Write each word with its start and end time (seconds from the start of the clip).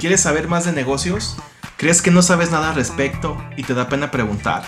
¿Quieres 0.00 0.22
saber 0.22 0.48
más 0.48 0.64
de 0.64 0.72
negocios? 0.72 1.36
¿Crees 1.76 2.00
que 2.00 2.10
no 2.10 2.22
sabes 2.22 2.50
nada 2.50 2.70
al 2.70 2.74
respecto 2.74 3.36
y 3.58 3.64
te 3.64 3.74
da 3.74 3.90
pena 3.90 4.10
preguntar? 4.10 4.62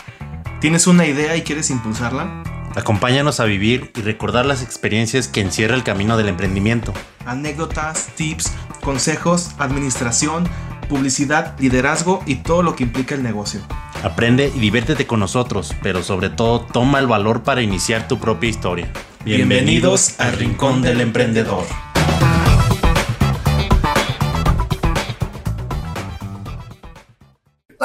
¿Tienes 0.61 0.87
una 0.87 1.07
idea 1.07 1.35
y 1.39 1.41
quieres 1.41 1.71
impulsarla? 1.71 2.43
Acompáñanos 2.77 3.41
a 3.41 3.47
vivir 3.47 3.93
y 3.97 4.03
recordar 4.03 4.45
las 4.45 4.63
experiencias 4.63 5.29
que 5.29 5.41
encierra 5.41 5.75
el 5.75 5.85
camino 5.85 6.19
del 6.19 6.29
emprendimiento. 6.29 6.93
Anécdotas, 7.25 8.09
tips, 8.15 8.53
consejos, 8.85 9.53
administración, 9.59 10.47
publicidad, 10.91 11.59
liderazgo 11.59 12.23
y 12.27 12.35
todo 12.37 12.63
lo 12.63 12.77
que 12.77 12.83
implica 12.83 13.15
el 13.15 13.23
negocio. 13.23 13.63
Aprende 14.05 14.53
y 14.55 14.59
diviértete 14.59 15.07
con 15.07 15.21
nosotros, 15.21 15.75
pero 15.83 16.03
sobre 16.03 16.29
todo 16.29 16.61
toma 16.61 16.99
el 16.99 17.07
valor 17.07 17.43
para 17.43 17.63
iniciar 17.63 18.07
tu 18.07 18.19
propia 18.19 18.51
historia. 18.51 18.93
Bienvenidos 19.25 20.21
al 20.21 20.35
Rincón 20.35 20.83
del 20.83 21.01
Emprendedor. 21.01 21.65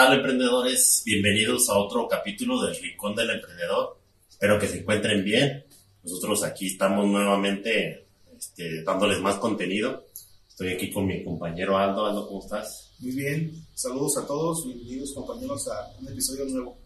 Tal 0.08 0.20
emprendedores? 0.20 1.04
Bienvenidos 1.06 1.70
a 1.70 1.78
otro 1.78 2.08
capítulo 2.08 2.62
del 2.62 2.74
Rincón 2.82 3.14
del 3.14 3.30
Emprendedor. 3.30 3.98
Espero 4.30 4.58
que 4.58 4.66
se 4.66 4.78
encuentren 4.80 5.22
bien. 5.22 5.66
Nosotros 6.02 6.46
aquí 6.46 6.68
estamos 6.68 7.06
nuevamente 7.08 8.06
este, 8.38 8.84
dándoles 8.84 9.20
más 9.20 9.36
contenido. 9.36 10.06
Estoy 10.48 10.70
aquí 10.70 10.94
con 10.94 11.08
mi 11.08 11.26
compañero 11.26 11.78
Aldo. 11.78 12.06
Aldo, 12.06 12.26
¿cómo 12.26 12.40
estás? 12.42 12.94
Muy 13.00 13.12
bien, 13.12 13.52
saludos 13.74 14.18
a 14.18 14.26
todos, 14.26 14.66
bienvenidos 14.66 15.14
compañeros 15.14 15.68
a 15.68 15.92
un 16.00 16.08
episodio 16.08 16.46
nuevo. 16.46 16.78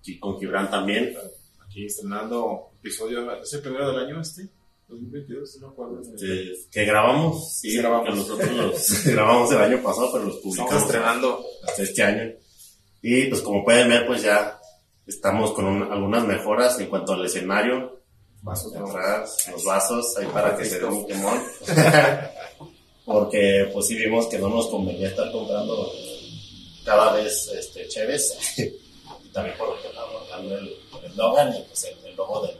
Aquí 0.00 0.18
con 0.18 0.40
Gibran 0.40 0.68
también. 0.68 1.14
Aquí 1.64 1.86
estrenando 1.86 2.72
episodio, 2.80 3.40
¿es 3.40 3.52
el 3.52 3.60
primero 3.62 3.92
del 3.92 4.04
año 4.04 4.20
este? 4.20 4.48
2022, 4.88 5.58
no 5.60 5.68
acuerdo. 5.68 6.00
Este, 6.00 6.54
que 6.72 6.84
grabamos, 6.84 7.56
sí, 7.56 7.70
Sí, 7.70 7.76
grabamos. 7.76 8.08
que 8.08 8.16
nosotros 8.16 8.56
los 8.56 9.04
grabamos 9.14 9.52
el 9.52 9.58
año 9.58 9.80
pasado, 9.80 10.10
pero 10.12 10.24
los 10.24 10.36
Estamos 10.38 10.56
publicamos 10.56 10.82
estrenando. 10.82 11.44
hasta 11.62 11.82
este 11.84 12.02
año. 12.02 12.32
Y 13.02 13.26
pues 13.26 13.42
como 13.42 13.64
pueden 13.64 13.88
ver, 13.88 14.06
pues 14.06 14.22
ya 14.22 14.58
estamos 15.06 15.52
con 15.52 15.64
un- 15.66 15.92
algunas 15.92 16.24
mejoras 16.24 16.78
en 16.80 16.86
cuanto 16.88 17.12
al 17.12 17.24
escenario, 17.24 17.96
Vasos 18.40 18.72
atrás, 18.76 19.48
los 19.50 19.64
vasos, 19.64 20.16
ahí 20.16 20.26
para 20.26 20.56
que 20.56 20.64
se 20.64 20.78
dé 20.78 20.84
un 20.84 21.04
quemón. 21.06 21.42
Porque 23.04 23.68
pues 23.72 23.86
sí 23.88 23.96
vimos 23.96 24.26
que 24.26 24.38
no 24.38 24.48
nos 24.48 24.68
convenía 24.68 25.08
estar 25.08 25.30
comprando 25.32 25.90
cada 26.84 27.12
vez 27.14 27.48
este, 27.48 27.88
cheves. 27.88 28.36
y 28.58 29.28
también 29.32 29.56
por 29.56 29.68
lo 29.74 29.82
que 29.82 29.88
estamos 29.88 30.28
dando 30.30 30.56
el 30.56 30.68
el 30.68 31.04
eslogan 31.10 31.54
y 31.56 31.62
pues 31.62 31.84
el, 31.84 32.06
el 32.06 32.16
logo 32.16 32.46
del, 32.46 32.56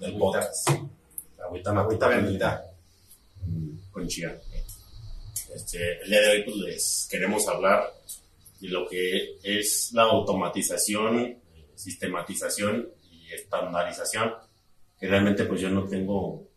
del 0.00 0.18
podcast. 0.18 0.68
Agüita, 1.42 1.70
agüita 1.70 2.08
bendita. 2.08 2.64
Con 3.92 4.06
chía. 4.06 4.38
Este, 5.54 6.02
el 6.02 6.10
día 6.10 6.20
de 6.20 6.28
hoy 6.30 6.42
pues 6.44 6.56
les 6.56 7.08
queremos 7.10 7.46
hablar 7.48 7.90
de 8.60 8.68
lo 8.68 8.86
que 8.86 9.38
es 9.42 9.90
la 9.94 10.02
automatización, 10.02 11.38
sistematización 11.74 12.88
y 13.10 13.32
estandarización, 13.32 14.34
que 14.98 15.08
realmente 15.08 15.44
pues 15.44 15.60
yo 15.60 15.70
no 15.70 15.86
tengo 15.88 16.50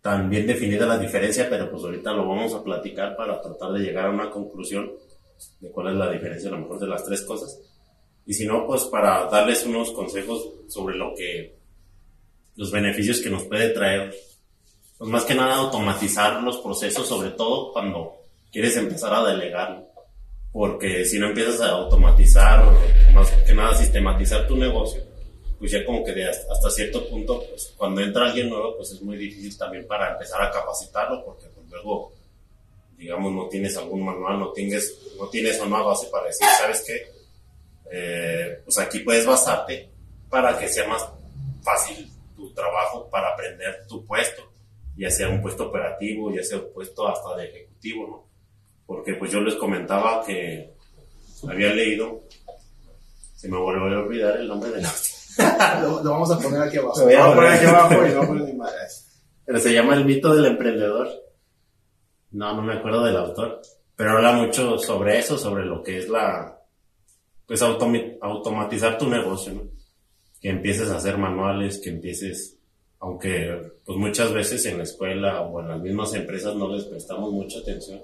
tan 0.00 0.30
bien 0.30 0.46
definida 0.46 0.86
la 0.86 0.98
diferencia, 0.98 1.48
pero 1.50 1.70
pues 1.70 1.82
ahorita 1.82 2.12
lo 2.12 2.26
vamos 2.26 2.54
a 2.54 2.62
platicar 2.62 3.16
para 3.16 3.40
tratar 3.40 3.72
de 3.72 3.80
llegar 3.80 4.06
a 4.06 4.10
una 4.10 4.30
conclusión 4.30 4.92
de 5.60 5.70
cuál 5.70 5.88
es 5.88 5.94
la 5.94 6.10
diferencia 6.10 6.48
a 6.48 6.52
lo 6.52 6.60
mejor 6.60 6.78
de 6.78 6.86
las 6.86 7.04
tres 7.04 7.22
cosas. 7.22 7.60
Y 8.24 8.34
si 8.34 8.46
no, 8.46 8.66
pues 8.66 8.84
para 8.84 9.24
darles 9.26 9.64
unos 9.66 9.90
consejos 9.90 10.48
sobre 10.68 10.96
lo 10.96 11.14
que, 11.14 11.56
los 12.56 12.70
beneficios 12.70 13.20
que 13.20 13.30
nos 13.30 13.44
puede 13.44 13.70
traer, 13.70 14.14
pues 14.96 15.10
más 15.10 15.24
que 15.24 15.34
nada 15.34 15.56
automatizar 15.56 16.42
los 16.42 16.58
procesos, 16.58 17.08
sobre 17.08 17.30
todo 17.30 17.72
cuando 17.72 18.16
quieres 18.52 18.76
empezar 18.76 19.14
a 19.14 19.24
delegar, 19.24 19.87
porque 20.52 21.04
si 21.04 21.18
no 21.18 21.28
empiezas 21.28 21.60
a 21.60 21.70
automatizar, 21.70 22.64
más 23.12 23.30
que 23.30 23.54
nada 23.54 23.74
sistematizar 23.74 24.46
tu 24.46 24.56
negocio, 24.56 25.02
pues 25.58 25.72
ya 25.72 25.84
como 25.84 26.04
que 26.04 26.12
de 26.12 26.28
hasta 26.28 26.70
cierto 26.70 27.08
punto, 27.08 27.44
pues 27.48 27.74
cuando 27.76 28.00
entra 28.00 28.26
alguien 28.26 28.48
nuevo, 28.48 28.76
pues 28.76 28.92
es 28.92 29.02
muy 29.02 29.16
difícil 29.16 29.56
también 29.58 29.86
para 29.86 30.12
empezar 30.12 30.40
a 30.42 30.50
capacitarlo, 30.50 31.24
porque 31.24 31.46
pues 31.48 31.66
luego, 31.70 32.12
digamos, 32.96 33.32
no 33.32 33.48
tienes 33.48 33.76
algún 33.76 34.04
manual, 34.04 34.38
no 34.38 34.52
tienes, 34.52 34.98
no 35.18 35.28
tienes 35.28 35.60
una 35.60 35.82
base 35.82 36.06
para 36.08 36.26
decir, 36.26 36.46
¿sabes 36.58 36.84
qué? 36.86 37.12
Eh, 37.90 38.60
pues 38.64 38.78
aquí 38.78 39.00
puedes 39.00 39.26
basarte 39.26 39.90
para 40.28 40.58
que 40.58 40.68
sea 40.68 40.86
más 40.86 41.08
fácil 41.62 42.08
tu 42.36 42.52
trabajo 42.52 43.08
para 43.10 43.30
aprender 43.30 43.84
tu 43.88 44.04
puesto, 44.06 44.52
ya 44.96 45.10
sea 45.10 45.28
un 45.28 45.42
puesto 45.42 45.68
operativo, 45.68 46.32
ya 46.32 46.42
sea 46.42 46.58
un 46.58 46.72
puesto 46.72 47.08
hasta 47.08 47.36
de 47.36 47.46
ejecutivo, 47.46 48.06
¿no? 48.06 48.27
Porque 48.88 49.12
pues 49.16 49.30
yo 49.30 49.40
les 49.42 49.54
comentaba 49.56 50.24
que 50.24 50.72
había 51.46 51.74
leído, 51.74 52.22
se 53.36 53.46
me 53.46 53.58
volvió 53.58 53.98
a 53.98 54.02
olvidar 54.02 54.38
el 54.38 54.48
nombre 54.48 54.70
de 54.70 54.80
la 54.80 54.90
Lo, 55.82 56.02
lo 56.02 56.10
vamos 56.10 56.30
a 56.30 56.38
poner 56.38 56.62
aquí 56.62 56.78
abajo. 56.78 56.98
Lo 57.00 57.04
voy 57.04 57.12
a 57.14 57.18
Lo 57.18 57.24
vamos 57.26 57.34
a 57.34 57.36
poner 57.36 57.50
poner. 57.50 57.52
aquí 57.52 57.66
abajo 57.66 58.06
y 58.06 58.14
no 58.14 58.26
poner 58.26 58.44
ni 58.48 58.52
madres. 58.54 59.20
Pero 59.44 59.58
se 59.58 59.74
llama 59.74 59.94
El 59.94 60.06
mito 60.06 60.34
del 60.34 60.46
emprendedor. 60.46 61.06
No, 62.30 62.56
no 62.56 62.62
me 62.62 62.78
acuerdo 62.78 63.04
del 63.04 63.18
autor. 63.18 63.60
Pero 63.94 64.12
habla 64.12 64.32
mucho 64.32 64.78
sobre 64.78 65.18
eso, 65.18 65.36
sobre 65.36 65.66
lo 65.66 65.82
que 65.82 65.98
es 65.98 66.08
la. 66.08 66.58
Pues 67.46 67.60
automatizar 67.60 68.96
tu 68.96 69.06
negocio, 69.06 69.52
¿no? 69.52 69.62
Que 70.40 70.48
empieces 70.48 70.88
a 70.88 70.96
hacer 70.96 71.18
manuales, 71.18 71.78
que 71.78 71.90
empieces. 71.90 72.56
Aunque, 73.00 73.70
pues 73.84 73.98
muchas 73.98 74.32
veces 74.32 74.64
en 74.64 74.78
la 74.78 74.84
escuela 74.84 75.42
o 75.42 75.60
en 75.60 75.68
las 75.68 75.80
mismas 75.80 76.14
empresas 76.14 76.54
no 76.54 76.74
les 76.74 76.84
prestamos 76.84 77.30
mucha 77.32 77.58
atención. 77.58 78.00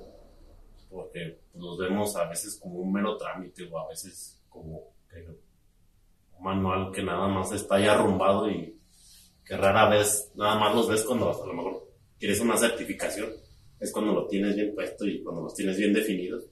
Porque 0.95 1.41
los 1.55 1.77
vemos 1.77 2.15
a 2.15 2.29
veces 2.29 2.57
como 2.63 2.79
un 2.79 2.93
mero 2.93 3.17
trámite 3.17 3.69
o 3.69 3.79
a 3.81 3.89
veces 3.89 4.41
como 4.49 4.95
que 5.11 5.27
un 5.27 6.45
manual 6.45 6.93
que 6.93 7.03
nada 7.03 7.27
más 7.27 7.51
está 7.51 7.81
ya 7.81 7.95
arrumbado 7.95 8.49
y 8.49 8.79
que 9.45 9.57
rara 9.57 9.89
vez 9.89 10.31
nada 10.37 10.57
más 10.57 10.73
los 10.73 10.89
ves 10.89 11.03
cuando 11.03 11.31
a 11.31 11.47
lo 11.47 11.53
mejor 11.53 11.89
quieres 12.17 12.39
una 12.39 12.57
certificación, 12.57 13.29
es 13.81 13.91
cuando 13.91 14.15
lo 14.15 14.29
tienes 14.29 14.55
bien 14.55 14.73
puesto 14.73 15.05
y 15.05 15.21
cuando 15.25 15.43
los 15.43 15.55
tienes 15.55 15.77
bien 15.77 15.93
definidos. 15.93 16.45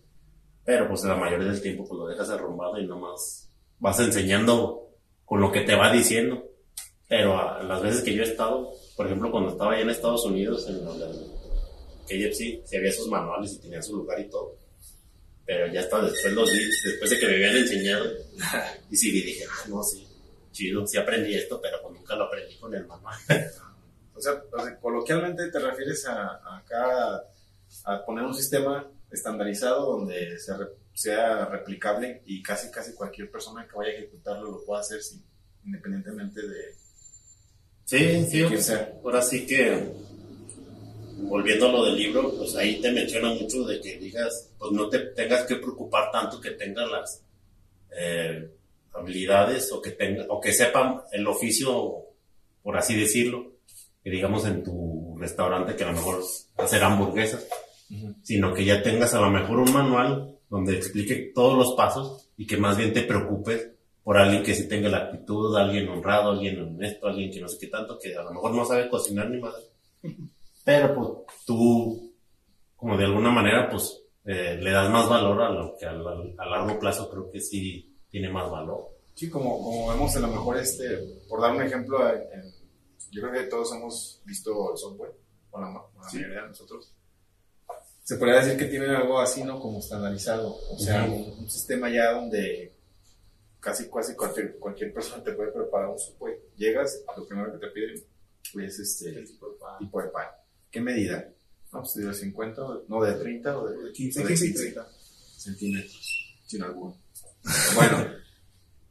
Pero 0.65 0.89
pues 0.89 1.05
la 1.05 1.15
mayoría 1.15 1.47
del 1.47 1.63
tiempo 1.63 1.85
pues 1.87 1.97
lo 1.97 2.09
dejas 2.09 2.29
arrumbado 2.31 2.81
y 2.81 2.87
nomás 2.87 3.49
vas 3.79 4.01
enseñando 4.01 4.89
con 5.25 5.41
lo 5.41 5.53
que 5.53 5.61
te 5.61 5.77
va 5.77 5.93
diciendo. 5.93 6.43
Pero 7.09 7.39
a 7.39 7.63
las 7.63 7.81
veces 7.81 8.03
que 8.03 8.13
yo 8.13 8.23
he 8.25 8.27
estado, 8.27 8.73
por 8.97 9.07
ejemplo 9.07 9.31
cuando 9.31 9.51
estaba 9.51 9.75
allá 9.75 9.83
en 9.83 9.91
Estados 9.91 10.25
Unidos, 10.25 10.69
en 10.69 10.77
el 10.77 11.32
KFC, 12.07 12.63
sí 12.65 12.77
había 12.77 12.93
sus 12.93 13.09
manuales 13.09 13.53
y 13.55 13.59
tenían 13.61 13.83
su 13.83 13.97
lugar 13.97 14.19
y 14.21 14.29
todo. 14.29 14.57
Pero 15.45 15.67
ya 15.73 15.81
hasta 15.81 16.03
después 16.05 16.33
los 16.33 16.53
vi, 16.53 16.65
después 16.85 17.11
de 17.11 17.19
que 17.19 17.27
me 17.27 17.35
habían 17.35 17.57
enseñado, 17.57 18.05
y 18.91 18.97
sí 18.97 19.11
dije, 19.11 19.45
ah, 19.51 19.65
no, 19.69 19.83
sí, 19.83 20.07
chido, 20.53 20.87
sí 20.87 20.99
aprendí 20.99 21.35
esto, 21.35 21.61
pero 21.61 21.79
pues 21.83 21.95
nunca 21.95 22.15
lo 22.17 22.25
aprendí 22.25 22.57
con 22.59 22.75
el 22.75 22.87
manual. 22.87 23.15
O 24.15 24.21
sea, 24.21 24.41
coloquialmente 24.81 25.51
te 25.51 25.59
refieres 25.59 26.07
a, 26.07 26.37
a 26.37 26.59
acá 26.59 27.25
a 27.87 28.05
poner 28.05 28.25
un 28.25 28.35
sistema 28.35 28.89
estandarizado 29.11 29.97
donde 29.97 30.39
se 30.39 30.57
re- 30.57 30.69
sea 30.95 31.47
replicable 31.47 32.23
y 32.27 32.41
casi 32.41 32.71
casi 32.71 32.93
cualquier 32.95 33.31
persona 33.33 33.67
que 33.67 33.75
vaya 33.75 33.91
a 33.91 33.95
ejecutarlo 33.95 34.51
lo 34.53 34.65
pueda 34.65 34.81
hacer 34.83 35.03
sin, 35.03 35.25
independientemente 35.65 36.41
de 36.41 36.75
Sí, 37.85 38.25
sí, 38.31 38.45
quién 38.47 38.63
sea. 38.63 38.93
ahora 39.03 39.23
sí 39.23 39.45
que, 39.47 39.93
volviendo 41.19 41.69
a 41.69 41.73
lo 41.73 41.85
del 41.87 41.97
libro, 41.97 42.35
pues 42.37 42.55
ahí 42.57 42.81
te 42.81 42.93
menciona 42.93 43.33
mucho 43.35 43.65
de 43.65 43.81
que 43.81 43.99
digas, 43.99 44.51
pues 44.59 44.73
no 44.73 44.89
te 44.89 44.99
tengas 44.99 45.45
que 45.45 45.57
preocupar 45.57 46.11
tanto 46.11 46.41
que 46.41 46.53
tengas 46.53 46.91
las 46.91 47.25
eh, 47.99 48.49
habilidades 48.93 49.73
o 49.73 49.81
que 49.81 49.93
tenga, 49.93 50.27
o 50.29 50.41
que 50.41 50.53
sepan 50.53 51.01
el 51.13 51.27
oficio, 51.27 52.07
por 52.63 52.77
así 52.77 52.99
decirlo, 52.99 53.53
que 54.03 54.11
digamos 54.11 54.47
en 54.47 54.63
tu 54.63 55.17
restaurante 55.19 55.77
que 55.77 55.85
a 55.85 55.89
lo 55.89 55.95
mejor 55.95 56.23
hacer 56.57 56.83
hamburguesas, 56.83 57.47
sino 58.23 58.55
que 58.55 58.65
ya 58.65 58.83
tengas 58.83 59.15
a 59.15 59.21
lo 59.21 59.31
mejor 59.31 59.59
un 59.59 59.73
manual 59.73 60.39
donde 60.49 60.77
explique 60.77 61.33
todos 61.35 61.57
los 61.57 61.75
pasos 61.75 62.31
y 62.37 62.47
que 62.47 62.57
más 62.57 62.77
bien 62.77 62.93
te 62.93 63.03
preocupes 63.03 63.69
por 64.03 64.19
alguien 64.19 64.43
que 64.43 64.55
sí 64.55 64.69
tenga 64.69 64.89
la 64.89 64.99
actitud, 64.99 65.57
alguien 65.57 65.89
honrado, 65.89 66.33
alguien 66.33 66.61
honesto, 66.61 67.07
alguien 67.07 67.31
que 67.31 67.41
no 67.41 67.49
sé 67.49 67.59
qué 67.59 67.69
tanto, 67.69 67.99
que 67.99 68.15
a 68.17 68.23
lo 68.23 68.33
mejor 68.33 68.55
no 68.55 68.65
sabe 68.65 68.89
cocinar 68.89 69.31
ni 69.31 69.41
madre. 69.41 69.63
Pero 70.65 70.95
pues 70.95 71.09
tú, 71.47 72.13
como 72.77 72.97
de 72.97 73.05
alguna 73.05 73.31
manera, 73.31 73.69
pues 73.71 73.99
eh, 74.25 74.57
le 74.61 74.71
das 74.71 74.89
más 74.91 75.09
valor 75.09 75.43
a 75.43 75.51
lo 75.51 75.77
que 75.77 75.85
a, 75.87 75.93
la- 75.93 76.25
a 76.39 76.47
largo 76.47 76.79
plazo 76.79 77.11
creo 77.11 77.31
que 77.31 77.41
sí 77.41 77.97
tiene 78.09 78.31
más 78.31 78.49
valor. 78.51 78.89
Sí, 79.15 79.29
como, 79.29 79.63
como 79.63 79.89
vemos 79.89 80.15
a 80.17 80.21
lo 80.21 80.29
mejor, 80.29 80.57
este, 80.59 80.97
por 81.29 81.41
dar 81.41 81.53
un 81.55 81.63
ejemplo, 81.63 82.09
en- 82.09 82.23
en- 82.41 82.55
yo 83.11 83.21
creo 83.23 83.33
que 83.33 83.49
todos 83.49 83.73
hemos 83.73 84.23
visto 84.25 84.71
el 84.73 84.79
software, 84.79 85.13
o 85.51 85.61
la, 85.61 85.69
la 85.71 86.09
Sí. 86.09 86.17
mayoría 86.19 86.43
de 86.43 86.49
nosotros. 86.49 86.93
Se 88.05 88.17
podría 88.17 88.37
decir 88.37 88.57
que 88.59 88.65
tienen 88.67 88.91
algo 88.91 89.19
así, 89.21 89.45
¿no? 89.45 89.61
Como 89.61 89.79
estandarizado, 89.79 90.57
o 90.71 90.79
sea, 90.79 91.05
Ujú. 91.05 91.15
un, 91.15 91.39
un 91.41 91.51
sistema 91.51 91.89
ya 91.91 92.13
donde 92.13 92.73
casi, 93.61 93.89
casi 93.91 94.15
cualquier, 94.17 94.59
cualquier 94.59 94.93
persona 94.93 95.23
te 95.23 95.33
puede 95.33 95.53
preparar 95.53 95.91
un 95.91 95.99
software. 95.99 96.41
Llegas, 96.57 97.05
lo 97.17 97.27
primero 97.27 97.53
que 97.53 97.59
te 97.67 97.73
piden 97.73 98.03
es 98.65 98.79
este 98.79 99.13
tipo 99.23 99.49
de 100.03 100.09
pan. 100.09 100.29
¿Qué 100.73 100.81
medida? 100.81 101.29
No, 101.71 101.81
pues 101.81 101.95
de 101.95 102.13
50, 102.13 102.63
no, 102.89 103.05
de 103.05 103.13
30 103.13 103.59
o 103.59 103.69
de 103.69 103.93
15, 103.93 104.21
de 104.21 104.27
15 104.27 104.47
y 104.47 104.55
30 104.55 104.89
centímetros, 105.37 106.39
sin 106.47 106.63
alguno. 106.63 106.99
Bueno, 107.75 108.07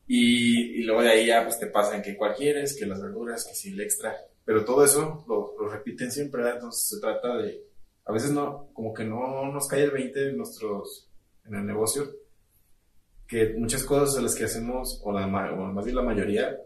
y, 0.08 0.82
y, 0.82 0.84
luego 0.84 1.02
de 1.02 1.10
ahí 1.10 1.26
ya 1.28 1.44
pues 1.44 1.58
te 1.58 1.68
pasan 1.68 2.02
que 2.02 2.18
cuál 2.18 2.36
quieres, 2.36 2.78
que 2.78 2.86
las 2.86 3.02
verduras, 3.02 3.46
que 3.46 3.56
si 3.56 3.72
el 3.72 3.80
extra, 3.80 4.16
pero 4.44 4.66
todo 4.66 4.84
eso 4.84 5.24
lo, 5.28 5.56
lo 5.58 5.70
repiten 5.70 6.12
siempre, 6.12 6.42
¿verdad? 6.42 6.58
Entonces 6.58 6.90
se 6.90 7.00
trata 7.00 7.38
de, 7.38 7.64
a 8.06 8.12
veces 8.12 8.32
no, 8.32 8.70
como 8.74 8.94
que 8.94 9.06
no 9.06 9.52
nos 9.52 9.68
cae 9.68 9.84
el 9.84 9.92
20 9.92 10.30
en 10.30 10.38
nuestros, 10.38 11.10
en 11.46 11.56
el 11.56 11.66
negocio, 11.66 12.12
que 13.26 13.54
muchas 13.58 13.84
cosas 13.84 14.16
de 14.16 14.22
las 14.22 14.36
que 14.36 14.44
hacemos, 14.44 15.02
o, 15.04 15.12
la, 15.14 15.26
o 15.26 15.66
más 15.72 15.86
bien 15.86 15.96
la 15.96 16.04
mayoría, 16.04 16.58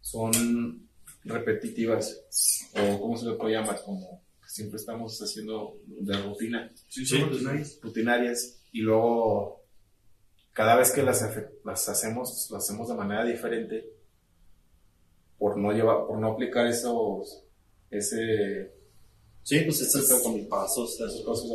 son 0.00 0.88
repetitivas, 1.24 2.70
o 2.74 3.00
cómo 3.00 3.16
se 3.16 3.26
le 3.26 3.34
puede 3.34 3.54
llamar, 3.54 3.82
como 3.84 4.23
siempre 4.54 4.76
estamos 4.76 5.20
haciendo 5.20 5.78
de 5.84 6.16
rutina. 6.16 6.72
Sí, 6.88 7.04
sí, 7.04 7.18
rutinarias. 7.18 7.76
rutinarias. 7.82 8.60
Y 8.70 8.82
luego, 8.82 9.64
cada 10.52 10.76
vez 10.76 10.92
que 10.92 11.02
las, 11.02 11.28
las 11.64 11.88
hacemos, 11.88 12.48
las 12.52 12.62
hacemos 12.62 12.88
de 12.88 12.94
manera 12.94 13.24
diferente, 13.24 13.90
por 15.38 15.56
no 15.56 15.72
llevar, 15.72 16.06
por 16.06 16.20
no 16.20 16.34
aplicar 16.34 16.68
esos, 16.68 17.42
ese... 17.90 18.72
Sí, 19.42 19.58
pues 19.62 19.80
estos 19.80 20.22
con 20.22 20.34
mis 20.34 20.46
pasos, 20.46 20.94
esas 20.94 21.20
cosas, 21.22 21.50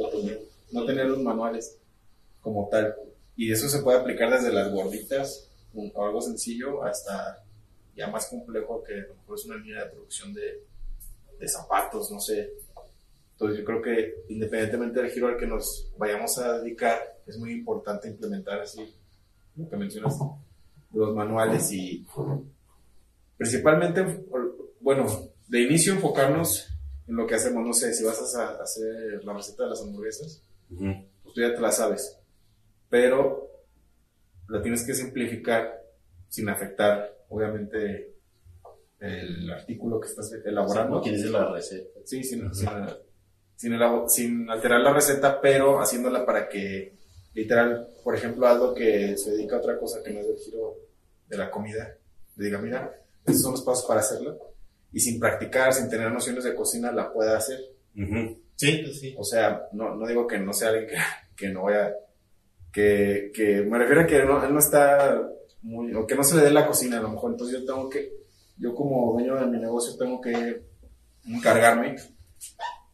no 0.73 0.85
tener 0.85 1.05
los 1.05 1.19
manuales 1.19 1.77
como 2.41 2.67
tal. 2.67 2.93
Y 3.37 3.49
eso 3.49 3.69
se 3.69 3.81
puede 3.81 3.99
aplicar 3.99 4.29
desde 4.29 4.51
las 4.51 4.73
gorditas, 4.73 5.49
o 5.73 6.05
algo 6.05 6.21
sencillo, 6.21 6.83
hasta 6.83 7.45
ya 7.95 8.07
más 8.07 8.27
complejo 8.27 8.83
que 8.83 8.93
a 8.95 9.07
lo 9.07 9.15
mejor 9.15 9.39
es 9.39 9.45
una 9.45 9.55
línea 9.55 9.85
de 9.85 9.91
producción 9.91 10.33
de, 10.33 10.65
de 11.39 11.47
zapatos, 11.47 12.11
no 12.11 12.19
sé. 12.19 12.67
Entonces 13.39 13.59
yo 13.59 13.65
creo 13.65 13.81
que 13.81 14.25
independientemente 14.27 15.01
del 15.01 15.11
giro 15.11 15.29
al 15.29 15.37
que 15.37 15.47
nos 15.47 15.93
vayamos 15.97 16.37
a 16.39 16.59
dedicar, 16.59 16.99
es 17.25 17.37
muy 17.37 17.53
importante 17.53 18.09
implementar 18.09 18.59
así, 18.59 18.93
lo 19.55 19.69
que 19.69 19.77
mencionas, 19.77 20.19
los 20.91 21.15
manuales 21.15 21.71
y 21.71 22.05
principalmente, 23.37 24.25
bueno, 24.81 25.07
de 25.47 25.61
inicio 25.61 25.93
enfocarnos 25.93 26.67
en 27.07 27.15
lo 27.15 27.25
que 27.25 27.35
hacemos, 27.35 27.65
no 27.65 27.71
sé, 27.71 27.93
si 27.93 28.03
vas 28.03 28.19
a 28.35 28.61
hacer 28.61 29.23
la 29.23 29.31
receta 29.31 29.63
de 29.63 29.69
las 29.69 29.81
hamburguesas, 29.83 30.43
pues 30.67 31.33
tú 31.33 31.39
ya 31.39 31.55
te 31.55 31.61
la 31.61 31.71
sabes, 31.71 32.19
pero 32.89 33.49
la 34.49 34.61
tienes 34.61 34.85
que 34.85 34.93
simplificar 34.93 35.81
sin 36.27 36.49
afectar 36.49 37.15
obviamente 37.29 38.15
el 38.99 39.49
artículo 39.49 40.01
que 40.01 40.09
estás 40.09 40.29
elaborando. 40.43 40.97
No 40.97 41.01
quieres 41.01 41.23
la 41.31 41.49
receta. 41.53 42.01
Sí, 42.03 42.21
sin, 42.21 42.53
sin, 42.53 42.67
alterar 44.49 44.81
la 44.81 44.93
receta, 44.93 45.41
pero 45.41 45.79
haciéndola 45.81 46.25
para 46.25 46.47
que, 46.47 46.93
literal, 47.33 47.89
por 48.03 48.15
ejemplo, 48.15 48.47
algo 48.47 48.73
que 48.73 49.17
se 49.17 49.31
dedica 49.31 49.55
a 49.55 49.59
otra 49.59 49.77
cosa 49.77 50.01
que 50.03 50.11
no 50.11 50.19
es 50.19 50.27
del 50.27 50.37
giro 50.37 50.75
de 51.27 51.37
la 51.37 51.51
comida, 51.51 51.95
le 52.35 52.45
diga, 52.45 52.59
mira, 52.59 53.01
estos 53.25 53.41
son 53.41 53.51
los 53.51 53.63
pasos 53.63 53.85
para 53.85 53.99
hacerlo, 53.99 54.37
y 54.91 54.99
sin 54.99 55.19
practicar, 55.19 55.73
sin 55.73 55.89
tener 55.89 56.11
nociones 56.11 56.43
de 56.43 56.55
cocina, 56.55 56.91
la 56.91 57.11
pueda 57.11 57.37
hacer. 57.37 57.59
Sí, 58.55 58.81
pues 58.83 58.99
sí. 58.99 59.15
O 59.17 59.23
sea, 59.23 59.67
no, 59.73 59.95
no 59.95 60.07
digo 60.07 60.25
que 60.25 60.39
no 60.39 60.53
sea 60.53 60.69
alguien 60.69 60.87
que, 60.87 60.95
que 61.35 61.49
no 61.49 61.63
vaya, 61.63 61.93
que, 62.71 63.31
que 63.33 63.61
me 63.61 63.77
refiero 63.77 64.01
a 64.01 64.07
que 64.07 64.23
no, 64.23 64.43
él 64.43 64.53
no 64.53 64.59
está 64.59 65.21
o 65.95 66.07
que 66.07 66.15
no 66.15 66.23
se 66.23 66.35
le 66.37 66.43
dé 66.43 66.51
la 66.51 66.65
cocina 66.65 66.97
a 66.97 67.01
lo 67.01 67.09
mejor. 67.09 67.31
Entonces 67.31 67.59
yo 67.59 67.65
tengo 67.65 67.89
que, 67.89 68.11
yo 68.57 68.73
como 68.73 69.13
dueño 69.13 69.35
de 69.35 69.45
mi 69.45 69.59
negocio 69.59 69.97
tengo 69.97 70.19
que 70.21 70.63
encargarme 71.25 71.95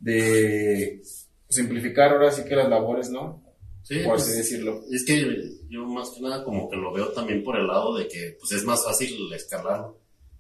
de 0.06 1.02
simplificar 1.50 2.12
ahora 2.12 2.32
sí 2.32 2.44
que 2.46 2.56
las 2.56 2.70
labores, 2.70 3.10
¿no? 3.10 3.44
Sí, 3.84 4.00
por 4.00 4.16
así 4.16 4.26
pues, 4.26 4.38
decirlo. 4.38 4.84
Es 4.92 5.06
que 5.06 5.26
yo 5.70 5.86
más 5.86 6.10
que 6.12 6.22
nada 6.22 6.44
como 6.44 6.70
que 6.70 6.76
lo 6.76 6.94
veo 6.94 7.10
también 7.10 7.44
por 7.44 7.58
el 7.58 7.68
lado 7.68 7.96
de 7.98 8.08
que 8.08 8.38
pues 8.40 8.52
es 8.54 8.64
más 8.64 8.84
fácil 8.84 9.32
escalar. 9.34 9.88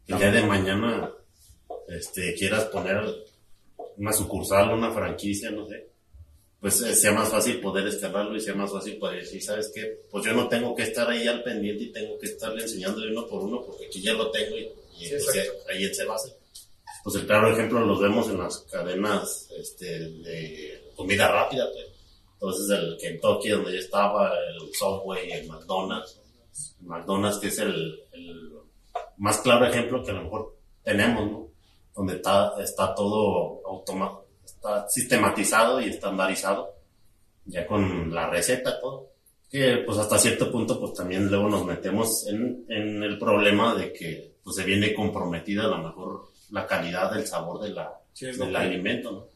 El 0.07 0.17
día 0.17 0.31
de 0.31 0.45
mañana 0.45 1.12
este, 1.88 2.33
quieras 2.35 2.65
poner 2.65 3.03
una 3.97 4.13
sucursal, 4.13 4.73
una 4.73 4.91
franquicia, 4.91 5.51
no 5.51 5.67
sé 5.67 5.95
pues 6.65 6.81
eh, 6.81 6.95
sea 6.95 7.12
más 7.12 7.29
fácil 7.29 7.59
poder 7.59 7.85
escalarlo 7.85 8.35
y 8.35 8.39
sea 8.39 8.56
más 8.56 8.71
fácil 8.71 8.97
poder 8.97 9.21
decir, 9.21 9.39
¿sabes 9.39 9.71
qué? 9.71 10.00
Pues 10.09 10.25
yo 10.25 10.33
no 10.33 10.47
tengo 10.47 10.75
que 10.75 10.81
estar 10.81 11.07
ahí 11.07 11.27
al 11.27 11.44
pendiente 11.44 11.83
y 11.83 11.91
tengo 11.91 12.17
que 12.17 12.25
estarle 12.25 12.63
enseñándole 12.63 13.12
uno 13.12 13.27
por 13.27 13.44
uno 13.44 13.63
porque 13.63 13.85
aquí 13.85 14.01
ya 14.01 14.13
lo 14.13 14.31
tengo 14.31 14.57
y, 14.57 14.67
ahí 15.69 15.94
se 15.94 16.06
base. 16.06 16.33
Pues 17.05 17.17
el 17.17 17.27
claro 17.27 17.51
ejemplo 17.51 17.81
los 17.81 17.99
vemos 17.99 18.27
en 18.29 18.39
las 18.39 18.61
cadenas 18.61 19.47
este, 19.55 19.85
de 19.85 20.91
comida 20.95 21.27
rápida, 21.27 21.67
pues. 21.71 21.85
Entonces 22.33 22.79
el 22.79 22.97
Kentucky 22.99 23.49
donde 23.49 23.73
yo 23.73 23.79
estaba, 23.79 24.33
el 24.33 24.73
Subway, 24.73 25.31
el 25.31 25.47
McDonald's, 25.47 26.19
el 26.81 26.87
McDonald's 26.87 27.37
que 27.37 27.49
es 27.49 27.59
el, 27.59 27.99
el 28.11 28.53
más 29.17 29.37
claro 29.41 29.67
ejemplo 29.67 30.03
que 30.03 30.09
a 30.09 30.15
lo 30.15 30.23
mejor 30.23 30.57
tenemos, 30.81 31.29
¿no? 31.29 31.47
Donde 31.95 32.15
está, 32.15 32.55
está 32.59 32.95
todo 32.95 33.61
automático 33.67 34.25
sistematizado 34.87 35.79
y 35.81 35.89
estandarizado, 35.89 36.73
ya 37.45 37.67
con 37.67 38.11
la 38.15 38.31
receta, 38.31 38.81
todo. 38.81 39.11
Que 39.47 39.83
pues 39.85 39.99
hasta 39.99 40.17
cierto 40.17 40.51
punto 40.51 40.79
pues 40.79 40.95
también 40.95 41.27
luego 41.27 41.47
nos 41.49 41.63
metemos 41.65 42.25
en, 42.25 42.65
en 42.67 43.03
el 43.03 43.19
problema 43.19 43.75
de 43.75 43.93
que 43.93 44.37
pues 44.43 44.55
se 44.55 44.63
viene 44.63 44.91
comprometida 44.91 45.65
a 45.65 45.67
lo 45.67 45.77
mejor 45.77 46.34
la 46.51 46.68
calidad 46.68 47.12
del 47.13 47.25
sabor 47.25 47.62
de 47.62 47.69
la, 47.69 48.00
del 48.19 48.56
alimento, 48.56 49.12
¿no? 49.12 49.27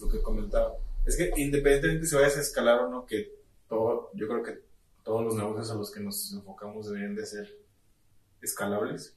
Lo 0.00 0.08
que 0.08 0.22
comentaba. 0.22 0.74
Es 1.06 1.16
que 1.16 1.30
independientemente 1.36 2.06
si 2.06 2.14
vayas 2.14 2.36
a 2.36 2.40
escalar 2.40 2.80
o 2.80 2.88
no, 2.88 3.06
que 3.06 3.30
todo, 3.68 4.10
yo 4.14 4.26
creo 4.26 4.42
que 4.42 4.62
todos 5.02 5.24
los 5.24 5.36
negocios 5.36 5.70
a 5.70 5.74
los 5.74 5.90
que 5.90 6.00
nos 6.00 6.32
enfocamos 6.32 6.86
deberían 6.86 7.14
de 7.14 7.26
ser 7.26 7.58
escalables. 8.40 9.16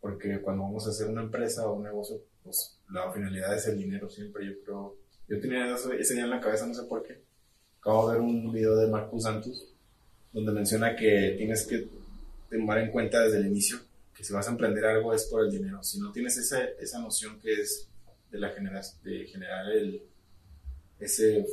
Porque 0.00 0.40
cuando 0.40 0.64
vamos 0.64 0.86
a 0.86 0.90
hacer 0.90 1.06
una 1.06 1.22
empresa 1.22 1.68
o 1.68 1.74
un 1.74 1.84
negocio, 1.84 2.20
pues 2.42 2.80
la 2.90 3.12
finalidad 3.12 3.54
es 3.54 3.66
el 3.68 3.78
dinero 3.78 4.08
siempre, 4.08 4.44
yo 4.44 4.52
creo. 4.64 4.96
Yo 5.28 5.40
tenía 5.40 5.72
ese 5.74 6.14
día 6.14 6.24
en 6.24 6.30
la 6.30 6.40
cabeza, 6.40 6.66
no 6.66 6.74
sé 6.74 6.82
por 6.84 7.02
qué. 7.04 7.22
Acabo 7.80 8.08
de 8.08 8.14
ver 8.14 8.22
un 8.22 8.52
video 8.52 8.74
de 8.76 8.88
Marcus 8.88 9.22
Santos 9.22 9.72
donde 10.32 10.52
menciona 10.52 10.96
que 10.96 11.34
tienes 11.38 11.66
que 11.66 11.88
tomar 12.50 12.78
en 12.78 12.90
cuenta 12.90 13.20
desde 13.20 13.38
el 13.38 13.46
inicio 13.46 13.78
que 14.16 14.24
si 14.24 14.32
vas 14.32 14.46
a 14.48 14.50
emprender 14.50 14.84
algo 14.84 15.12
es 15.12 15.24
por 15.24 15.44
el 15.44 15.50
dinero. 15.50 15.82
Si 15.82 16.00
no 16.00 16.10
tienes 16.10 16.36
esa, 16.36 16.64
esa 16.64 16.98
noción 17.00 17.38
que 17.40 17.52
es 17.52 17.88
de, 18.30 18.38
la 18.38 18.50
genera, 18.50 18.80
de 19.02 19.26
generar 19.26 19.70
el, 19.70 20.02
ese 20.98 21.46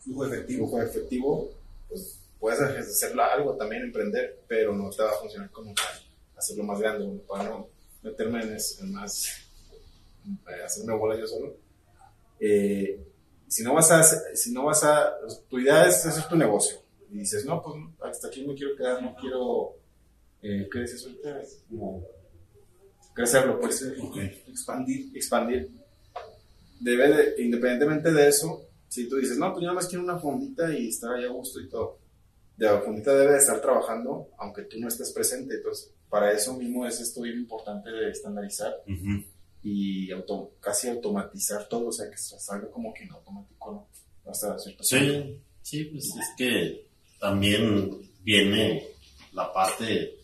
flujo 0.00 0.26
efectivo, 0.26 0.68
flujo 0.68 0.82
efectivo, 0.82 1.50
pues 1.88 2.18
puedes 2.38 2.60
hacer 2.60 3.18
algo 3.18 3.56
también, 3.56 3.82
emprender, 3.82 4.40
pero 4.46 4.74
no 4.74 4.90
te 4.90 5.02
va 5.02 5.10
a 5.10 5.18
funcionar 5.20 5.50
como 5.50 5.74
para 5.74 6.00
hacerlo 6.36 6.64
más 6.64 6.80
grande, 6.80 7.20
para 7.26 7.44
no 7.44 7.68
meterme 8.02 8.42
en, 8.42 8.56
en 8.80 8.92
más 8.92 9.28
hacer 10.64 10.84
una 10.84 10.94
bola 10.94 11.18
yo 11.18 11.26
solo. 11.26 11.56
Eh, 12.38 13.06
si 13.46 13.62
no 13.62 13.74
vas 13.74 13.90
a, 13.90 14.02
si 14.02 14.52
no 14.52 14.64
vas 14.64 14.84
a, 14.84 15.12
tu 15.48 15.58
idea 15.58 15.86
es 15.86 16.06
hacer 16.06 16.28
tu 16.28 16.36
negocio 16.36 16.78
y 17.10 17.18
dices, 17.18 17.44
no, 17.44 17.60
pues 17.62 17.76
hasta 18.02 18.28
aquí 18.28 18.46
me 18.46 18.54
quiero 18.54 18.76
quedar, 18.76 19.02
no 19.02 19.14
quiero, 19.16 19.76
eh, 20.42 20.68
¿qué 20.70 20.80
dices 20.80 21.04
ahorita? 21.04 21.40
Como 21.68 22.04
crecerlo, 23.14 23.60
pues, 23.60 23.82
expandir, 24.48 25.10
expandir. 25.14 25.70
Debe 26.80 27.08
de, 27.08 27.42
independientemente 27.42 28.10
de 28.10 28.28
eso, 28.28 28.66
si 28.88 29.08
tú 29.08 29.16
dices, 29.16 29.36
no, 29.36 29.52
pues 29.52 29.62
yo 29.62 29.66
nada 29.66 29.74
más 29.74 29.86
quiero 29.86 30.02
una 30.02 30.18
fondita 30.18 30.72
y 30.72 30.88
estar 30.88 31.14
ahí 31.14 31.24
a 31.24 31.28
gusto 31.28 31.60
y 31.60 31.68
todo, 31.68 31.98
de 32.56 32.66
la 32.66 32.80
fondita 32.80 33.14
debe 33.14 33.32
de 33.32 33.38
estar 33.38 33.60
trabajando 33.60 34.28
aunque 34.38 34.62
tú 34.62 34.78
no 34.78 34.88
estés 34.88 35.12
presente, 35.12 35.54
entonces 35.54 35.92
para 36.08 36.32
eso 36.32 36.56
mismo 36.56 36.86
es 36.86 37.00
esto 37.00 37.22
bien 37.22 37.38
importante 37.38 37.90
de 37.90 38.10
estandarizar 38.10 38.74
y 39.62 40.10
auto, 40.10 40.52
casi 40.60 40.88
automatizar 40.88 41.68
todo, 41.68 41.88
o 41.88 41.92
sea, 41.92 42.10
que 42.10 42.16
salga 42.16 42.70
como 42.70 42.92
que 42.92 43.04
en 43.04 43.12
automático, 43.12 43.72
¿no? 43.72 44.30
Hasta 44.30 44.58
cierto 44.58 44.82
sí, 44.82 45.38
sí, 45.62 45.84
pues 45.84 46.04
es 46.04 46.26
que 46.36 46.86
también 47.18 47.98
viene 48.22 48.88
la 49.32 49.52
parte 49.52 50.19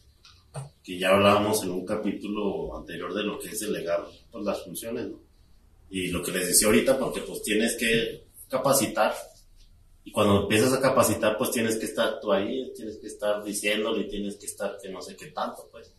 que 0.87 0.97
ya 0.97 1.11
hablábamos 1.11 1.65
en 1.65 1.71
un 1.71 1.85
capítulo 1.85 2.79
anterior 2.79 3.13
de 3.13 3.25
lo 3.25 3.41
que 3.41 3.49
es 3.49 3.59
delegar 3.59 4.07
pues, 4.31 4.45
las 4.45 4.63
funciones, 4.63 5.09
¿no? 5.09 5.21
Y 5.91 6.09
lo 6.09 6.23
que 6.23 6.31
les 6.31 6.47
decía 6.47 6.69
ahorita, 6.69 6.97
porque 6.97 7.23
pues 7.23 7.43
tienes 7.43 7.77
que 7.77 8.25
capacitar 8.49 9.13
y 10.05 10.13
cuando 10.13 10.43
empiezas 10.43 10.73
a 10.73 10.81
capacitar, 10.81 11.37
pues 11.37 11.51
tienes 11.51 11.75
que 11.77 11.87
estar 11.87 12.21
tú 12.21 12.33
ahí, 12.33 12.73
tienes 12.77 12.99
que 12.99 13.09
estar 13.09 13.43
diciéndole, 13.43 14.05
tienes 14.05 14.37
que 14.37 14.47
estar 14.47 14.79
que 14.81 14.89
no 14.89 15.03
sé 15.03 15.17
qué 15.17 15.27
tanto, 15.27 15.69
pues. 15.73 15.93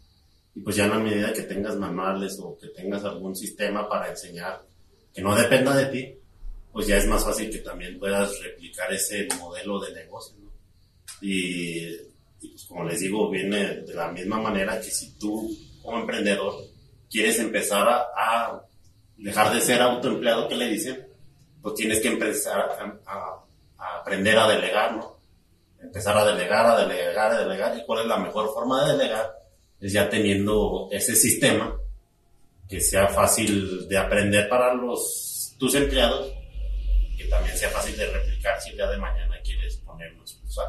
Y 0.56 0.62
pues 0.62 0.78
ya 0.78 0.86
en 0.86 0.92
la 0.92 1.00
medida 1.00 1.34
que 1.34 1.42
tengas 1.42 1.76
manuales 1.76 2.40
o 2.42 2.58
que 2.58 2.68
tengas 2.70 3.04
algún 3.04 3.36
sistema 3.36 3.90
para 3.90 4.10
enseñar 4.10 4.66
que 5.14 5.22
no 5.22 5.36
dependa 5.36 5.76
de 5.76 5.86
ti, 5.88 6.16
pues 6.72 6.88
ya 6.88 6.96
es 6.96 7.06
más 7.08 7.26
fácil 7.26 7.50
que 7.50 7.58
también 7.58 8.00
puedas 8.00 8.42
replicar 8.42 8.94
ese 8.94 9.28
modelo 9.38 9.82
de 9.82 9.94
negocio. 9.94 10.38
¿no? 10.40 10.54
Y, 11.22 11.98
pues 12.40 12.66
como 12.68 12.84
les 12.86 13.00
digo, 13.00 13.30
viene 13.30 13.82
de 13.82 13.94
la 13.94 14.12
misma 14.12 14.40
manera 14.40 14.78
que 14.80 14.90
si 14.92 15.18
tú 15.18 15.50
como 15.82 16.00
emprendedor 16.00 16.54
quieres 17.10 17.40
empezar 17.40 17.88
a, 17.88 18.08
a 18.16 18.62
dejar 19.18 19.54
de 19.54 19.62
ser 19.62 19.82
autoempleado, 19.82 20.48
¿qué 20.48 20.56
le 20.56 20.68
dicen? 20.70 21.08
pues 21.62 21.74
tienes 21.76 22.00
que 22.00 22.08
empezar 22.10 22.60
a, 22.60 23.12
a- 23.12 23.44
a 23.80 23.98
aprender 24.00 24.38
a 24.38 24.48
delegar, 24.48 24.96
¿no? 24.96 25.18
Empezar 25.82 26.18
a 26.18 26.26
delegar, 26.26 26.66
a 26.66 26.80
delegar, 26.86 27.32
a 27.32 27.40
delegar. 27.40 27.78
¿Y 27.78 27.84
cuál 27.86 28.02
es 28.02 28.06
la 28.08 28.18
mejor 28.18 28.52
forma 28.54 28.86
de 28.86 28.98
delegar? 28.98 29.32
Es 29.82 29.92
ya 29.92 30.10
teniendo 30.10 30.88
ese 30.92 31.16
sistema 31.16 31.76
que 32.70 32.80
sea 32.82 33.08
fácil 33.10 33.88
de 33.88 33.98
aprender 33.98 34.48
para 34.50 34.74
los 34.74 35.56
tus 35.60 35.76
empleados, 35.76 36.32
que 37.18 37.26
también 37.26 37.58
sea 37.58 37.70
fácil 37.70 37.96
de 37.98 38.08
replicar 38.12 38.60
si 38.62 38.70
el 38.72 38.78
día 38.78 38.88
de 38.88 38.98
mañana 38.98 39.36
quieres 39.44 39.78
ponernos 39.78 40.40
usar. 40.46 40.68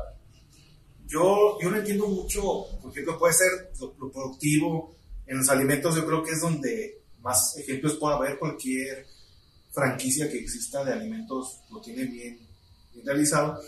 Yo, 1.08 1.58
yo 1.58 1.70
no 1.70 1.78
entiendo 1.78 2.06
mucho, 2.06 2.66
por 2.82 2.90
ejemplo, 2.92 3.18
puede 3.18 3.32
ser 3.32 3.72
lo, 3.80 3.94
lo 3.98 4.12
productivo. 4.12 4.94
En 5.26 5.38
los 5.38 5.48
alimentos 5.48 5.96
yo 5.96 6.06
creo 6.06 6.22
que 6.22 6.32
es 6.32 6.40
donde 6.40 7.00
más 7.22 7.56
ejemplos 7.56 7.94
puede 7.94 8.14
haber. 8.14 8.38
Cualquier 8.38 9.06
franquicia 9.72 10.30
que 10.30 10.38
exista 10.38 10.84
de 10.84 10.92
alimentos 10.92 11.60
lo 11.70 11.80
tiene 11.80 12.04
bien, 12.04 12.38
bien 12.92 13.06
realizado. 13.06 13.58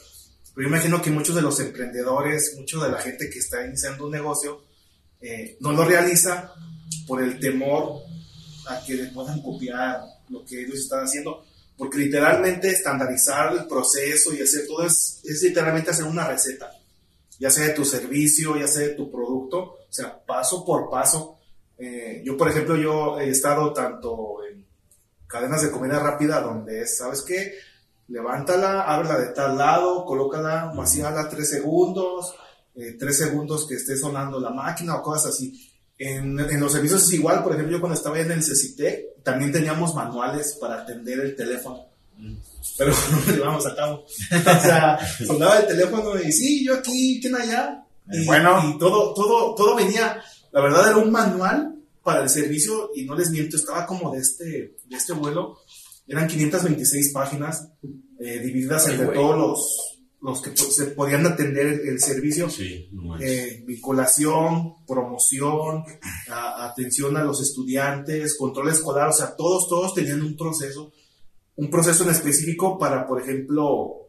Pero 0.55 0.69
yo 0.69 0.75
imagino 0.75 1.01
que 1.01 1.11
muchos 1.11 1.35
de 1.35 1.41
los 1.41 1.59
emprendedores, 1.61 2.57
mucho 2.59 2.79
de 2.83 2.91
la 2.91 2.99
gente 2.99 3.31
que 3.31 3.39
está 3.39 3.65
iniciando 3.65 4.05
un 4.05 4.13
negocio, 4.13 4.63
eh, 5.23 5.57
no 5.61 5.73
lo 5.73 5.85
realiza 5.85 6.53
por 7.07 7.23
el 7.23 7.41
temor 7.41 8.03
a 8.69 8.85
que 8.85 8.95
le 8.95 9.07
puedan 9.07 9.41
copiar 9.41 10.03
lo 10.29 10.45
que 10.45 10.61
ellos 10.61 10.79
están 10.79 11.05
haciendo. 11.05 11.43
Porque 11.79 11.97
literalmente 11.97 12.69
estandarizar 12.69 13.55
el 13.55 13.67
proceso 13.67 14.35
y 14.35 14.43
hacer 14.43 14.67
todo 14.67 14.85
es, 14.85 15.21
es 15.25 15.43
literalmente 15.43 15.91
hacer 15.91 16.05
una 16.05 16.29
receta 16.29 16.71
ya 17.41 17.51
sea 17.51 17.69
de 17.69 17.75
tu 17.75 17.87
servicio, 17.87 18.57
ya 18.57 18.69
sea 18.69 18.87
de 18.87 18.95
tu 18.95 19.11
producto, 19.11 19.59
o 19.59 19.93
sea, 19.93 20.23
paso 20.25 20.63
por 20.63 20.91
paso. 20.91 21.39
Eh, 21.79 22.23
yo, 22.23 22.37
por 22.37 22.51
ejemplo, 22.51 22.77
yo 22.77 23.19
he 23.19 23.31
estado 23.31 23.73
tanto 23.73 24.45
en 24.45 24.67
cadenas 25.27 25.63
de 25.63 25.71
comida 25.71 25.99
rápida 25.99 26.43
donde 26.43 26.83
es, 26.83 26.99
¿sabes 26.99 27.23
qué? 27.23 27.55
Levántala, 28.09 28.83
ábrela 28.83 29.19
de 29.19 29.29
tal 29.29 29.57
lado, 29.57 30.05
colócala, 30.05 30.71
vacíala 30.77 31.31
tres 31.31 31.49
segundos, 31.49 32.35
eh, 32.75 32.97
tres 32.99 33.17
segundos 33.17 33.67
que 33.67 33.77
esté 33.77 33.97
sonando 33.97 34.39
la 34.39 34.51
máquina 34.51 34.97
o 34.97 35.03
cosas 35.03 35.33
así. 35.33 35.73
En, 35.97 36.39
en 36.39 36.61
los 36.61 36.73
servicios 36.73 37.03
es 37.05 37.13
igual, 37.15 37.43
por 37.43 37.55
ejemplo, 37.55 37.73
yo 37.75 37.81
cuando 37.81 37.97
estaba 37.97 38.21
en 38.21 38.33
el 38.33 38.41
CCT, 38.41 39.23
también 39.23 39.51
teníamos 39.51 39.95
manuales 39.95 40.59
para 40.61 40.83
atender 40.83 41.21
el 41.21 41.35
teléfono 41.35 41.90
pero 42.79 42.93
no 43.11 43.27
lo 43.27 43.33
llevamos 43.37 43.67
a 43.67 43.75
cabo. 43.77 44.05
O 44.05 44.63
sea, 44.63 44.99
sonaba 45.27 45.59
el 45.61 45.67
teléfono 45.67 46.21
y 46.21 46.33
sí, 46.33 46.65
yo 46.65 46.75
aquí, 46.75 47.19
¿quién 47.21 47.35
allá? 47.35 47.85
Y, 48.13 48.25
Bueno. 48.27 48.73
y 48.75 48.79
todo, 48.79 49.15
todo, 49.15 49.55
todo 49.55 49.77
venía, 49.77 50.21
la 50.53 50.61
verdad 50.61 50.89
era 50.89 50.97
un 50.97 51.11
manual 51.13 51.77
para 52.03 52.23
el 52.23 52.29
servicio 52.29 52.91
y 52.95 53.05
no 53.05 53.15
les 53.15 53.31
miento, 53.31 53.57
estaba 53.57 53.87
como 53.87 54.13
de 54.13 54.21
este, 54.21 54.45
de 54.89 54.97
este 54.97 55.13
vuelo, 55.13 55.59
eran 56.09 56.27
526 56.27 57.13
páginas 57.13 57.69
eh, 58.19 58.41
divididas 58.41 58.87
Ay, 58.87 58.93
entre 58.93 59.07
güey. 59.07 59.19
todos 59.19 59.37
los, 59.39 60.01
los 60.23 60.43
que 60.43 60.57
se 60.57 60.87
podían 60.87 61.25
atender 61.27 61.67
el, 61.67 61.81
el 61.89 62.01
servicio. 62.01 62.51
Sí, 62.51 62.89
no. 62.93 63.17
Eh, 63.21 63.63
vinculación, 63.67 64.75
promoción, 64.87 65.85
a- 66.31 66.67
atención 66.71 67.17
a 67.17 67.23
los 67.25 67.41
estudiantes, 67.43 68.37
control 68.37 68.71
escolar, 68.71 69.09
o 69.09 69.13
sea, 69.13 69.37
todos, 69.37 69.69
todos 69.69 69.95
tenían 69.95 70.23
un 70.23 70.37
proceso, 70.37 70.93
un 71.61 71.71
proceso 71.71 72.05
en 72.05 72.11
específico 72.11 72.79
para, 72.79 73.07
por 73.07 73.21
ejemplo, 73.21 74.09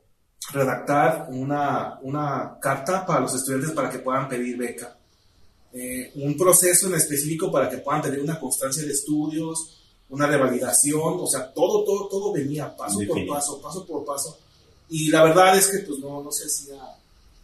redactar 0.54 1.28
una, 1.32 2.00
una 2.02 2.58
carta 2.62 3.06
para 3.06 3.20
los 3.20 3.36
estudiantes 3.36 3.72
para 3.72 3.90
que 3.90 4.00
puedan 4.00 4.30
pedir 4.30 4.56
beca. 4.58 4.98
Eh, 5.74 6.14
un 6.16 6.38
proceso 6.38 6.88
en 6.88 6.96
específico 6.96 7.52
para 7.52 7.70
que 7.70 7.80
puedan 7.80 8.04
tener 8.04 8.22
una 8.22 8.40
constancia 8.40 8.86
de 8.86 8.94
estudios, 8.94 9.84
una 10.08 10.28
revalidación, 10.28 11.18
o 11.20 11.28
sea, 11.28 11.52
todo, 11.52 11.84
todo, 11.84 12.08
todo 12.08 12.32
venía 12.32 12.74
paso 12.74 13.00
por 13.06 13.28
paso, 13.28 13.62
paso 13.62 13.86
por 13.86 14.06
paso. 14.06 14.40
Y 14.88 15.10
la 15.10 15.26
verdad 15.26 15.58
es 15.58 15.68
que 15.68 15.80
pues 15.80 16.00
no, 16.00 16.24
no 16.24 16.32
se 16.32 16.46
hacía 16.46 16.82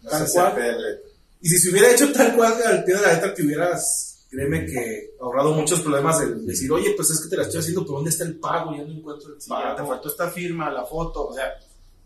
No 0.03 0.09
Tal 0.09 0.25
cual. 0.31 1.01
y 1.41 1.49
si 1.49 1.57
se 1.59 1.69
hubiera 1.69 1.91
hecho 1.91 2.13
tal 2.13 2.33
cual 2.33 2.53
al 2.65 2.85
pie 2.85 2.95
de 2.95 3.01
la 3.01 3.13
letra, 3.13 3.33
te 3.33 3.43
hubieras, 3.43 4.16
créeme 4.29 4.65
que, 4.65 5.11
ahorrado 5.21 5.53
muchos 5.53 5.81
problemas 5.81 6.19
de 6.19 6.35
decir, 6.45 6.71
oye, 6.71 6.93
pues 6.95 7.09
es 7.11 7.21
que 7.21 7.29
te 7.29 7.37
la 7.37 7.43
estoy 7.43 7.59
haciendo, 7.61 7.81
pero 7.83 7.95
¿dónde 7.95 8.09
está 8.09 8.23
el 8.25 8.37
pago? 8.39 8.75
Ya 8.75 8.83
no 8.83 8.91
encuentro 8.91 9.33
el 9.33 9.41
Sí, 9.41 9.49
te 9.77 9.83
faltó 9.85 10.09
esta 10.09 10.29
firma, 10.29 10.69
la 10.71 10.85
foto, 10.85 11.27
o 11.27 11.33
sea, 11.33 11.53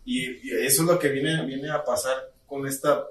y, 0.04 0.24
y 0.48 0.50
eso 0.64 0.82
es 0.82 0.88
lo 0.88 0.98
que 0.98 1.08
viene, 1.08 1.44
viene 1.46 1.70
a 1.70 1.84
pasar 1.84 2.16
con 2.46 2.66
esta, 2.66 3.04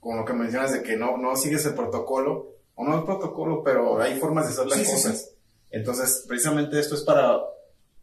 con 0.00 0.16
lo 0.16 0.24
que 0.24 0.32
mencionas 0.32 0.72
de 0.72 0.82
que 0.82 0.96
no, 0.96 1.16
no 1.16 1.36
sigues 1.36 1.64
el 1.66 1.74
protocolo, 1.74 2.54
o 2.74 2.84
no 2.84 2.98
el 2.98 3.04
protocolo, 3.04 3.62
pero 3.64 4.00
hay 4.00 4.18
formas 4.20 4.46
de 4.46 4.52
hacer 4.52 4.66
las 4.66 4.78
Sí, 4.78 4.84
sí, 4.84 4.92
cosas. 4.92 5.30
Entonces, 5.70 6.24
precisamente 6.28 6.78
esto 6.78 6.94
es 6.94 7.02
para, 7.02 7.38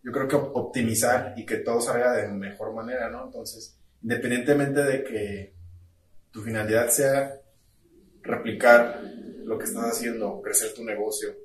yo 0.04 0.12
creo 0.12 0.28
que 0.28 0.36
op- 0.36 0.56
optimizar 0.56 1.34
y 1.38 1.46
que 1.46 1.58
todo 1.58 1.80
salga 1.80 2.14
de 2.14 2.28
mejor 2.28 2.74
manera, 2.74 3.10
¿no? 3.10 3.26
Entonces, 3.26 3.78
independientemente 4.02 4.84
de 4.84 5.04
que 5.04 5.54
tu 6.32 6.42
finalidad 6.42 6.90
sea 6.90 7.36
replicar 8.24 9.02
lo 9.46 9.58
que 9.58 9.66
estás 9.66 9.86
haciendo, 9.98 10.42
crecer 10.42 10.74
tu 10.74 10.84
negocio 10.84 11.36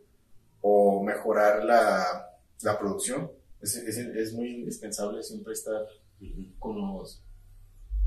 o 0.61 1.03
mejorar 1.03 1.65
la, 1.65 2.31
la 2.63 2.79
producción, 2.79 3.31
es, 3.61 3.77
es, 3.77 3.97
es 3.99 4.33
muy 4.33 4.51
indispensable 4.61 5.23
siempre 5.23 5.53
estar 5.53 5.87
con 6.59 6.77
los, 6.77 7.23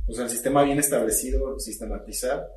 o 0.08 0.14
sea, 0.14 0.24
el 0.26 0.30
sistema 0.30 0.64
bien 0.64 0.80
establecido, 0.80 1.60
sistematizar, 1.60 2.48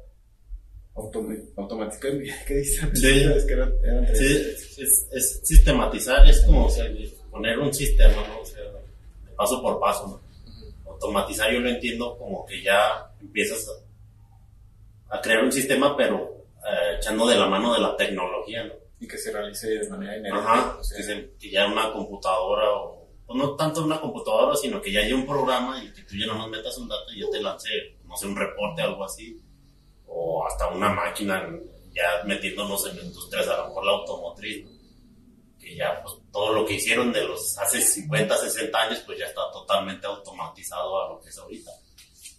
automa- 0.95 1.37
automatizar, 1.57 2.01
¿qué 2.47 2.55
dice? 2.57 2.81
Sí. 2.95 3.25
Es 3.37 3.45
que 3.45 3.53
eran- 3.53 3.75
eran 3.83 4.07
tres. 4.07 4.19
Sí, 4.75 4.83
es, 4.83 5.09
es 5.13 5.41
sistematizar, 5.45 6.29
es 6.29 6.41
como 6.43 6.67
o 6.67 6.71
sea, 6.71 6.87
poner 7.31 7.59
un 7.59 7.73
sistema, 7.73 8.15
¿no? 8.29 8.41
O 8.41 8.45
sea, 8.45 8.63
paso 9.37 9.61
por 9.63 9.79
paso, 9.81 10.07
¿no? 10.09 10.91
Automatizar 10.91 11.53
yo 11.53 11.61
lo 11.61 11.69
entiendo 11.69 12.17
como 12.19 12.45
que 12.47 12.63
ya 12.63 13.13
empiezas 13.21 13.67
a, 13.69 15.17
a 15.17 15.21
crear 15.21 15.43
un 15.45 15.53
sistema, 15.53 15.97
pero 15.97 16.44
eh, 16.67 16.97
echando 16.99 17.27
de 17.27 17.37
la 17.37 17.47
mano 17.47 17.75
de 17.75 17.81
la 17.81 17.97
tecnología, 17.97 18.65
¿no? 18.65 18.75
Y 19.01 19.09
que 19.09 19.19
se 19.19 19.33
realice 19.33 19.69
de 19.69 19.89
manera 19.91 20.17
inherente. 20.17 20.41
Ajá, 20.47 20.77
o 20.81 20.85
sea, 20.85 20.97
que, 20.97 21.03
se- 21.03 21.35
que 21.39 21.51
ya 21.51 21.67
una 21.67 21.93
computadora 21.93 22.71
o, 22.73 23.09
o 23.27 23.35
no 23.35 23.55
tanto 23.57 23.85
una 23.85 24.01
computadora, 24.01 24.57
sino 24.57 24.81
que 24.81 24.93
ya 24.93 25.01
haya 25.01 25.15
un 25.15 25.27
programa 25.27 25.83
y 25.83 25.93
que 25.93 26.03
tú 26.03 26.15
ya 26.17 26.27
nomás 26.27 26.49
metas 26.49 26.77
un 26.79 26.89
dato 26.89 27.13
y 27.13 27.21
yo 27.21 27.31
te 27.31 27.41
lance, 27.43 27.69
no 28.05 28.17
sé, 28.17 28.27
un 28.27 28.37
reporte 28.37 28.83
algo 28.83 29.05
así, 29.05 29.41
o 30.07 30.47
hasta 30.47 30.69
una 30.69 30.91
máquina 30.91 31.49
ya 31.93 32.23
metiéndonos 32.25 32.87
en 32.89 32.99
industrias, 33.07 33.47
a 33.49 33.57
lo 33.59 33.69
mejor 33.69 33.85
la 33.87 33.93
automotriz, 33.93 34.65
¿no? 34.65 34.71
que 35.59 35.77
ya 35.77 36.03
pues 36.03 36.15
todo 36.33 36.53
lo 36.53 36.67
que 36.67 36.75
hicieron 36.75 37.11
de 37.13 37.25
los 37.25 37.57
hace 37.59 37.81
50, 37.81 38.37
60 38.37 38.79
años, 38.83 39.03
pues 39.07 39.19
ya 39.19 39.27
está 39.27 39.41
totalmente 39.53 40.07
automatizado 40.07 41.01
a 41.03 41.09
lo 41.11 41.21
que 41.21 41.29
es 41.31 41.39
ahorita. 41.39 41.71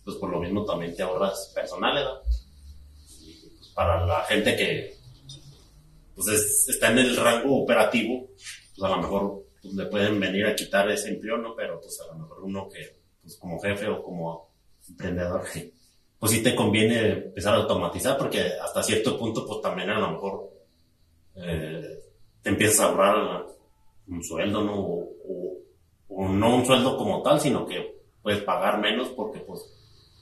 Pues 0.03 0.17
por 0.17 0.29
lo 0.29 0.39
mismo 0.39 0.63
también 0.63 0.95
te 0.95 1.01
ahorras 1.01 1.51
personal, 1.55 1.95
¿verdad? 1.95 2.21
Pues, 2.23 2.44
para 3.75 4.05
la 4.05 4.21
gente 4.23 4.55
que 4.55 4.95
pues 6.15 6.27
es- 6.29 6.69
está 6.69 6.91
en 6.91 6.99
el 6.99 7.15
rango 7.17 7.61
operativo, 7.63 8.27
pues 8.75 8.83
a 8.91 8.95
lo 8.95 9.01
mejor 9.01 9.43
pues, 9.61 9.73
le 9.73 9.85
pueden 9.87 10.19
venir 10.19 10.45
a 10.45 10.55
quitar 10.55 10.89
ese 10.89 11.09
empleo, 11.09 11.37
¿no? 11.37 11.55
Pero 11.55 11.79
pues 11.81 11.99
a 12.01 12.07
lo 12.13 12.19
mejor 12.21 12.43
uno 12.43 12.69
que, 12.69 12.95
pues 13.21 13.35
como 13.37 13.59
jefe 13.59 13.87
o 13.87 14.01
como 14.01 14.49
emprendedor, 14.87 15.43
pues 16.19 16.31
sí 16.31 16.41
te 16.41 16.55
conviene 16.55 17.09
empezar 17.09 17.53
a 17.53 17.57
automatizar 17.57 18.17
porque 18.17 18.39
hasta 18.61 18.81
cierto 18.81 19.17
punto 19.19 19.45
pues 19.45 19.61
también 19.61 19.89
a 19.89 19.99
lo 19.99 20.11
mejor 20.11 20.49
eh, 21.35 21.99
te 22.41 22.49
empiezas 22.49 22.79
a 22.79 22.85
ahorrar 22.85 23.45
un 24.07 24.23
sueldo, 24.23 24.63
¿no? 24.63 24.79
O, 24.79 25.09
o- 25.27 25.57
o 26.07 26.29
no 26.29 26.55
un 26.55 26.65
sueldo 26.65 26.95
como 26.95 27.21
tal, 27.21 27.41
sino 27.41 27.65
que 27.65 27.93
puedes 28.21 28.41
pagar 28.43 28.79
menos 28.79 29.09
porque 29.09 29.39
pues 29.39 29.59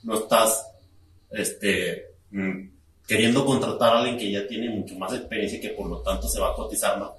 no 0.03 0.15
estás 0.15 0.65
este 1.29 2.15
mm, 2.31 2.72
queriendo 3.07 3.45
contratar 3.45 3.93
a 3.93 3.99
alguien 3.99 4.17
que 4.17 4.31
ya 4.31 4.47
tiene 4.47 4.69
mucho 4.69 4.95
más 4.95 5.13
experiencia 5.13 5.57
y 5.57 5.61
que 5.61 5.69
por 5.69 5.87
lo 5.87 6.01
tanto 6.01 6.27
se 6.27 6.39
va 6.39 6.51
a 6.51 6.55
cotizar 6.55 6.99
más, 6.99 7.11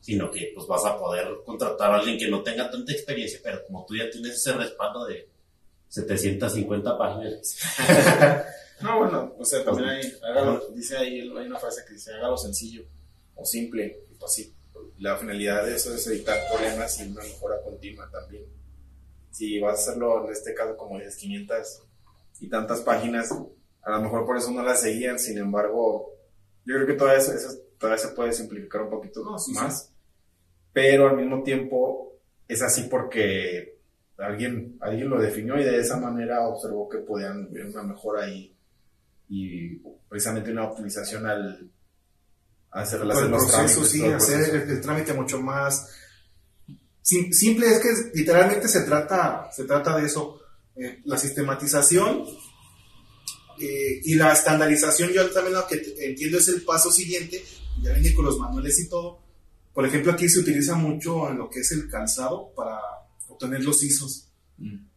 sino 0.00 0.30
que 0.30 0.52
pues 0.54 0.66
vas 0.66 0.84
a 0.84 0.98
poder 0.98 1.28
contratar 1.44 1.92
a 1.92 1.96
alguien 1.96 2.18
que 2.18 2.28
no 2.28 2.42
tenga 2.42 2.70
tanta 2.70 2.92
experiencia, 2.92 3.40
pero 3.42 3.64
como 3.66 3.84
tú 3.86 3.96
ya 3.96 4.10
tienes 4.10 4.34
ese 4.34 4.52
respaldo 4.52 5.04
de 5.06 5.28
750 5.88 6.98
páginas, 6.98 7.58
No, 8.80 8.98
bueno, 8.98 9.34
o 9.38 9.44
sea, 9.44 9.62
también 9.62 9.90
hay, 9.90 10.12
hágalo, 10.22 10.68
dice 10.70 10.96
ahí, 10.96 11.20
hay 11.20 11.46
una 11.46 11.58
frase 11.58 11.82
que 11.86 11.94
dice, 11.94 12.14
hágalo 12.14 12.36
sencillo 12.38 12.82
o 13.34 13.44
simple, 13.44 14.04
y 14.10 14.14
pues 14.14 14.32
sí, 14.32 14.54
la 14.98 15.16
finalidad 15.16 15.66
de 15.66 15.76
eso 15.76 15.94
es 15.94 16.06
evitar 16.06 16.38
problemas 16.50 16.98
y 17.00 17.08
una 17.08 17.22
mejora 17.22 17.60
continua 17.62 18.10
también. 18.10 18.44
Si 19.30 19.60
vas 19.60 19.78
a 19.78 19.82
hacerlo, 19.82 20.24
en 20.24 20.32
este 20.32 20.54
caso, 20.54 20.76
como 20.76 20.98
dices, 20.98 21.16
500 21.16 21.82
y 22.40 22.48
tantas 22.48 22.80
páginas, 22.80 23.28
a 23.82 23.90
lo 23.92 24.02
mejor 24.02 24.26
por 24.26 24.36
eso 24.36 24.50
no 24.50 24.62
las 24.62 24.80
seguían, 24.80 25.18
sin 25.18 25.38
embargo, 25.38 26.10
yo 26.64 26.74
creo 26.74 26.86
que 26.86 26.94
todavía, 26.94 27.20
eso, 27.20 27.32
eso 27.32 27.48
todavía 27.78 28.02
se 28.02 28.14
puede 28.14 28.32
simplificar 28.32 28.82
un 28.82 28.90
poquito 28.90 29.24
No, 29.24 29.38
sí, 29.38 29.52
más, 29.54 29.90
pero 30.72 31.08
al 31.08 31.16
mismo 31.16 31.42
tiempo 31.42 32.12
es 32.46 32.62
así 32.62 32.84
porque 32.90 33.78
alguien, 34.18 34.76
alguien 34.80 35.08
lo 35.08 35.20
definió 35.20 35.58
y 35.58 35.64
de 35.64 35.78
esa 35.78 35.96
manera 35.98 36.46
observó 36.46 36.88
que 36.88 36.98
podían 36.98 37.50
ver 37.52 37.66
una 37.66 37.82
mejora 37.82 38.24
ahí 38.24 38.54
y 39.28 39.76
precisamente 40.08 40.50
una 40.50 40.64
optimización 40.64 41.26
al 41.26 41.70
hacer 42.72 43.04
las 43.04 43.18
el 43.22 43.30
proceso, 43.30 43.84
sí, 43.84 44.04
hacer 44.04 44.54
el, 44.54 44.70
el 44.70 44.80
trámite 44.80 45.12
mucho 45.14 45.40
más 45.40 45.88
sim- 47.02 47.32
simple 47.32 47.66
es 47.68 47.78
que 47.80 47.88
literalmente 48.18 48.68
se 48.68 48.82
trata, 48.82 49.50
se 49.52 49.64
trata 49.64 49.96
de 49.96 50.06
eso. 50.06 50.40
Eh, 50.76 51.00
la 51.04 51.18
sistematización 51.18 52.24
eh, 53.60 54.00
y 54.04 54.14
la 54.14 54.32
estandarización, 54.32 55.10
yo 55.10 55.28
también 55.30 55.54
lo 55.54 55.66
que 55.66 55.82
entiendo 56.00 56.38
es 56.38 56.48
el 56.48 56.62
paso 56.62 56.90
siguiente, 56.90 57.42
ya 57.82 57.92
viene 57.92 58.14
con 58.14 58.24
los 58.24 58.38
manuales 58.38 58.78
y 58.80 58.88
todo. 58.88 59.20
Por 59.72 59.86
ejemplo, 59.86 60.12
aquí 60.12 60.28
se 60.28 60.40
utiliza 60.40 60.74
mucho 60.74 61.30
en 61.30 61.38
lo 61.38 61.48
que 61.48 61.60
es 61.60 61.72
el 61.72 61.88
calzado 61.88 62.52
para 62.56 62.78
obtener 63.28 63.64
los 63.64 63.82
ISOs. 63.82 64.28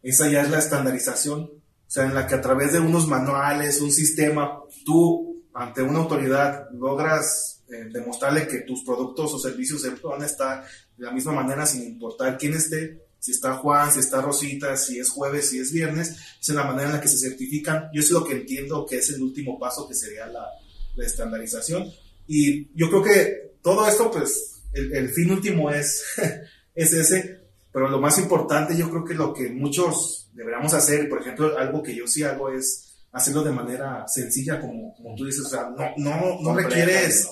Esa 0.02 0.28
ya 0.28 0.42
es 0.42 0.50
la 0.50 0.58
estandarización, 0.58 1.40
o 1.42 1.60
sea, 1.86 2.04
en 2.04 2.14
la 2.14 2.26
que 2.26 2.34
a 2.34 2.40
través 2.40 2.72
de 2.72 2.80
unos 2.80 3.08
manuales, 3.08 3.80
un 3.80 3.92
sistema, 3.92 4.60
tú 4.84 5.42
ante 5.54 5.82
una 5.82 6.00
autoridad 6.00 6.68
logras 6.72 7.62
eh, 7.68 7.88
demostrarle 7.90 8.46
que 8.46 8.60
tus 8.60 8.84
productos 8.84 9.32
o 9.32 9.38
servicios 9.38 9.82
van 10.02 10.22
a 10.22 10.26
estar 10.26 10.64
de 10.96 11.04
la 11.04 11.12
misma 11.12 11.32
manera 11.32 11.64
sin 11.64 11.82
importar 11.84 12.36
quién 12.36 12.54
esté, 12.54 13.03
si 13.24 13.30
está 13.30 13.54
Juan, 13.54 13.90
si 13.90 14.00
está 14.00 14.20
Rosita, 14.20 14.76
si 14.76 14.98
es 14.98 15.08
jueves, 15.08 15.48
si 15.48 15.58
es 15.58 15.72
viernes, 15.72 16.14
es 16.38 16.48
la 16.50 16.64
manera 16.64 16.90
en 16.90 16.94
la 16.96 17.00
que 17.00 17.08
se 17.08 17.16
certifican. 17.16 17.88
Yo 17.90 18.00
es 18.00 18.10
lo 18.10 18.22
que 18.22 18.34
entiendo 18.34 18.84
que 18.84 18.98
es 18.98 19.08
el 19.08 19.22
último 19.22 19.58
paso 19.58 19.88
que 19.88 19.94
sería 19.94 20.26
la, 20.26 20.46
la 20.94 21.06
estandarización. 21.06 21.90
Y 22.26 22.68
yo 22.78 22.90
creo 22.90 23.02
que 23.02 23.54
todo 23.62 23.88
esto, 23.88 24.10
pues, 24.10 24.60
el, 24.74 24.94
el 24.94 25.08
fin 25.08 25.30
último 25.30 25.70
es, 25.70 26.04
es 26.74 26.92
ese, 26.92 27.40
pero 27.72 27.88
lo 27.88 27.98
más 27.98 28.18
importante 28.18 28.76
yo 28.76 28.90
creo 28.90 29.06
que 29.06 29.14
lo 29.14 29.32
que 29.32 29.48
muchos 29.48 30.28
deberíamos 30.34 30.74
hacer, 30.74 31.08
por 31.08 31.22
ejemplo, 31.22 31.56
algo 31.56 31.82
que 31.82 31.96
yo 31.96 32.06
sí 32.06 32.24
hago 32.24 32.50
es 32.50 32.98
hacerlo 33.10 33.42
de 33.42 33.52
manera 33.52 34.06
sencilla, 34.06 34.60
como, 34.60 34.94
como 34.96 35.14
tú 35.14 35.24
dices, 35.24 35.46
o 35.46 35.48
sea, 35.48 35.70
no, 35.70 35.94
no, 35.96 36.42
no 36.42 36.54
requieres 36.54 37.26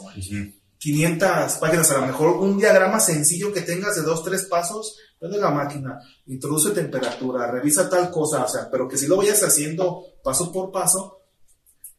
500 0.83 1.53
páginas, 1.61 1.91
a 1.93 1.99
lo 2.01 2.07
mejor 2.09 2.37
un 2.39 2.59
diagrama 2.59 2.99
sencillo 2.99 3.53
que 3.53 3.61
tengas 3.61 3.95
de 3.95 4.03
dos, 4.03 4.25
tres 4.25 4.47
pasos, 4.47 4.97
prende 5.17 5.39
la 5.39 5.51
máquina, 5.51 6.01
introduce 6.27 6.71
temperatura, 6.73 7.49
revisa 7.53 7.89
tal 7.89 8.11
cosa, 8.11 8.45
o 8.45 8.49
sea, 8.49 8.69
pero 8.69 8.89
que 8.89 8.97
si 8.97 9.07
lo 9.07 9.17
vayas 9.17 9.41
haciendo 9.45 10.03
paso 10.25 10.51
por 10.51 10.73
paso, 10.73 11.21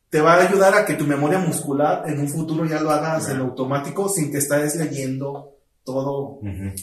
te 0.10 0.20
va 0.20 0.34
a 0.34 0.48
ayudar 0.48 0.76
a 0.76 0.86
que 0.86 0.96
tu 0.96 1.06
memoria 1.06 1.40
muscular 1.40 2.04
en 2.08 2.20
un 2.20 2.28
futuro 2.28 2.66
ya 2.66 2.82
lo 2.82 2.92
hagas 2.92 3.30
en 3.30 3.38
automático 3.40 4.10
sin 4.10 4.30
que 4.32 4.40
estés 4.40 4.76
leyendo 4.76 5.56
todo 5.86 6.40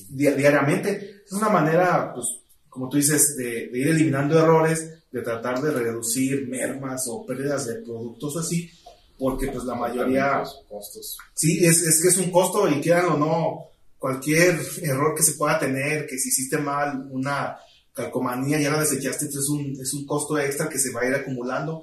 di- 0.08 0.30
diariamente. 0.30 1.22
Es 1.26 1.32
una 1.32 1.50
manera, 1.50 2.12
pues, 2.14 2.26
como 2.70 2.88
tú 2.88 2.96
dices, 2.96 3.36
de, 3.36 3.68
de 3.68 3.78
ir 3.78 3.88
eliminando 3.88 4.38
errores, 4.38 5.04
de 5.12 5.22
tratar 5.22 5.60
de 5.60 5.70
reducir 5.70 6.48
mermas 6.48 7.04
o 7.08 7.26
pérdidas 7.26 7.66
de 7.66 7.74
productos 7.82 8.36
o 8.36 8.38
así, 8.40 8.70
porque 9.20 9.48
pues 9.48 9.64
la 9.64 9.74
mayoría... 9.74 10.42
Costos. 10.68 11.18
Sí, 11.34 11.64
es, 11.64 11.82
es 11.82 12.00
que 12.00 12.08
es 12.08 12.16
un 12.16 12.30
costo 12.30 12.66
y 12.68 12.80
quieran 12.80 13.04
o 13.10 13.16
no, 13.18 13.66
cualquier 13.98 14.58
error 14.82 15.14
que 15.14 15.22
se 15.22 15.34
pueda 15.34 15.58
tener, 15.58 16.06
que 16.06 16.18
si 16.18 16.30
hiciste 16.30 16.56
mal 16.56 17.06
una 17.10 17.58
calcomanía 17.92 18.58
ya 18.58 18.70
la 18.70 18.80
desechaste, 18.80 19.26
entonces 19.26 19.42
es 19.44 19.48
un, 19.50 19.78
es 19.80 19.92
un 19.92 20.06
costo 20.06 20.38
extra 20.38 20.70
que 20.70 20.78
se 20.78 20.90
va 20.90 21.02
a 21.02 21.06
ir 21.06 21.14
acumulando. 21.14 21.82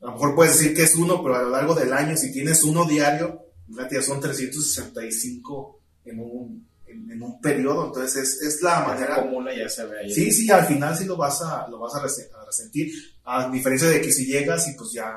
A 0.00 0.06
lo 0.06 0.12
mejor 0.12 0.34
puedes 0.34 0.58
decir 0.58 0.74
que 0.74 0.82
es 0.82 0.96
uno, 0.96 1.22
pero 1.22 1.36
a 1.36 1.42
lo 1.42 1.50
largo 1.50 1.74
del 1.76 1.92
año, 1.92 2.16
si 2.16 2.32
tienes 2.32 2.64
uno 2.64 2.84
diario, 2.84 3.46
ya 3.90 4.02
son 4.02 4.20
365 4.20 5.78
en 6.06 6.18
un, 6.18 6.66
en, 6.88 7.10
en 7.12 7.22
un 7.22 7.40
periodo, 7.40 7.86
entonces 7.86 8.16
es, 8.16 8.42
es 8.42 8.62
la 8.62 8.70
Ya 8.70 8.82
se 8.82 8.88
manera... 8.88 9.16
acumula 9.16 9.56
ya 9.56 9.68
se 9.68 9.86
ve 9.86 10.00
ahí. 10.00 10.12
Sí, 10.12 10.32
sí, 10.32 10.50
al 10.50 10.66
final 10.66 10.98
sí 10.98 11.04
lo 11.04 11.16
vas 11.16 11.40
a, 11.42 11.68
lo 11.68 11.78
vas 11.78 11.94
a 11.94 12.02
resentir. 12.02 12.92
A 13.24 13.48
diferencia 13.48 13.88
de 13.88 14.00
que 14.00 14.10
si 14.10 14.26
llegas 14.26 14.66
y 14.68 14.72
pues 14.74 14.90
ya 14.92 15.14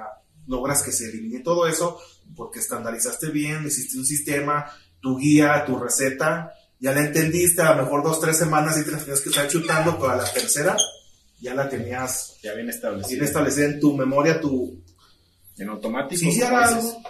logras 0.48 0.84
que 0.84 0.92
se 0.92 1.06
elimine 1.10 1.40
todo 1.42 1.68
eso, 1.68 2.00
porque 2.36 2.60
estandarizaste 2.60 3.30
bien, 3.30 3.66
hiciste 3.66 3.98
un 3.98 4.06
sistema, 4.06 4.66
tu 5.02 5.18
guía, 5.18 5.64
tu 5.66 5.78
receta, 5.78 6.52
ya 6.80 6.92
la 6.92 7.02
entendiste, 7.06 7.62
a 7.62 7.74
lo 7.75 7.84
mejor 7.84 8.04
dos, 8.04 8.20
tres 8.20 8.38
semanas 8.38 8.78
y 8.80 8.84
te 8.86 8.92
las 8.92 9.02
tenías 9.02 9.22
que 9.22 9.30
estar 9.30 9.48
chutando, 9.48 9.96
pero 9.98 10.10
a 10.12 10.16
la 10.18 10.32
tercera 10.32 10.75
ya 11.40 11.54
la 11.54 11.68
tenías 11.70 12.38
Ya 12.44 12.54
bien 12.54 12.70
establecido. 12.70 13.10
bien 13.10 13.24
establecida 13.24 13.65
en 13.65 13.80
tu 13.80 13.93
memoria, 13.96 14.39
tu... 14.41 14.82
En 15.58 15.69
automático. 15.69 16.19
Sí, 16.19 16.41
algo. 16.41 17.02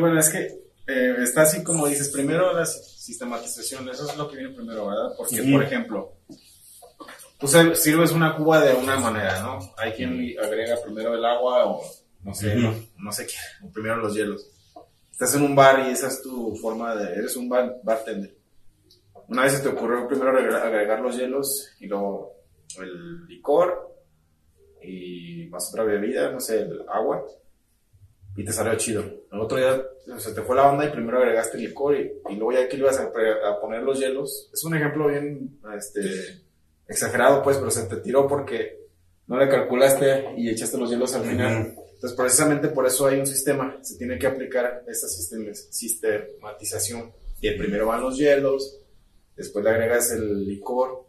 Bueno, 0.00 0.20
es 0.20 0.28
que 0.28 0.58
eh, 0.86 1.14
está 1.22 1.42
así 1.42 1.62
como 1.64 1.86
dices, 1.86 2.08
primero 2.10 2.52
la 2.52 2.66
si- 2.66 2.78
sistematización, 2.98 3.88
eso 3.88 4.08
es 4.10 4.16
lo 4.18 4.28
que 4.28 4.36
viene 4.36 4.54
primero, 4.54 4.86
¿verdad? 4.88 5.14
Porque, 5.16 5.42
por 5.50 5.62
ejemplo, 5.62 6.12
tú 7.38 7.48
sir- 7.48 7.74
sirves 7.76 8.10
una 8.12 8.36
cuba 8.36 8.60
de 8.62 8.74
una 8.74 8.96
manera, 8.98 9.40
¿no? 9.40 9.58
Hay 9.78 9.92
quien 9.92 10.34
agrega 10.42 10.76
primero 10.84 11.14
el 11.14 11.24
agua 11.24 11.66
o 11.66 11.82
no 12.28 12.34
sé, 12.34 12.54
no, 12.56 12.74
no 12.98 13.10
sé 13.10 13.26
qué, 13.26 13.68
primero 13.72 13.96
los 13.96 14.14
hielos. 14.14 14.50
Estás 15.10 15.34
en 15.34 15.42
un 15.42 15.56
bar 15.56 15.88
y 15.88 15.92
esa 15.92 16.08
es 16.08 16.22
tu 16.22 16.54
forma 16.56 16.94
de, 16.94 17.14
eres 17.14 17.34
un 17.36 17.48
bar, 17.48 17.80
bartender. 17.82 18.36
Una 19.28 19.44
vez 19.44 19.54
se 19.54 19.62
te 19.62 19.68
ocurrió 19.68 20.06
primero 20.06 20.30
agregar, 20.30 21.00
los 21.00 21.16
hielos 21.16 21.74
y 21.80 21.86
luego 21.86 22.34
el 22.80 23.26
licor 23.26 23.96
y 24.82 25.46
más 25.50 25.70
otra 25.70 25.84
bebida, 25.84 26.30
no 26.30 26.38
sé, 26.38 26.60
el 26.60 26.82
agua 26.92 27.24
y 28.36 28.44
te 28.44 28.52
salió 28.52 28.76
chido. 28.76 29.02
El 29.32 29.40
otro 29.40 29.56
día 29.56 29.82
se 30.18 30.32
te 30.32 30.42
fue 30.42 30.54
la 30.54 30.70
onda 30.70 30.84
y 30.84 30.90
primero 30.90 31.18
agregaste 31.18 31.56
el 31.56 31.64
licor 31.64 31.96
y, 31.96 32.12
y 32.28 32.36
luego 32.36 32.52
ya 32.52 32.68
que 32.68 32.76
le 32.76 32.82
ibas 32.82 33.00
a 33.00 33.60
poner 33.60 33.82
los 33.82 33.98
hielos, 33.98 34.50
es 34.52 34.62
un 34.64 34.76
ejemplo 34.76 35.08
bien 35.08 35.58
este, 35.76 36.42
exagerado 36.86 37.42
pues, 37.42 37.56
pero 37.56 37.70
se 37.70 37.86
te 37.86 37.96
tiró 37.96 38.28
porque 38.28 38.78
no 39.26 39.38
le 39.38 39.48
calculaste 39.48 40.34
y 40.36 40.50
echaste 40.50 40.76
los 40.76 40.90
hielos 40.90 41.14
al 41.14 41.24
final. 41.24 41.74
Entonces 41.98 42.16
precisamente 42.16 42.68
por 42.68 42.86
eso 42.86 43.08
hay 43.08 43.18
un 43.18 43.26
sistema, 43.26 43.76
se 43.82 43.96
tiene 43.96 44.20
que 44.20 44.28
aplicar 44.28 44.84
esta 44.86 45.08
sistem- 45.08 45.52
sistematización. 45.52 47.12
Y 47.40 47.48
el 47.48 47.56
primero 47.58 47.86
van 47.88 48.02
los 48.02 48.16
hielos, 48.16 48.78
después 49.36 49.64
le 49.64 49.70
agregas 49.72 50.12
el 50.12 50.46
licor, 50.46 51.06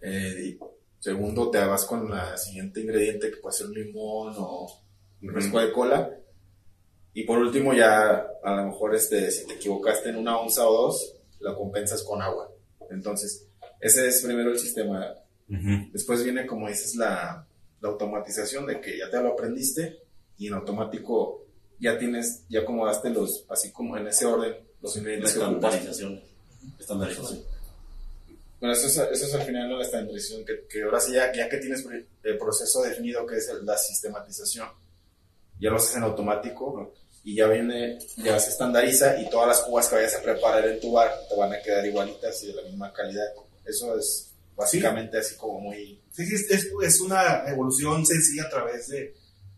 eh, 0.00 0.34
y 0.42 0.58
segundo 1.00 1.50
te 1.50 1.58
vas 1.58 1.84
con 1.84 2.10
la 2.10 2.34
siguiente 2.38 2.80
ingrediente 2.80 3.30
que 3.30 3.36
puede 3.36 3.56
ser 3.56 3.66
un 3.66 3.74
limón 3.74 4.34
o 4.38 4.68
un 5.20 5.28
refresco 5.28 5.60
de 5.60 5.70
cola. 5.72 6.10
Y 7.12 7.24
por 7.24 7.38
último 7.38 7.74
ya 7.74 8.26
a 8.42 8.56
lo 8.56 8.64
mejor 8.66 8.94
este, 8.94 9.30
si 9.30 9.46
te 9.46 9.54
equivocaste 9.54 10.08
en 10.08 10.16
una 10.16 10.38
onza 10.38 10.66
o 10.66 10.72
dos, 10.86 11.16
la 11.40 11.54
compensas 11.54 12.02
con 12.02 12.22
agua. 12.22 12.50
Entonces, 12.90 13.46
ese 13.80 14.08
es 14.08 14.22
primero 14.22 14.50
el 14.50 14.58
sistema. 14.58 15.14
Después 15.92 16.24
viene, 16.24 16.46
como 16.46 16.68
dices, 16.68 16.96
la, 16.96 17.46
la 17.84 17.90
automatización 17.90 18.64
de 18.64 18.80
que 18.80 18.96
ya 18.96 19.10
te 19.10 19.20
lo 19.20 19.34
aprendiste 19.34 19.98
y 20.38 20.46
en 20.46 20.54
automático 20.54 21.44
ya 21.78 21.98
tienes, 21.98 22.44
ya 22.48 22.60
acomodaste 22.60 23.10
los, 23.10 23.44
así 23.50 23.72
como 23.72 23.98
en 23.98 24.06
ese 24.06 24.24
orden, 24.24 24.56
los 24.80 24.94
La 24.94 25.00
ingredientes 25.00 25.36
ocupas. 25.36 25.74
estandarización. 25.74 26.20
Estandarización. 26.80 27.42
Bueno, 28.58 28.74
eso 28.74 28.86
es, 28.86 28.96
eso 28.96 29.26
es 29.26 29.34
al 29.34 29.42
final 29.42 29.68
de 29.68 29.74
la 29.76 29.82
estandarización, 29.82 30.46
que, 30.46 30.64
que 30.66 30.82
ahora 30.82 30.98
sí, 30.98 31.12
ya, 31.12 31.30
ya 31.34 31.46
que 31.46 31.58
tienes 31.58 31.84
el 32.22 32.38
proceso 32.38 32.82
definido 32.82 33.26
que 33.26 33.36
es 33.36 33.52
la 33.62 33.76
sistematización, 33.76 34.66
ya 35.60 35.68
lo 35.68 35.76
haces 35.76 35.96
en 35.96 36.04
automático 36.04 36.94
y 37.22 37.36
ya 37.36 37.48
viene, 37.48 37.98
ya 38.16 38.40
se 38.40 38.48
estandariza 38.48 39.20
y 39.20 39.28
todas 39.28 39.48
las 39.48 39.60
cubas 39.60 39.90
que 39.90 39.96
vayas 39.96 40.14
a 40.14 40.22
preparar 40.22 40.66
en 40.66 40.80
tu 40.80 40.92
bar 40.92 41.12
te 41.28 41.36
van 41.36 41.52
a 41.52 41.60
quedar 41.60 41.84
igualitas 41.84 42.42
y 42.44 42.46
de 42.46 42.54
la 42.54 42.62
misma 42.62 42.90
calidad. 42.94 43.26
Eso 43.66 43.98
es 43.98 44.33
básicamente 44.56 45.18
así 45.18 45.36
como 45.36 45.60
muy... 45.60 46.00
Sí, 46.12 46.26
sí, 46.26 46.34
es, 46.34 46.70
es 46.82 47.00
una 47.00 47.44
evolución 47.48 48.04
sencilla 48.06 48.44
a 48.44 48.50
través 48.50 48.88
de, 48.88 49.14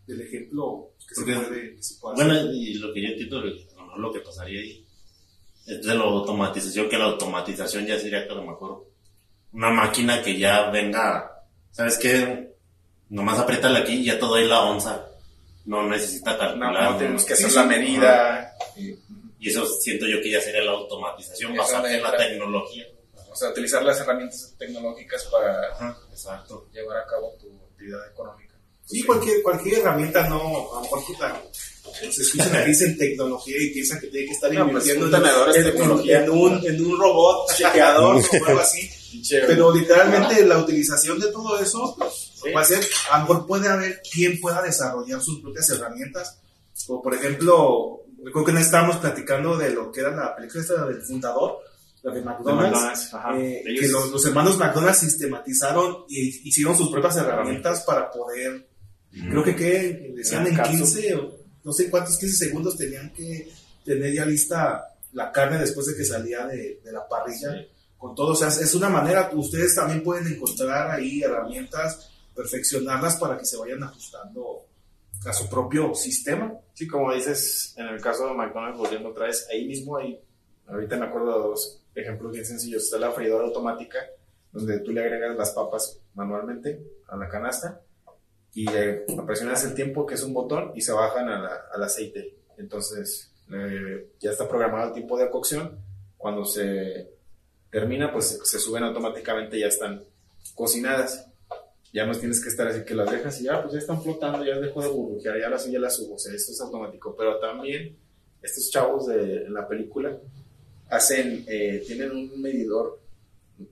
del 0.07 0.21
ejemplo 0.21 0.91
que 1.07 1.15
se 1.15 1.21
puede, 1.21 1.75
que 1.75 1.83
se 1.83 1.95
puede 1.95 2.15
hacer. 2.15 2.27
Bueno, 2.27 2.51
y 2.53 2.73
lo 2.75 2.93
que 2.93 3.01
yo 3.01 3.07
entiendo, 3.09 3.41
lo, 3.41 3.93
a 3.93 3.97
lo 3.97 4.11
que 4.11 4.19
pasaría 4.21 4.61
ahí, 4.61 4.85
es 5.65 5.81
de 5.81 5.95
la 5.95 6.03
automatización, 6.03 6.89
que 6.89 6.97
la 6.97 7.05
automatización 7.05 7.85
ya 7.85 7.99
sería 7.99 8.25
que 8.25 8.31
a 8.31 8.35
lo 8.35 8.45
mejor 8.45 8.87
una 9.51 9.69
máquina 9.69 10.21
que 10.21 10.37
ya 10.37 10.69
venga, 10.69 11.43
¿sabes 11.71 11.97
qué? 11.97 12.55
Nomás 13.09 13.39
apriétale 13.39 13.79
aquí 13.79 13.93
y 13.93 14.05
ya 14.05 14.15
te 14.19 14.25
doy 14.25 14.45
la 14.47 14.61
onza. 14.61 15.05
No 15.65 15.87
necesita 15.87 16.33
No, 16.33 16.39
calcular. 16.39 16.91
no 16.91 16.97
tenemos 16.97 17.25
que 17.25 17.33
hacer 17.33 17.51
la 17.51 17.63
medida, 17.63 18.53
y, 18.77 18.95
eso 19.47 19.65
siento 19.65 20.05
yo 20.07 20.21
que 20.21 20.31
ya 20.31 20.41
sería 20.41 20.61
la 20.63 20.71
automatización, 20.71 21.55
basada 21.55 21.93
en 21.93 22.01
la 22.01 22.15
tecnología. 22.15 22.85
O 23.37 23.39
sea, 23.39 23.49
utilizar 23.51 23.83
las 23.83 23.99
herramientas 23.99 24.55
tecnológicas 24.57 25.23
para 25.25 25.61
Ajá, 25.75 25.95
exacto. 26.11 26.67
llevar 26.73 26.97
a 26.97 27.05
cabo 27.05 27.35
tu 27.39 27.47
actividad 27.71 27.99
económica. 28.11 28.55
Sí, 28.83 29.03
cualquier, 29.03 29.43
cualquier 29.43 29.79
herramienta 29.81 30.27
no, 30.27 30.39
a 30.73 30.75
lo 30.77 30.81
mejor 30.81 30.99
se 32.11 32.21
escuchan 32.21 32.55
aquí 32.55 32.69
dicen 32.69 32.97
tecnología 32.97 33.55
y 33.59 33.69
piensan 33.73 33.99
que 33.99 34.07
tiene 34.07 34.27
que 34.27 34.33
estar 34.33 34.51
No, 34.53 34.71
pues, 34.71 34.87
invirtiendo 34.87 35.05
un 35.05 35.11
tenedor 35.23 35.49
es 35.49 35.55
en, 35.57 35.65
en- 35.65 35.71
tecnología. 35.71 36.23
en 36.23 36.29
un, 36.31 36.67
en 36.67 36.85
un 36.85 36.99
robot 36.99 37.51
chequeador 37.55 38.15
o 38.15 38.45
algo 38.47 38.59
así. 38.59 38.89
Pero 39.47 39.73
literalmente 39.73 40.45
la 40.45 40.57
utilización 40.57 41.19
de 41.19 41.31
todo 41.31 41.59
eso 41.59 41.95
Sí. 42.43 42.51
va 42.51 42.61
a 42.61 42.65
ser, 42.65 42.85
a 43.11 43.17
lo 43.19 43.23
mejor 43.27 43.47
puede 43.47 43.67
haber 43.67 44.01
quien 44.11 44.39
pueda 44.39 44.61
desarrollar 44.61 45.19
sus 45.21 45.41
propias 45.41 45.69
herramientas. 45.71 46.37
O 46.87 47.01
por 47.01 47.13
ejemplo, 47.15 48.01
creo 48.31 48.45
que 48.45 48.51
no 48.51 48.59
estábamos 48.59 48.97
platicando 48.97 49.57
de 49.57 49.71
lo 49.71 49.91
que 49.91 50.01
era 50.01 50.11
la 50.11 50.35
película 50.35 50.61
esta 50.61 50.85
del 50.85 51.01
fundador, 51.01 51.57
la 52.07 52.13
de 52.13 52.19
de 52.19 52.25
McDonald's. 52.25 53.13
McDonald's, 53.13 53.43
eh, 53.43 53.63
que 53.79 53.87
los, 53.87 54.11
los 54.11 54.25
hermanos 54.25 54.57
McDonald's 54.57 54.99
sistematizaron 54.99 56.05
y 56.07 56.47
hicieron 56.47 56.77
sus 56.77 56.89
propias 56.89 57.17
herramientas 57.17 57.81
para 57.81 58.09
poder, 58.09 58.67
creo 59.11 59.43
que, 59.43 59.55
que 59.55 60.13
decían 60.15 60.47
en 60.47 60.55
cápsula. 60.55 60.79
15 60.79 61.15
o 61.15 61.37
no 61.63 61.73
sé 61.73 61.89
cuántos 61.89 62.17
15 62.17 62.45
segundos 62.45 62.77
tenían 62.77 63.11
que 63.11 63.51
tener 63.83 64.13
ya 64.13 64.25
lista 64.25 64.85
la 65.11 65.31
carne 65.31 65.57
después 65.57 65.87
de 65.87 65.95
que 65.95 66.05
salía 66.05 66.45
de, 66.45 66.79
de 66.83 66.91
la 66.91 67.07
parrilla. 67.07 67.65
con 67.97 68.15
todo. 68.15 68.33
O 68.33 68.35
sea, 68.35 68.47
es 68.47 68.73
una 68.73 68.89
manera, 68.89 69.29
ustedes 69.33 69.75
también 69.75 70.03
pueden 70.03 70.27
encontrar 70.27 70.91
ahí 70.91 71.21
herramientas, 71.21 72.09
perfeccionarlas 72.33 73.17
para 73.17 73.37
que 73.37 73.45
se 73.45 73.57
vayan 73.57 73.83
ajustando 73.83 74.65
a 75.25 75.33
su 75.33 75.49
propio 75.49 75.93
sistema. 75.93 76.53
Sí, 76.73 76.87
como 76.87 77.13
dices, 77.13 77.73
en 77.77 77.87
el 77.87 77.99
caso 77.99 78.27
de 78.27 78.33
McDonald's, 78.35 78.77
volviendo 78.77 79.09
otra 79.09 79.25
vez, 79.25 79.45
ahí 79.51 79.67
mismo 79.67 79.97
hay, 79.97 80.19
ahorita 80.67 80.95
me 80.97 81.07
acuerdo 81.07 81.33
de 81.33 81.47
dos 81.49 81.81
ejemplos 82.01 82.31
bien 82.31 82.45
sencillos. 82.45 82.83
Está 82.83 82.97
la 82.97 83.11
freidora 83.11 83.45
automática, 83.45 83.99
donde 84.51 84.79
tú 84.79 84.91
le 84.91 85.01
agregas 85.01 85.35
las 85.35 85.51
papas 85.51 85.99
manualmente 86.13 86.81
a 87.07 87.17
la 87.17 87.27
canasta 87.29 87.81
y 88.53 88.67
eh, 88.71 89.05
presionas 89.25 89.63
el 89.65 89.75
tiempo, 89.75 90.05
que 90.05 90.15
es 90.15 90.23
un 90.23 90.33
botón, 90.33 90.71
y 90.73 90.81
se 90.81 90.91
bajan 90.91 91.29
al 91.29 91.83
aceite. 91.83 92.37
Entonces, 92.57 93.31
eh, 93.53 94.13
ya 94.19 94.31
está 94.31 94.47
programado 94.47 94.87
el 94.87 94.93
tiempo 94.93 95.17
de 95.17 95.29
cocción. 95.29 95.79
Cuando 96.17 96.43
se 96.43 97.11
termina, 97.69 98.11
pues 98.11 98.39
se 98.43 98.59
suben 98.59 98.83
automáticamente, 98.83 99.59
ya 99.59 99.67
están 99.67 100.03
cocinadas. 100.55 101.27
Ya 101.93 102.05
no 102.05 102.17
tienes 102.17 102.41
que 102.43 102.49
estar 102.49 102.67
así 102.67 102.83
que 102.83 102.95
las 102.95 103.09
dejas 103.11 103.39
y 103.41 103.45
ya, 103.45 103.61
pues 103.61 103.73
ya 103.73 103.79
están 103.79 104.01
flotando, 104.01 104.43
ya 104.43 104.59
dejó 104.59 104.81
de 104.81 104.89
burbujear, 104.89 105.39
ya 105.39 105.49
las 105.49 105.69
ya 105.69 105.79
las 105.79 105.95
subo. 105.95 106.15
O 106.15 106.19
sea, 106.19 106.33
esto 106.33 106.51
es 106.51 106.59
automático. 106.59 107.15
Pero 107.15 107.39
también 107.39 107.95
estos 108.41 108.69
chavos 108.71 109.07
de, 109.07 109.49
la 109.49 109.67
película 109.67 110.17
hacen, 110.89 111.45
eh, 111.47 111.83
tienen 111.85 112.11
un 112.11 112.41
medidor 112.41 112.99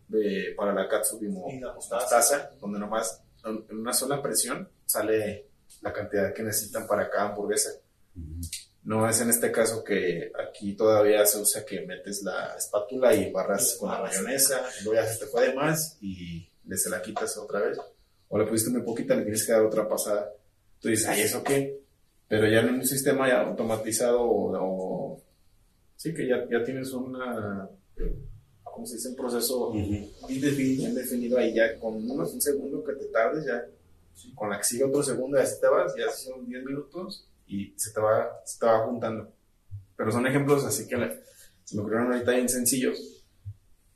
de, 0.08 0.54
para 0.56 0.74
la 0.74 0.88
katsubimo 0.88 1.48
mostaza, 1.74 2.52
donde 2.60 2.80
nomás 2.80 3.22
en 3.44 3.78
una 3.78 3.94
sola 3.94 4.22
presión 4.22 4.68
sale 4.86 5.48
la 5.82 5.94
cantidad 5.94 6.34
que 6.34 6.44
necesitan 6.44 6.88
para 6.88 7.10
cada 7.10 7.30
hamburguesa. 7.30 7.72
No 8.84 9.10
es 9.10 9.20
en 9.20 9.30
este 9.30 9.52
caso 9.52 9.84
que 9.84 10.32
aquí 10.48 10.74
todavía 10.74 11.26
se 11.26 11.40
usa 11.40 11.66
que 11.66 11.82
metes 11.82 12.22
la 12.24 12.56
espátula 12.56 13.16
y 13.16 13.32
barras 13.32 13.78
con 13.80 13.92
la 13.92 14.02
mayonesa, 14.02 14.62
luego 14.84 15.02
ya 15.02 15.08
se 15.08 15.20
te 15.20 15.26
fue 15.26 15.50
de 15.50 15.56
más 15.56 15.98
y 16.02 16.48
le 16.66 16.78
se 16.78 16.90
la 16.90 17.02
quitas 17.02 17.38
otra 17.38 17.62
vez. 17.62 17.80
O 18.28 18.38
le 18.38 18.46
pusiste 18.46 18.72
muy 18.72 18.82
poquita, 18.82 19.16
le 19.16 19.24
tienes 19.24 19.46
que 19.46 19.52
dar 19.52 19.62
otra 19.62 19.88
pasada. 19.88 20.32
Tú 20.80 20.90
dices, 20.90 21.08
ay, 21.08 21.22
¿eso 21.22 21.44
qué? 21.44 21.80
Pero 22.28 22.48
ya 22.48 22.60
en 22.60 22.76
un 22.76 22.86
sistema 22.86 23.28
ya 23.28 23.42
automatizado 23.42 24.22
o, 24.22 25.22
sí 25.96 26.14
que 26.14 26.28
ya, 26.28 26.48
ya 26.50 26.64
tienes 26.64 26.92
una, 26.94 27.70
¿cómo 28.64 28.86
se 28.86 28.96
dice? 28.96 29.10
Un 29.10 29.16
proceso 29.16 29.72
bien, 29.72 30.12
definido, 30.42 30.94
definido 30.94 31.38
ahí 31.38 31.54
ya 31.54 31.80
con 31.80 31.96
unos 31.96 32.34
un 32.34 32.42
segundo 32.42 32.84
que 32.84 32.94
te 32.94 33.06
tardes 33.06 33.46
ya, 33.46 33.66
con 34.34 34.50
la 34.50 34.58
que 34.58 34.64
sigue 34.64 34.84
otro 34.84 35.04
segundo 35.04 35.38
ya 35.38 35.46
se 35.46 35.60
te 35.60 35.68
vas, 35.68 35.94
ya 35.98 36.10
son 36.12 36.46
10 36.46 36.64
minutos 36.64 37.28
y 37.48 37.74
se 37.78 37.92
te 37.92 38.00
va, 38.00 38.42
se 38.44 38.60
te 38.60 38.66
va 38.66 38.86
juntando. 38.86 39.32
Pero 39.96 40.12
son 40.12 40.28
ejemplos 40.28 40.66
así 40.66 40.88
que 40.88 40.96
se 41.64 41.76
me 41.76 41.82
ocurrieron 41.82 42.12
ahorita 42.12 42.32
bien 42.32 42.50
sencillos. 42.50 43.24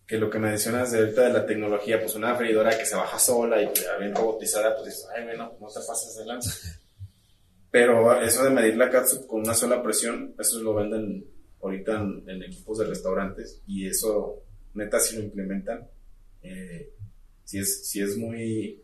Que 0.07 0.17
lo 0.17 0.29
que 0.29 0.39
me 0.39 0.49
mencionas 0.49 0.91
de 0.91 0.99
ahorita 0.99 1.21
de 1.21 1.33
la 1.33 1.45
tecnología, 1.45 1.99
pues 1.99 2.15
una 2.15 2.35
freidora 2.35 2.75
que 2.75 2.85
se 2.85 2.95
baja 2.95 3.19
sola 3.19 3.61
y 3.61 3.69
bien 3.99 4.15
robotizada, 4.15 4.73
pues 4.73 4.87
dices, 4.87 5.07
ay, 5.15 5.23
bueno, 5.23 5.53
no 5.59 5.67
te 5.67 5.79
pases 5.85 6.15
de 6.17 6.25
lanza. 6.25 6.79
Pero 7.71 8.19
eso 8.19 8.43
de 8.43 8.49
medir 8.49 8.75
la 8.75 8.89
catsup 8.89 9.27
con 9.27 9.41
una 9.41 9.53
sola 9.53 9.83
presión, 9.83 10.33
eso 10.39 10.59
lo 10.61 10.73
venden 10.73 11.23
ahorita 11.61 12.01
en, 12.27 12.43
equipos 12.43 12.77
de 12.79 12.85
restaurantes 12.85 13.61
y 13.67 13.87
eso, 13.87 14.41
neta, 14.73 14.99
si 14.99 15.17
lo 15.17 15.23
implementan, 15.23 15.87
eh, 16.41 16.93
si, 17.43 17.59
es, 17.59 17.87
si 17.87 18.01
es 18.01 18.17
muy... 18.17 18.81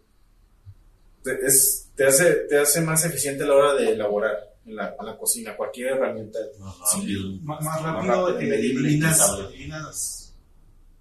Es, 1.26 1.90
te, 1.96 2.06
hace, 2.06 2.32
te 2.50 2.60
hace 2.60 2.82
más 2.82 3.04
eficiente 3.06 3.44
a 3.44 3.48
la 3.48 3.56
hora 3.56 3.74
de 3.76 3.92
elaborar 3.92 4.56
en 4.66 4.76
la, 4.76 4.96
la 5.02 5.18
cocina, 5.18 5.56
cualquier 5.56 5.94
herramienta. 5.94 6.40
Más, 6.60 7.62
más, 7.64 7.82
rápido, 7.82 8.40
eh, 8.40 8.56
eliminas, 8.56 10.34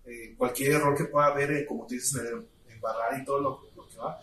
eh, 0.06 0.34
cualquier 0.36 0.72
error 0.72 0.96
que 0.96 1.04
pueda 1.04 1.26
haber, 1.26 1.52
eh, 1.52 1.66
como 1.66 1.86
tú 1.86 1.94
dices, 1.94 2.14
en 2.20 2.26
el 2.26 2.74
embarrar 2.74 3.20
y 3.20 3.24
todo 3.24 3.40
lo, 3.40 3.62
lo 3.74 3.88
que 3.88 3.96
va. 3.96 4.20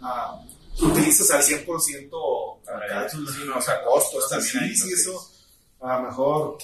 Ah, 0.00 0.44
utilizas 0.80 1.30
al 1.30 1.42
100% 1.42 2.58
cápsulas, 2.88 3.34
sí, 3.34 3.42
no, 3.46 3.56
o 3.56 3.62
sea, 3.62 3.84
costos 3.84 4.28
también. 4.28 4.74
Sí, 4.74 4.76
sí, 4.76 4.92
eso 4.92 5.38
a 5.80 5.98
lo 5.98 6.08
mejor, 6.08 6.58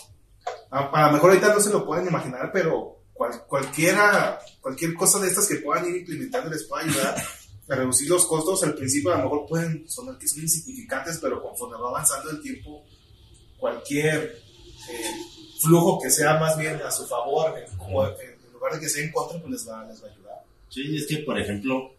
a, 0.70 1.06
lo 1.06 1.12
mejor 1.12 1.30
ahorita 1.30 1.54
no 1.54 1.60
se 1.60 1.70
lo 1.70 1.86
pueden 1.86 2.08
imaginar, 2.08 2.50
pero 2.52 3.00
cual, 3.12 3.44
cualquiera, 3.46 4.38
cualquier 4.60 4.94
cosa 4.94 5.18
de 5.20 5.28
estas 5.28 5.48
que 5.48 5.56
puedan 5.56 5.88
ir 5.88 5.96
implementando 5.96 6.50
les 6.50 6.64
puede 6.64 6.84
ayudar 6.84 7.16
a 7.68 7.74
reducir 7.74 8.08
los 8.08 8.26
costos, 8.26 8.62
al 8.64 8.74
principio 8.74 9.12
a 9.12 9.18
lo 9.18 9.24
mejor 9.24 9.46
pueden 9.46 9.88
sonar 9.88 10.18
que 10.18 10.28
son 10.28 10.42
insignificantes, 10.42 11.18
pero 11.20 11.42
conforme 11.42 11.78
va 11.78 11.88
avanzando 11.88 12.30
el 12.30 12.40
tiempo, 12.40 12.84
cualquier 13.58 14.42
eh, 14.90 15.10
flujo 15.60 16.00
que 16.00 16.10
sea 16.10 16.38
más 16.38 16.58
bien 16.58 16.80
a 16.82 16.90
su 16.90 17.06
favor, 17.06 17.54
en, 17.58 18.52
lugar 18.52 18.74
de 18.74 18.80
que 18.80 18.88
sea 18.88 19.04
en 19.04 19.12
contra, 19.12 19.40
pues 19.40 19.52
les 19.52 19.68
va, 19.68 19.84
les 19.86 20.02
va 20.02 20.08
a 20.08 20.10
ayudar. 20.10 20.42
Sí, 20.68 20.96
es 20.96 21.06
que, 21.06 21.18
por 21.18 21.38
ejemplo, 21.38 21.94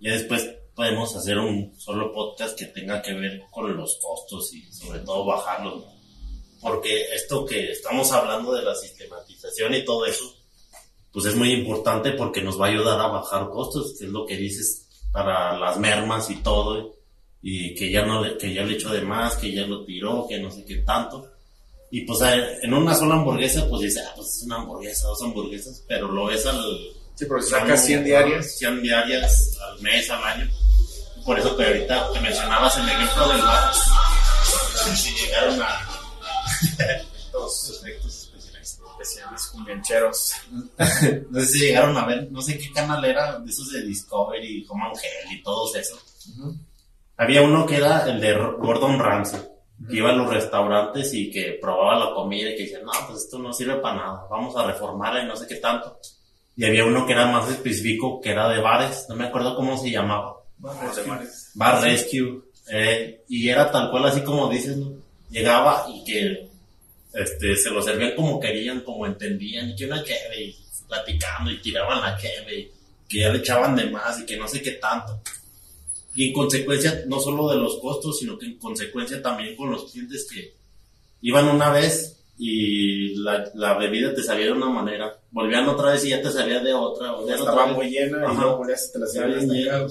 ya 0.00 0.12
después 0.12 0.48
podemos 0.74 1.14
hacer 1.14 1.38
un 1.38 1.78
solo 1.78 2.12
podcast 2.12 2.58
que 2.58 2.66
tenga 2.66 3.02
que 3.02 3.12
ver 3.12 3.42
con 3.50 3.76
los 3.76 3.98
costos 4.00 4.54
y 4.54 4.62
sobre 4.72 5.00
todo 5.00 5.26
bajarlos, 5.26 5.84
porque 6.60 7.14
esto 7.14 7.44
que 7.44 7.72
estamos 7.72 8.12
hablando 8.12 8.52
de 8.52 8.62
la 8.62 8.74
sistematización 8.74 9.74
y 9.74 9.84
todo 9.84 10.06
eso, 10.06 10.34
pues 11.12 11.26
es 11.26 11.34
muy 11.34 11.52
importante 11.52 12.12
porque 12.12 12.42
nos 12.42 12.60
va 12.60 12.66
a 12.66 12.70
ayudar 12.70 13.00
a 13.00 13.08
bajar 13.08 13.48
costos, 13.48 13.96
que 13.98 14.04
es 14.04 14.10
lo 14.10 14.26
que 14.26 14.36
dices 14.36 14.86
para 15.12 15.58
las 15.58 15.78
mermas 15.78 16.30
y 16.30 16.36
todo, 16.36 16.94
y 17.42 17.74
que 17.74 17.90
ya 17.90 18.04
no 18.04 18.22
que 18.38 18.52
ya 18.52 18.62
le 18.62 18.74
echó 18.74 18.90
de 18.90 19.02
más, 19.02 19.36
que 19.36 19.52
ya 19.52 19.66
lo 19.66 19.84
tiró, 19.84 20.26
que 20.28 20.38
no 20.38 20.50
sé 20.50 20.64
qué 20.64 20.76
tanto. 20.76 21.30
Y 21.90 22.02
pues 22.02 22.20
en 22.62 22.72
una 22.72 22.94
sola 22.94 23.16
hamburguesa, 23.16 23.66
pues 23.68 23.82
dice, 23.82 24.00
ah, 24.06 24.12
pues 24.14 24.28
es 24.36 24.42
una 24.44 24.56
hamburguesa, 24.56 25.08
dos 25.08 25.22
hamburguesas, 25.22 25.82
pero 25.88 26.10
lo 26.10 26.26
ves 26.26 26.46
al... 26.46 26.62
Sí, 27.16 27.26
pero 27.26 27.42
saca 27.42 27.76
100 27.76 28.04
diarias. 28.04 28.58
100 28.58 28.82
diarias 28.82 29.58
al 29.60 29.80
mes, 29.82 30.08
al 30.08 30.22
año. 30.22 30.50
Por 31.24 31.38
eso 31.38 31.56
que 31.56 31.66
ahorita 31.66 32.12
te 32.12 32.20
mencionabas 32.20 32.78
el 32.78 32.88
ejemplo 32.88 33.28
del 33.28 33.42
bar, 33.42 33.74
si 34.94 35.14
llegaron 35.14 35.60
a... 35.60 35.89
estos 37.16 37.82
efectos 37.82 38.32
especiales 38.34 39.46
cumbiancheros. 39.52 40.32
no 41.30 41.40
sé 41.40 41.46
si 41.46 41.58
llegaron 41.60 41.96
a 41.96 42.06
ver, 42.06 42.30
no 42.30 42.42
sé 42.42 42.58
qué 42.58 42.72
canal 42.72 43.04
era, 43.04 43.38
de 43.38 43.50
esos 43.50 43.70
de 43.72 43.82
Discovery, 43.82 44.66
Home 44.68 44.84
Angel 44.84 45.10
y 45.32 45.42
todos 45.42 45.74
esos. 45.76 46.00
Había 47.16 47.42
uno 47.42 47.66
que 47.66 47.76
era 47.76 48.04
el 48.10 48.20
de 48.20 48.34
Gordon 48.34 48.98
Ramsay, 48.98 49.40
que 49.88 49.96
iba 49.96 50.10
a 50.10 50.14
los 50.14 50.28
restaurantes 50.28 51.12
y 51.14 51.30
que 51.30 51.58
probaba 51.60 51.98
la 51.98 52.14
comida 52.14 52.50
y 52.50 52.56
que 52.56 52.62
decía, 52.62 52.80
no, 52.84 52.92
pues 53.06 53.24
esto 53.24 53.38
no 53.38 53.52
sirve 53.52 53.76
para 53.76 53.96
nada, 53.96 54.26
vamos 54.30 54.56
a 54.56 54.66
reformarla 54.66 55.22
y 55.22 55.26
no 55.26 55.36
sé 55.36 55.46
qué 55.46 55.56
tanto. 55.56 55.98
Y 56.56 56.64
había 56.64 56.84
uno 56.84 57.06
que 57.06 57.12
era 57.12 57.26
más 57.26 57.48
específico, 57.48 58.20
que 58.20 58.32
era 58.32 58.48
de 58.48 58.60
bares, 58.60 59.06
no 59.08 59.16
me 59.16 59.26
acuerdo 59.26 59.56
cómo 59.56 59.78
se 59.78 59.90
llamaba. 59.90 60.36
Bar 61.54 61.82
Rescue. 61.82 62.42
Eh, 62.72 63.24
y 63.28 63.48
era 63.48 63.70
tal 63.70 63.90
cual 63.90 64.04
así 64.04 64.20
como 64.20 64.48
dices, 64.48 64.76
Llegaba 65.30 65.86
y 65.88 66.04
que 66.04 66.49
este, 67.12 67.56
se 67.56 67.70
lo 67.70 67.82
servían 67.82 68.14
como 68.14 68.40
querían, 68.40 68.80
como 68.80 69.06
entendían, 69.06 69.70
y 69.70 69.76
que 69.76 69.86
una 69.86 70.02
cheve, 70.02 70.42
y 70.42 70.56
platicando, 70.86 71.50
y 71.50 71.60
tiraban 71.60 72.00
la 72.00 72.16
cheve, 72.16 72.70
que 73.08 73.20
ya 73.20 73.30
le 73.30 73.38
echaban 73.38 73.76
de 73.76 73.86
más, 73.86 74.20
y 74.20 74.26
que 74.26 74.36
no 74.36 74.46
sé 74.46 74.62
qué 74.62 74.72
tanto. 74.72 75.20
Y 76.14 76.28
en 76.28 76.32
consecuencia, 76.32 77.04
no 77.06 77.20
solo 77.20 77.48
de 77.50 77.56
los 77.56 77.78
costos, 77.78 78.18
sino 78.18 78.38
que 78.38 78.46
en 78.46 78.58
consecuencia 78.58 79.22
también 79.22 79.56
con 79.56 79.70
los 79.70 79.90
clientes 79.90 80.26
que 80.30 80.54
iban 81.22 81.48
una 81.48 81.70
vez 81.70 82.16
y 82.36 83.14
la, 83.16 83.50
la 83.54 83.76
bebida 83.76 84.14
te 84.14 84.22
salía 84.22 84.46
de 84.46 84.52
una 84.52 84.70
manera, 84.70 85.14
volvían 85.30 85.68
otra 85.68 85.92
vez 85.92 86.04
y 86.04 86.10
ya 86.10 86.22
te 86.22 86.32
salía 86.32 86.60
de 86.60 86.72
otra. 86.72 87.12
O 87.14 87.30
estaba 87.30 87.66
muy 87.66 87.90
llena 87.90 88.32
y 88.32 88.36
luego 88.36 88.62
te 88.66 88.98
la 88.98 89.06
salía 89.06 89.86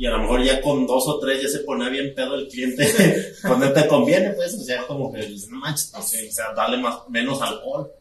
y 0.00 0.06
a 0.06 0.12
lo 0.12 0.20
mejor 0.20 0.42
ya 0.42 0.62
con 0.62 0.86
dos 0.86 1.06
o 1.08 1.18
tres 1.18 1.42
ya 1.42 1.48
se 1.50 1.58
pone 1.58 1.90
bien 1.90 2.14
pedo 2.14 2.34
el 2.34 2.48
cliente, 2.48 3.34
cuando 3.42 3.70
te 3.70 3.86
conviene, 3.86 4.30
pues, 4.30 4.54
o 4.54 4.62
sea, 4.62 4.86
como 4.86 5.12
que 5.12 5.28
no 5.50 5.58
manches, 5.58 5.92
o 5.94 6.02
sea, 6.02 6.54
dale 6.54 6.78
más, 6.78 7.06
menos 7.10 7.42
alcohol, 7.42 7.92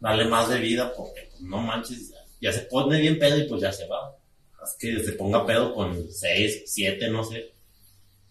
dale 0.00 0.24
más 0.24 0.48
bebida, 0.48 0.92
porque 0.92 1.28
pues, 1.30 1.42
no 1.42 1.58
manches, 1.58 2.12
ya, 2.40 2.52
se 2.52 2.62
pone 2.62 3.00
bien 3.00 3.16
pedo 3.20 3.38
y 3.38 3.44
pues 3.44 3.62
ya 3.62 3.70
se 3.70 3.86
va. 3.86 4.12
Es 4.60 4.74
que 4.76 4.98
se 5.04 5.12
ponga 5.12 5.46
pedo 5.46 5.72
con 5.72 6.10
seis, 6.10 6.64
siete, 6.66 7.08
no 7.08 7.22
sé. 7.22 7.52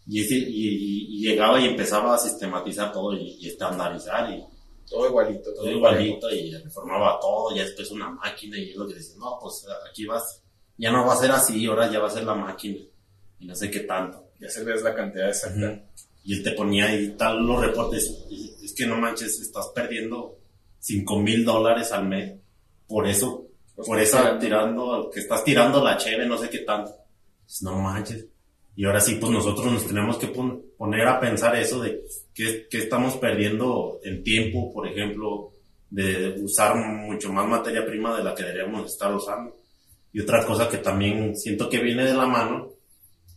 Y, 0.07 0.19
y, 0.21 1.21
llegaba 1.21 1.61
y 1.61 1.67
empezaba 1.67 2.15
a 2.15 2.17
sistematizar 2.17 2.91
todo 2.91 3.13
y, 3.13 3.47
estandarizar 3.47 4.29
y 4.29 4.43
todo 4.89 5.07
igualito. 5.07 5.53
Todo, 5.53 5.71
igualito 5.71 6.29
y 6.31 6.53
reformaba 6.53 7.17
todo, 7.21 7.55
ya 7.55 7.63
después 7.63 7.89
una 7.91 8.09
máquina 8.09 8.57
y 8.57 8.71
es 8.71 8.75
lo 8.75 8.85
que 8.85 8.95
dice, 8.95 9.17
no, 9.17 9.39
pues 9.41 9.65
aquí 9.89 10.05
vas, 10.05 10.43
ya 10.77 10.91
no 10.91 11.05
va 11.05 11.13
a 11.13 11.17
ser 11.17 11.31
así, 11.31 11.65
ahora 11.65 11.89
ya 11.89 11.99
va 11.99 12.09
a 12.09 12.11
ser 12.11 12.25
la 12.25 12.35
máquina 12.35 12.77
y 13.39 13.45
no 13.45 13.55
sé 13.55 13.69
qué 13.69 13.81
tanto. 13.81 14.31
Ya 14.39 14.49
se 14.49 14.63
ves 14.63 14.81
la 14.81 14.93
cantidad 14.93 15.29
exacta. 15.29 15.81
Y 16.23 16.33
él 16.33 16.43
te 16.43 16.51
ponía 16.51 16.87
ahí 16.87 17.15
tal 17.17 17.45
los 17.45 17.61
reportes. 17.61 18.25
Es 18.63 18.73
que 18.73 18.85
no 18.85 18.97
manches, 18.97 19.39
estás 19.39 19.71
perdiendo 19.73 20.39
5 20.79 21.19
mil 21.19 21.45
dólares 21.45 21.91
al 21.91 22.07
mes 22.07 22.33
por 22.87 23.07
eso, 23.07 23.47
pues 23.75 23.87
por 23.87 23.99
eso 23.99 24.17
tirando, 24.39 25.09
que 25.11 25.19
estás 25.19 25.43
tirando 25.43 25.83
la 25.83 25.97
cheve, 25.97 26.25
no 26.25 26.37
sé 26.37 26.49
qué 26.49 26.59
tanto. 26.59 26.91
Pues 27.45 27.61
no 27.63 27.79
manches. 27.79 28.25
Y 28.75 28.85
ahora 28.85 28.99
sí, 28.99 29.15
pues 29.15 29.31
nosotros 29.31 29.71
nos 29.71 29.87
tenemos 29.87 30.17
que 30.17 30.27
poner 30.27 31.07
a 31.07 31.19
pensar 31.19 31.55
eso 31.55 31.81
de 31.81 32.03
qué, 32.33 32.67
qué 32.69 32.77
estamos 32.79 33.15
perdiendo 33.17 33.99
en 34.03 34.23
tiempo, 34.23 34.71
por 34.73 34.87
ejemplo, 34.87 35.53
de 35.89 36.41
usar 36.41 36.75
mucho 36.75 37.31
más 37.31 37.47
materia 37.47 37.85
prima 37.85 38.17
de 38.17 38.23
la 38.23 38.35
que 38.35 38.43
deberíamos 38.43 38.91
estar 38.91 39.13
usando. 39.13 39.57
Y 40.11 40.19
otra 40.19 40.45
cosa 40.45 40.69
que 40.69 40.77
también 40.77 41.35
siento 41.35 41.69
que 41.69 41.79
viene 41.79 42.05
de 42.05 42.13
la 42.13 42.25
mano 42.25 42.74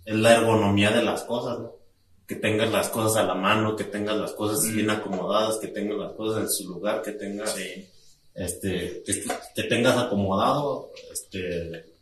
es 0.09 0.17
la 0.17 0.37
ergonomía 0.37 0.91
de 0.91 1.03
las 1.03 1.23
cosas, 1.25 1.59
¿no? 1.59 1.77
Que 2.27 2.37
tengas 2.37 2.73
las 2.73 2.89
cosas 2.89 3.23
a 3.23 3.27
la 3.27 3.35
mano, 3.35 3.77
que 3.77 3.85
tengas 3.85 4.17
las 4.17 4.33
cosas 4.33 4.73
bien 4.73 4.89
acomodadas, 4.89 5.59
que 5.59 5.69
tengas 5.69 5.99
las 5.99 6.13
cosas 6.13 6.45
en 6.45 6.51
su 6.51 6.67
lugar, 6.67 7.03
que 7.03 7.13
tengas, 7.13 7.55
este, 8.35 9.03
que, 9.05 9.25
que 9.55 9.63
tengas 9.65 9.99
acomodado, 9.99 10.93
este, 11.13 11.95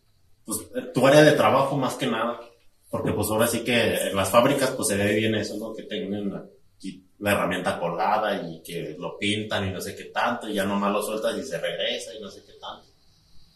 pues, 0.44 0.58
tu 0.94 1.04
área 1.04 1.22
de 1.22 1.32
trabajo 1.32 1.76
más 1.76 1.94
que 1.94 2.06
nada. 2.06 2.40
Porque 2.88 3.10
pues 3.10 3.26
ahora 3.28 3.48
sí 3.48 3.64
que 3.64 4.10
en 4.10 4.14
las 4.14 4.30
fábricas 4.30 4.70
pues 4.70 4.86
se 4.86 4.96
ve 4.96 5.12
bien 5.16 5.34
eso, 5.34 5.56
¿no? 5.56 5.74
Que 5.74 5.82
tengan 5.82 6.48
aquí 6.76 7.04
la 7.18 7.32
herramienta 7.32 7.80
colgada 7.80 8.40
y 8.48 8.62
que 8.62 8.94
lo 8.96 9.18
pintan 9.18 9.66
y 9.68 9.72
no 9.72 9.80
sé 9.80 9.96
qué 9.96 10.04
tanto, 10.04 10.48
y 10.48 10.54
ya 10.54 10.64
nomás 10.64 10.92
lo 10.92 11.02
sueltas 11.02 11.36
y 11.36 11.42
se 11.42 11.58
regresa 11.58 12.14
y 12.14 12.20
no 12.20 12.30
sé 12.30 12.44
qué 12.46 12.52
tanto. 12.52 12.86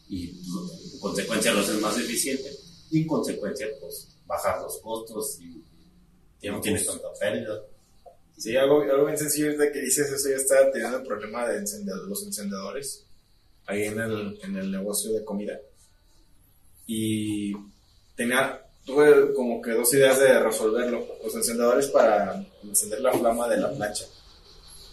Y 0.09 0.31
en 0.31 0.99
consecuencia 0.99 1.53
lo 1.53 1.61
haces 1.61 1.81
más 1.81 1.97
eficiente 1.97 2.51
y 2.91 3.03
en 3.03 3.07
consecuencia 3.07 3.69
pues 3.81 4.09
bajar 4.31 4.63
los 4.63 4.79
costos 4.79 5.41
y, 5.41 5.61
y 6.41 6.49
no 6.49 6.61
tienes 6.61 6.87
tanta 6.87 7.13
pérdida. 7.19 7.61
Sí, 8.39 8.57
algo, 8.57 8.81
algo 8.81 9.05
bien 9.05 9.19
sencillo 9.19 9.51
es 9.51 9.59
de 9.59 9.73
que 9.73 9.81
dices 9.81 10.11
eso, 10.11 10.29
yo 10.31 10.37
estaba 10.37 10.71
teniendo 10.71 10.99
el 10.99 11.07
problema 11.07 11.47
de 11.49 11.59
encendedor, 11.59 12.09
los 12.09 12.23
encendedores 12.23 13.05
ahí 13.67 13.85
en 13.85 14.01
el, 14.01 14.39
en 14.43 14.57
el 14.57 14.71
negocio 14.71 15.13
de 15.13 15.25
comida. 15.25 15.59
Y 16.87 17.53
tenía, 18.17 18.65
tuve 18.85 19.35
como 19.35 19.61
que 19.61 19.73
dos 19.73 19.93
ideas 19.95 20.19
de 20.19 20.41
resolverlo. 20.41 21.07
Los 21.23 21.35
encendedores 21.35 21.89
para 21.89 22.45
encender 22.63 23.01
la 23.01 23.13
flama 23.13 23.49
de 23.49 23.59
la 23.59 23.73
plancha. 23.73 24.07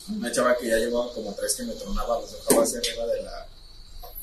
Una 0.10 0.32
chava 0.32 0.58
que 0.58 0.68
ya 0.68 0.78
llevaba 0.78 1.14
como 1.14 1.34
tres 1.34 1.56
que 1.56 1.64
me 1.64 1.74
tronaba, 1.74 2.20
los 2.20 2.32
dejaba 2.32 2.64
hacia 2.64 2.80
arriba 2.80 3.06
de 3.08 3.24
la, 3.24 3.48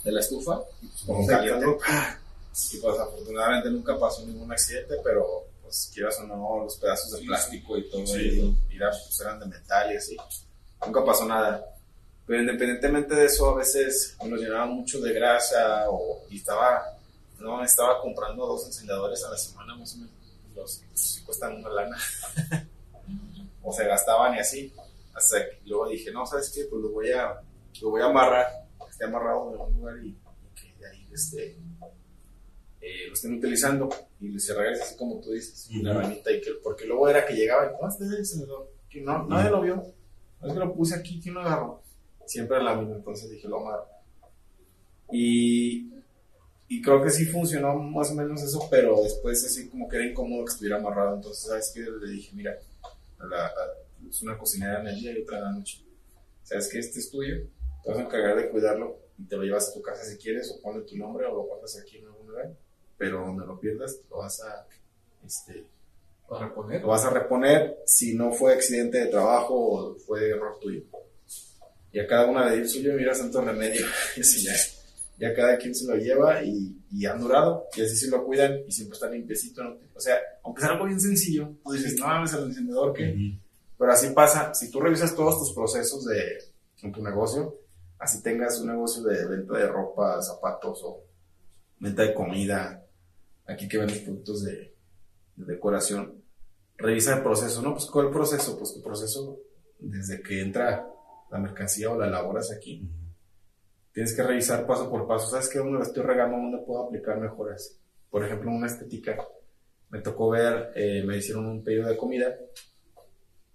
de 0.04 0.12
la 0.12 0.20
estufa. 0.20 0.60
Y 0.82 0.86
pues 0.86 1.02
como 1.06 1.26
caliente, 1.26 1.66
¡pah! 1.80 2.18
Y 2.72 2.76
pues 2.78 2.98
afortunadamente 2.98 3.70
nunca 3.70 3.98
pasó 3.98 4.24
ningún 4.26 4.50
accidente, 4.52 4.94
pero 5.02 5.44
pues 5.62 5.90
quieras 5.92 6.18
o 6.20 6.24
no, 6.26 6.64
los 6.64 6.76
pedazos 6.76 7.10
de 7.12 7.26
plástico 7.26 7.76
y 7.76 7.90
todo, 7.90 8.02
y, 8.16 8.56
y 8.70 8.76
era- 8.76 8.90
pues, 8.90 9.20
eran 9.20 9.40
de 9.40 9.46
metal 9.46 9.92
y 9.92 9.96
así. 9.96 10.16
Nunca 10.86 11.04
pasó 11.04 11.24
nada. 11.24 11.64
Pero 12.26 12.40
independientemente 12.40 13.14
de 13.14 13.26
eso, 13.26 13.50
a 13.50 13.54
veces 13.56 14.16
nos 14.24 14.40
llenaba 14.40 14.66
mucho 14.66 15.00
de 15.00 15.12
grasa 15.12 15.90
o, 15.90 16.22
y 16.30 16.36
estaba, 16.38 16.82
no, 17.38 17.62
estaba 17.64 18.00
comprando 18.00 18.46
dos 18.46 18.66
encendedores 18.66 19.22
a 19.24 19.30
la 19.30 19.36
semana 19.36 19.74
más 19.76 19.94
o 19.94 19.98
menos. 19.98 20.12
Los 20.54 20.82
pues, 20.88 21.22
cuestan 21.26 21.56
una 21.56 21.68
lana. 21.70 21.96
o 23.62 23.72
se 23.72 23.84
gastaban 23.86 24.34
y 24.34 24.38
así. 24.38 24.72
Hasta 25.14 25.44
que 25.44 25.60
luego 25.66 25.88
dije, 25.88 26.10
no, 26.12 26.26
¿sabes 26.26 26.50
qué? 26.54 26.64
Pues 26.64 26.82
lo 26.82 26.90
voy 26.90 27.10
a, 27.12 27.40
lo 27.82 27.90
voy 27.90 28.00
a 28.02 28.06
amarrar, 28.06 28.46
que 28.84 28.90
esté 28.90 29.04
amarrado 29.04 29.48
en 29.54 29.60
algún 29.60 29.74
lugar 29.78 29.96
y, 29.98 30.08
y 30.08 30.60
que 30.60 30.74
de 30.78 30.90
ahí 30.90 31.08
este, 31.12 31.56
eh, 32.86 33.06
lo 33.08 33.14
estén 33.14 33.34
utilizando 33.34 33.88
y 34.20 34.38
se 34.38 34.54
regresa 34.54 34.84
así 34.84 34.96
como 34.96 35.20
tú 35.20 35.30
dices, 35.32 35.68
Ujú. 35.70 35.82
la 35.82 35.94
ranita 35.94 36.30
y 36.30 36.40
que, 36.40 36.50
porque 36.62 36.84
luego 36.86 37.08
era 37.08 37.24
que 37.26 37.34
llegaba 37.34 37.66
y, 37.66 37.82
no, 37.82 37.88
este 37.88 38.04
encendedor, 38.04 38.70
que 38.90 39.00
no, 39.00 39.26
nadie 39.26 39.50
lo 39.50 39.62
vio, 39.62 39.82
es 40.42 40.52
que 40.52 40.58
lo 40.58 40.74
puse 40.74 40.94
aquí, 40.94 41.20
¿quién 41.22 41.34
lo 41.34 41.40
agarró? 41.40 41.82
Siempre 42.26 42.62
la 42.62 42.74
misma, 42.76 42.96
entonces 42.96 43.30
dije, 43.30 43.48
lo 43.48 43.60
amarro. 43.60 43.86
Y, 45.10 45.90
y 46.68 46.82
creo 46.82 47.02
que 47.02 47.10
sí 47.10 47.26
funcionó 47.26 47.74
más 47.78 48.10
o 48.10 48.14
menos 48.14 48.42
eso, 48.42 48.66
pero 48.70 49.00
después 49.02 49.44
así 49.44 49.68
como 49.68 49.88
que 49.88 49.96
era 49.96 50.06
incómodo 50.06 50.44
que 50.44 50.52
estuviera 50.52 50.76
amarrado, 50.78 51.16
entonces, 51.16 51.44
¿sabes 51.46 51.72
qué? 51.74 51.80
Le 51.80 52.10
dije, 52.12 52.32
mira, 52.34 52.58
la- 53.18 53.52
es 54.08 54.22
una 54.22 54.36
cocinera 54.38 54.80
en 54.80 54.88
el 54.88 54.96
día 55.00 55.12
y 55.12 55.22
otra 55.22 55.38
en 55.38 55.44
la 55.44 55.52
noche. 55.52 55.82
¿Sabes 56.42 56.68
qué? 56.68 56.78
Este 56.78 56.98
es 56.98 57.10
tuyo, 57.10 57.36
te 57.82 57.90
vas 57.90 57.98
a 57.98 58.02
encargar 58.02 58.36
de 58.36 58.50
cuidarlo 58.50 58.98
y 59.18 59.24
te 59.24 59.36
lo 59.36 59.42
llevas 59.44 59.68
a 59.70 59.72
tu 59.74 59.80
casa 59.82 60.04
si 60.04 60.16
quieres, 60.18 60.50
o 60.50 60.60
ponle 60.60 60.82
tu 60.84 60.96
nombre 60.96 61.24
o 61.26 61.34
lo 61.34 61.42
guardas 61.44 61.78
aquí 61.80 61.98
en 61.98 62.06
algún 62.06 62.26
lugar, 62.28 62.52
pero 62.96 63.20
donde 63.20 63.46
lo 63.46 63.58
pierdas 63.58 63.98
lo 64.10 64.18
vas 64.18 64.40
a, 64.42 64.66
este, 65.24 65.64
Para 66.28 66.52
poner. 66.54 66.82
lo 66.82 66.88
vas 66.88 67.04
a 67.04 67.10
reponer 67.10 67.78
si 67.86 68.14
no 68.14 68.32
fue 68.32 68.54
accidente 68.54 68.98
de 68.98 69.06
trabajo 69.06 69.54
o 69.54 69.94
fue 69.96 70.30
error 70.30 70.58
tuyo. 70.60 70.82
Y 71.92 72.00
a 72.00 72.06
cada 72.06 72.26
una 72.26 72.50
de 72.50 72.56
ellos 72.56 72.72
suyo, 72.72 72.92
mira, 72.94 73.14
santo 73.14 73.40
remedio. 73.40 73.86
Ya, 74.16 74.52
ya 75.16 75.32
cada 75.32 75.56
quien 75.56 75.72
se 75.74 75.86
lo 75.86 75.94
lleva 75.94 76.42
y, 76.42 76.76
y 76.90 77.06
han 77.06 77.20
durado. 77.20 77.68
Y 77.76 77.82
así 77.82 77.96
se 77.96 78.10
lo 78.10 78.24
cuidan 78.24 78.62
y 78.66 78.72
siempre 78.72 78.94
está 78.94 79.08
limpiecito. 79.08 79.62
¿no? 79.62 79.76
O 79.94 80.00
sea, 80.00 80.18
aunque 80.42 80.62
sea 80.62 80.72
algo 80.72 80.86
bien 80.86 81.00
sencillo, 81.00 81.52
tú 81.64 81.72
dices, 81.72 81.94
no 82.00 82.06
mames, 82.06 82.32
el 82.32 82.44
encendedor 82.44 82.92
que. 82.92 83.38
Pero 83.78 83.92
así 83.92 84.10
pasa. 84.10 84.52
Si 84.54 84.70
tú 84.72 84.80
revisas 84.80 85.14
todos 85.14 85.38
tus 85.38 85.52
procesos 85.52 86.04
de, 86.04 86.38
en 86.82 86.92
tu 86.92 87.00
negocio, 87.00 87.58
así 87.98 88.22
tengas 88.22 88.60
un 88.60 88.68
negocio 88.68 89.02
de 89.04 89.26
venta 89.26 89.56
de 89.56 89.68
ropa, 89.68 90.20
zapatos 90.20 90.80
o 90.84 91.04
venta 91.78 92.02
de 92.02 92.12
comida, 92.12 92.83
aquí 93.46 93.68
que 93.68 93.78
vendes 93.78 94.00
productos 94.00 94.44
de, 94.44 94.74
de 95.36 95.44
decoración, 95.44 96.22
revisa 96.76 97.16
el 97.16 97.22
proceso, 97.22 97.62
¿no? 97.62 97.72
Pues 97.72 97.86
¿cuál 97.86 98.10
proceso? 98.10 98.58
Pues 98.58 98.74
tu 98.74 98.82
proceso 98.82 99.40
desde 99.78 100.22
que 100.22 100.40
entra 100.40 100.88
la 101.30 101.38
mercancía 101.38 101.90
o 101.90 101.98
la 101.98 102.06
elaboras 102.06 102.52
aquí. 102.52 102.88
Tienes 103.92 104.14
que 104.14 104.22
revisar 104.22 104.66
paso 104.66 104.90
por 104.90 105.06
paso. 105.06 105.30
¿Sabes 105.30 105.48
qué? 105.48 105.58
¿Dónde 105.58 105.78
la 105.78 105.84
estoy 105.84 106.02
regando? 106.02 106.36
¿Dónde 106.36 106.58
puedo 106.66 106.86
aplicar 106.86 107.20
mejoras? 107.20 107.78
Por 108.10 108.24
ejemplo, 108.24 108.50
en 108.50 108.56
una 108.56 108.66
estética. 108.66 109.16
Me 109.90 110.00
tocó 110.00 110.30
ver, 110.30 110.72
eh, 110.74 111.04
me 111.04 111.16
hicieron 111.16 111.46
un 111.46 111.62
pedido 111.62 111.88
de 111.88 111.96
comida 111.96 112.34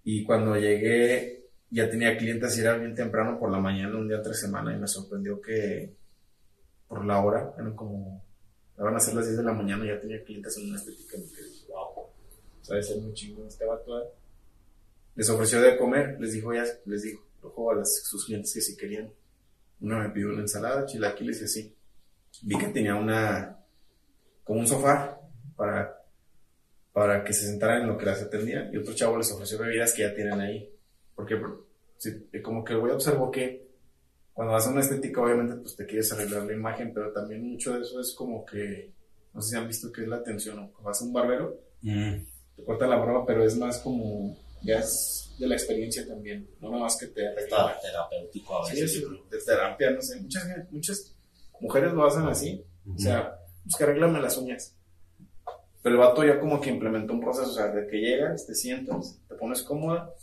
y 0.04 0.24
cuando 0.24 0.56
llegué 0.56 1.50
ya 1.70 1.90
tenía 1.90 2.18
clientes 2.18 2.58
y 2.58 2.62
era 2.62 2.78
bien 2.78 2.96
temprano 2.96 3.38
por 3.38 3.52
la 3.52 3.60
mañana, 3.60 3.98
un 3.98 4.08
día 4.08 4.18
entre 4.18 4.34
semana 4.34 4.74
y 4.74 4.80
me 4.80 4.88
sorprendió 4.88 5.40
que 5.42 5.96
por 6.88 7.06
la 7.06 7.22
hora, 7.22 7.54
eran 7.58 7.76
como, 7.76 8.26
van 8.84 8.96
a 8.96 9.00
ser 9.00 9.14
las 9.16 9.26
10 9.26 9.38
de 9.38 9.44
la 9.44 9.54
mañana 9.54 9.86
y 9.86 9.90
ya 9.90 10.00
tenía 10.00 10.24
clientes 10.24 10.58
en 10.58 10.70
una 10.70 10.78
estética 10.78 11.18
wow, 11.70 12.08
sabes 12.62 12.88
ser 12.88 12.98
muy 12.98 13.14
chingón 13.14 13.48
este 13.48 13.66
vato. 13.66 14.00
eh". 14.02 14.08
Les 15.16 15.30
ofreció 15.30 15.62
de 15.62 15.78
comer, 15.78 16.18
les 16.20 16.34
dijo 16.34 16.54
ya, 16.54 16.64
les 16.86 17.02
dijo, 17.04 17.24
dijo 17.44 17.72
a 17.72 17.76
las- 17.76 18.04
sus 18.04 18.26
clientes 18.26 18.54
que 18.54 18.62
si 18.62 18.78
querían. 18.78 19.12
Uno 19.82 20.00
me 20.00 20.10
pidió 20.10 20.30
una 20.30 20.42
ensalada, 20.42 20.86
chilaquiles 20.86 21.42
y 21.42 21.46
así. 21.46 21.76
Vi 22.44 22.58
que 22.58 22.68
tenía 22.68 22.96
una, 22.96 23.58
como 24.44 24.60
un 24.60 24.68
sofá 24.68 25.20
para, 25.56 26.02
para 26.94 27.24
que 27.24 27.34
se 27.34 27.46
sentaran 27.46 27.82
en 27.82 27.88
lo 27.88 27.98
que 27.98 28.06
las 28.06 28.22
atendía 28.22 28.70
y 28.72 28.78
otro 28.78 28.94
chavo 28.94 29.18
les 29.18 29.32
ofreció 29.32 29.58
bebidas 29.58 29.94
que 29.94 30.02
ya 30.04 30.14
tienen 30.14 30.40
ahí. 30.40 30.74
Porque 31.16 31.36
como 32.44 32.64
que 32.64 32.74
el 32.74 32.80
güey 32.80 32.94
observó 32.94 33.30
que 33.32 33.69
cuando 34.40 34.54
vas 34.54 34.68
a 34.68 34.72
una 34.72 34.80
estética 34.80 35.22
obviamente 35.22 35.56
pues 35.58 35.76
te 35.76 35.86
quieres 35.86 36.14
arreglar 36.14 36.44
la 36.44 36.54
imagen, 36.54 36.94
pero 36.94 37.12
también 37.12 37.44
mucho 37.46 37.74
de 37.74 37.82
eso 37.82 38.00
es 38.00 38.14
como 38.14 38.46
que, 38.46 38.90
no 39.34 39.42
sé 39.42 39.50
si 39.50 39.56
han 39.58 39.68
visto 39.68 39.92
que 39.92 40.04
es 40.04 40.08
la 40.08 40.16
atención, 40.16 40.56
¿no? 40.56 40.72
Cuando 40.72 40.88
vas 40.88 41.02
a 41.02 41.04
un 41.06 41.12
barbero, 41.12 41.60
Mm. 41.82 42.14
te 42.56 42.64
corta 42.64 42.88
la 42.88 42.96
barba, 42.96 43.26
pero 43.26 43.44
es 43.44 43.58
más 43.58 43.80
como, 43.80 44.38
ya 44.64 44.80
es 44.80 45.36
de 45.38 45.46
la 45.46 45.56
experiencia 45.56 46.08
también, 46.08 46.50
no 46.62 46.70
nada 46.70 46.84
más 46.84 46.96
que 46.98 47.08
te 47.08 47.28
arregla. 47.28 47.44
Está 47.74 47.82
terapéutico 47.82 48.62
a 48.64 48.66
Sí, 48.68 48.76
veces. 48.82 48.96
es 48.96 49.02
yo 49.02 49.08
creo. 49.10 49.24
de 49.30 49.38
terapia, 49.40 49.92
no 49.92 50.02
sé, 50.02 50.22
muchas, 50.22 50.48
muchas 50.72 51.16
mujeres 51.60 51.92
lo 51.92 52.06
hacen 52.06 52.24
así, 52.24 52.64
o 52.96 52.98
sea, 52.98 53.38
pues 53.64 53.76
que 53.76 53.84
arréglame 53.84 54.22
las 54.22 54.38
uñas. 54.38 54.74
Pero 55.84 55.96
el 55.96 56.00
vato 56.02 56.24
ya 56.24 56.40
como 56.40 56.62
que 56.62 56.70
implementó 56.70 57.12
un 57.12 57.20
proceso, 57.20 57.50
o 57.50 57.54
sea, 57.54 57.68
de 57.68 57.88
que 57.88 57.98
llegas, 57.98 58.48
te 58.48 58.56
sientas, 58.56 59.20
te 59.28 59.36
pones 59.36 59.64
cómoda, 59.64 60.14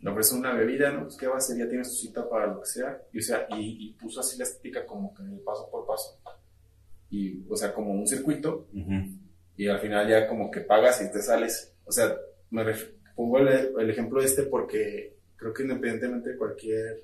le 0.00 0.10
ofreces 0.10 0.32
una 0.34 0.52
bebida, 0.52 0.92
¿no? 0.92 1.04
Pues 1.04 1.16
qué 1.16 1.26
va 1.26 1.34
a 1.34 1.38
hacer, 1.38 1.56
ya 1.58 1.68
tienes 1.68 1.88
tu 1.90 1.96
cita 1.96 2.28
para 2.28 2.46
lo 2.46 2.60
que 2.60 2.66
sea, 2.66 3.02
y 3.12 3.18
o 3.18 3.22
sea, 3.22 3.46
y, 3.50 3.88
y 3.88 3.92
puso 3.94 4.20
así 4.20 4.38
la 4.38 4.44
estética 4.44 4.86
como 4.86 5.12
que 5.14 5.22
paso 5.44 5.68
por 5.70 5.86
paso. 5.86 6.20
Y, 7.10 7.44
o 7.48 7.56
sea, 7.56 7.72
como 7.72 7.92
un 7.92 8.06
circuito, 8.06 8.68
Ujú. 8.72 8.92
y 9.56 9.66
al 9.68 9.80
final 9.80 10.08
ya 10.08 10.28
como 10.28 10.50
que 10.50 10.60
pagas 10.60 11.02
y 11.02 11.10
te 11.10 11.20
sales. 11.22 11.74
O 11.84 11.90
sea, 11.92 12.14
me 12.50 12.64
pongo 13.16 13.38
el, 13.38 13.48
el 13.78 13.90
ejemplo 13.90 14.20
este 14.22 14.44
porque 14.44 15.16
creo 15.36 15.52
que 15.52 15.62
independientemente 15.62 16.30
de 16.30 16.36
cualquier 16.36 17.02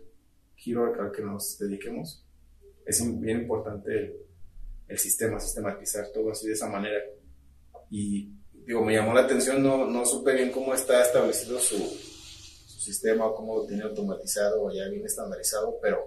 giro 0.56 0.92
al 1.00 1.10
que 1.10 1.22
nos 1.22 1.58
dediquemos, 1.58 2.24
es 2.86 3.20
bien 3.20 3.40
importante 3.40 3.90
el, 3.98 4.16
el 4.88 4.98
sistema, 4.98 5.40
sistematizar 5.40 6.06
todo 6.12 6.30
así 6.30 6.46
de 6.46 6.52
esa 6.52 6.68
manera. 6.68 7.00
Y 7.90 8.30
digo, 8.66 8.84
me 8.84 8.94
llamó 8.94 9.14
la 9.14 9.22
atención, 9.22 9.62
no, 9.62 9.86
no 9.86 10.04
supe 10.04 10.34
bien 10.34 10.52
cómo 10.52 10.74
está 10.74 11.02
establecido 11.02 11.58
su 11.58 11.76
sistema, 12.84 13.26
o 13.26 13.34
cómo 13.34 13.56
lo 13.56 13.66
tiene 13.66 13.82
automatizado 13.82 14.62
o 14.62 14.72
ya 14.72 14.88
bien 14.88 15.04
estandarizado, 15.04 15.78
pero 15.82 16.04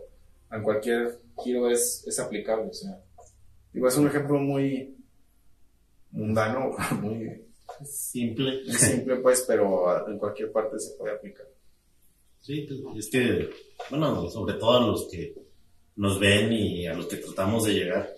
en 0.52 0.64
cualquier 0.64 1.20
giro 1.44 1.70
es, 1.70 2.06
es 2.08 2.20
aplicable. 2.20 2.70
O 2.70 2.74
sea, 2.74 3.02
digo, 3.74 3.88
es 3.88 3.98
un 3.98 4.08
ejemplo 4.08 4.38
muy 4.40 4.96
mundano, 6.12 6.76
muy 7.02 7.44
Simple. 7.86 8.64
muy 8.66 8.74
simple, 8.74 9.18
pues, 9.18 9.44
pero 9.48 10.08
en 10.08 10.18
cualquier 10.18 10.52
parte 10.52 10.80
se 10.80 10.96
puede 10.98 11.16
aplicar. 11.16 11.46
Sí, 12.42 12.68
pues, 12.68 13.06
es 13.06 13.12
que, 13.12 13.50
bueno, 13.90 14.30
sobre 14.30 14.56
todo 14.56 14.78
a 14.78 14.88
los 14.88 15.08
que 15.10 15.36
nos 15.98 16.20
ven 16.20 16.52
y 16.54 16.88
a 16.88 16.94
los 16.94 17.08
que 17.08 17.18
tratamos 17.18 17.66
de 17.66 17.74
llegar, 17.74 18.10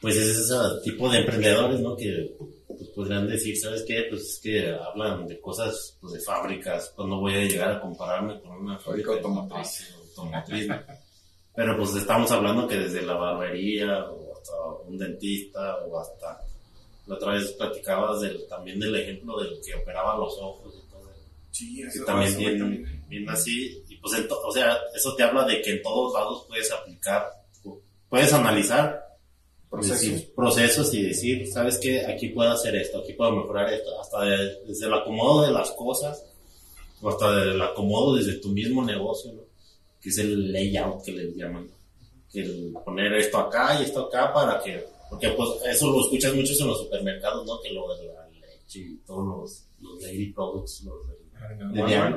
pues 0.00 0.16
es 0.16 0.38
ese 0.38 0.54
tipo 0.84 1.10
de 1.10 1.18
emprendedores, 1.18 1.80
¿no? 1.80 1.96
Que 1.96 2.36
pues, 2.80 2.90
podrían 2.90 3.28
decir, 3.28 3.56
¿sabes 3.58 3.84
qué? 3.86 4.06
Pues 4.08 4.22
es 4.22 4.40
que 4.42 4.70
hablan 4.70 5.26
de 5.26 5.40
cosas, 5.40 5.96
pues 6.00 6.14
de 6.14 6.20
fábricas, 6.20 6.92
cuando 6.96 7.18
voy 7.20 7.34
a 7.34 7.44
llegar 7.44 7.70
a 7.72 7.80
compararme 7.80 8.40
con 8.40 8.52
una 8.52 8.78
fábrica 8.78 9.12
automotriz. 9.12 9.88
de 9.90 9.94
automotriz, 10.08 10.66
¿no? 10.68 10.80
Pero 11.54 11.76
pues 11.76 11.94
estamos 11.96 12.30
hablando 12.32 12.66
que 12.66 12.76
desde 12.78 13.02
la 13.02 13.14
barbería 13.14 14.04
o 14.10 14.32
hasta 14.34 14.52
un 14.88 14.96
dentista 14.96 15.76
o 15.84 16.00
hasta 16.00 16.40
la 17.06 17.14
otra 17.16 17.32
vez 17.34 17.52
platicabas 17.52 18.20
del, 18.20 18.46
también 18.48 18.78
del 18.80 18.94
ejemplo 18.96 19.38
del 19.40 19.60
que 19.64 19.74
operaba 19.74 20.16
los 20.16 20.38
ojos 20.40 20.74
y 20.74 20.90
todo. 20.90 21.10
Sí, 21.50 21.82
eso 21.82 22.04
también 22.04 22.36
bien, 22.38 22.58
también. 22.58 23.04
bien 23.08 23.28
así. 23.28 23.82
Y 23.88 23.96
pues, 23.96 24.18
en 24.18 24.28
to- 24.28 24.40
o 24.40 24.52
sea, 24.52 24.78
eso 24.94 25.14
te 25.16 25.22
habla 25.24 25.44
de 25.44 25.60
que 25.60 25.72
en 25.72 25.82
todos 25.82 26.14
lados 26.14 26.44
puedes 26.48 26.70
aplicar, 26.72 27.28
puedes 28.08 28.32
analizar 28.32 29.04
Procesos. 29.70 30.00
decir, 30.00 30.32
procesos 30.34 30.94
y 30.94 31.02
decir, 31.02 31.46
¿sabes 31.46 31.78
qué? 31.78 32.04
Aquí 32.04 32.30
puedo 32.30 32.50
hacer 32.50 32.74
esto, 32.74 32.98
aquí 32.98 33.12
puedo 33.12 33.30
mejorar 33.36 33.72
esto, 33.72 34.00
hasta 34.00 34.24
de- 34.24 34.64
desde 34.66 34.86
el 34.86 34.94
acomodo 34.94 35.42
de 35.46 35.52
las 35.52 35.70
cosas, 35.72 36.26
o 37.00 37.08
hasta 37.08 37.42
el 37.44 37.62
acomodo 37.62 38.16
desde 38.16 38.40
tu 38.40 38.48
mismo 38.48 38.84
negocio, 38.84 39.32
¿no? 39.32 39.42
Que 40.02 40.08
es 40.08 40.18
el 40.18 40.52
layout 40.52 41.04
que 41.04 41.12
les 41.12 41.36
llaman, 41.36 41.66
¿no? 41.68 41.72
Que 42.32 42.40
el 42.40 42.74
poner 42.84 43.12
esto 43.14 43.38
acá 43.38 43.78
y 43.80 43.84
esto 43.84 44.06
acá 44.06 44.32
para 44.32 44.60
que, 44.60 44.84
porque 45.08 45.28
pues 45.30 45.50
eso 45.68 45.90
lo 45.90 46.00
escuchas 46.00 46.34
mucho 46.34 46.52
en 46.60 46.66
los 46.68 46.78
supermercados, 46.80 47.46
¿no? 47.46 47.60
Que 47.60 47.70
lo 47.72 47.96
de 47.96 48.06
la 48.06 48.26
leche 48.28 48.80
y 48.80 48.96
todos 49.06 49.24
los, 49.26 49.64
los 49.80 50.00
dairy 50.02 50.32
products, 50.32 50.82
los 50.82 50.96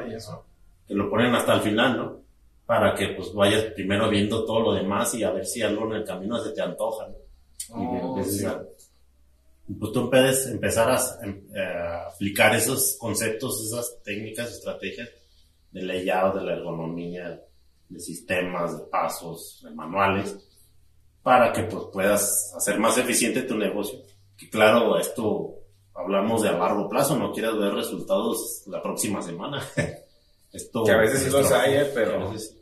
y 0.10 0.14
eso. 0.16 0.44
que 0.88 0.94
lo 0.96 1.10
ponen 1.10 1.34
hasta 1.36 1.54
el 1.56 1.62
final, 1.62 1.98
¿no? 1.98 2.20
Para 2.66 2.96
que 2.96 3.10
pues 3.10 3.32
vayas 3.34 3.64
primero 3.74 4.10
viendo 4.10 4.44
todo 4.44 4.60
lo 4.60 4.74
demás 4.74 5.14
y 5.16 5.24
a 5.24 5.32
ver 5.32 5.46
si 5.46 5.62
algo 5.62 5.86
en 5.86 5.94
el 6.02 6.04
camino 6.04 6.44
se 6.44 6.50
te 6.52 6.62
antoja, 6.62 7.08
¿no? 7.08 7.16
Y 7.70 7.74
Oh, 7.76 8.24
sí. 8.24 8.46
a- 8.46 8.64
y 9.68 9.74
pues 9.76 9.92
tú 9.94 10.10
puedes 10.10 10.46
empezar 10.48 10.90
a, 10.92 11.00
em- 11.24 11.48
a 11.56 12.08
aplicar 12.10 12.54
esos 12.56 12.98
conceptos, 13.00 13.64
esas 13.66 14.02
técnicas, 14.04 14.52
estrategias 14.52 15.10
de 15.72 15.82
layout, 15.84 16.36
de 16.36 16.42
la 16.44 16.54
ergonomía, 16.54 17.42
de 17.90 18.00
sistemas, 18.00 18.78
de 18.78 18.86
pasos, 18.88 19.62
de 19.64 19.72
manuales, 19.72 20.36
para 21.22 21.54
que 21.54 21.64
pues 21.64 21.86
puedas 21.94 22.54
hacer 22.56 22.78
más 22.80 22.98
eficiente 22.98 23.44
tu 23.44 23.56
negocio. 23.58 24.00
Que 24.38 24.50
claro, 24.50 25.00
esto 25.00 25.56
hablamos 25.96 26.42
de 26.42 26.50
a 26.50 26.54
largo 26.58 26.90
plazo, 26.90 27.18
no 27.18 27.32
quieras 27.32 27.58
ver 27.58 27.74
resultados 27.74 28.64
la 28.68 28.82
próxima 28.82 29.22
semana. 29.22 29.64
esto 30.52 30.84
Que 30.84 30.92
a 30.92 30.98
veces 30.98 31.24
sí 31.24 31.30
los 31.30 31.50
hay, 31.52 31.76
eh, 31.76 31.92
pero- 31.94 32.28
a 32.28 32.32
veces. 32.32 32.58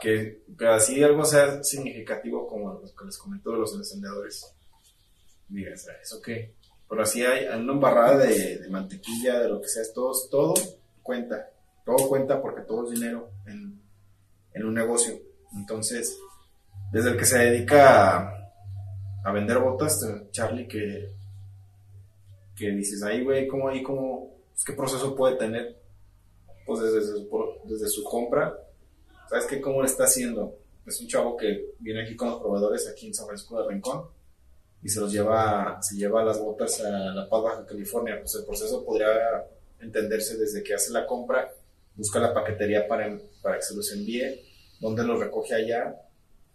Que, 0.00 0.42
así 0.68 1.02
algo 1.02 1.24
sea 1.24 1.62
significativo 1.62 2.46
como 2.46 2.72
lo 2.72 2.80
que 2.80 3.04
les 3.04 3.18
comento 3.18 3.52
de 3.52 3.58
los 3.58 3.74
encendedores. 3.74 4.52
Digas, 5.48 5.86
"Ah, 5.88 5.98
¿eso 6.02 6.20
qué? 6.22 6.54
Pero 6.88 7.02
así 7.02 7.24
hay, 7.24 7.46
una 7.46 7.72
embarrada 7.72 8.16
de, 8.18 8.66
mantequilla, 8.68 9.40
de 9.40 9.48
lo 9.48 9.60
que 9.60 9.68
sea, 9.68 9.82
todo, 9.94 10.12
todo 10.28 10.54
cuenta. 11.02 11.50
Todo 11.84 12.08
cuenta 12.08 12.40
porque 12.42 12.62
todo 12.62 12.84
es 12.84 12.98
dinero 12.98 13.30
en, 13.46 13.80
un 14.64 14.74
negocio. 14.74 15.14
Entonces, 15.54 16.18
desde 16.92 17.10
el 17.10 17.16
que 17.16 17.24
se 17.24 17.38
dedica 17.38 18.28
a, 19.24 19.32
vender 19.32 19.58
botas, 19.58 20.00
Charlie, 20.32 20.66
que, 20.66 21.12
que 22.56 22.70
dices, 22.70 23.02
ahí, 23.02 23.22
güey, 23.24 23.46
¿cómo 23.46 23.68
ahí, 23.68 23.82
cómo, 23.82 24.34
pues, 24.50 24.64
qué 24.64 24.72
proceso 24.72 25.14
puede 25.14 25.36
tener? 25.36 25.76
Pues 26.66 26.80
desde 26.80 27.24
pro- 27.26 27.56
desde 27.64 27.88
su 27.88 28.04
compra 28.04 28.54
¿Sabes 29.30 29.46
qué? 29.46 29.60
¿Cómo 29.60 29.80
lo 29.80 29.86
está 29.86 30.04
haciendo? 30.04 30.58
Es 30.84 31.00
un 31.00 31.06
chavo 31.06 31.36
que 31.36 31.74
viene 31.78 32.02
aquí 32.02 32.16
con 32.16 32.30
los 32.30 32.40
proveedores 32.40 32.88
aquí 32.88 33.06
en 33.06 33.14
San 33.14 33.26
Francisco 33.26 33.62
de 33.62 33.68
Rincón 33.68 34.08
y 34.82 34.88
se 34.88 34.98
los 34.98 35.12
lleva, 35.12 35.80
se 35.80 35.94
lleva 35.94 36.24
las 36.24 36.40
botas 36.40 36.80
a 36.80 36.90
La 36.90 37.28
Paz, 37.28 37.40
Baja 37.40 37.64
California. 37.64 38.18
Pues 38.18 38.34
el 38.34 38.44
proceso 38.44 38.84
podría 38.84 39.06
entenderse 39.78 40.36
desde 40.36 40.64
que 40.64 40.74
hace 40.74 40.90
la 40.90 41.06
compra, 41.06 41.48
busca 41.94 42.18
la 42.18 42.34
paquetería 42.34 42.88
para, 42.88 43.20
para 43.40 43.58
que 43.58 43.62
se 43.62 43.76
los 43.76 43.92
envíe, 43.92 44.42
dónde 44.80 45.04
los 45.04 45.20
recoge 45.20 45.54
allá, 45.54 45.94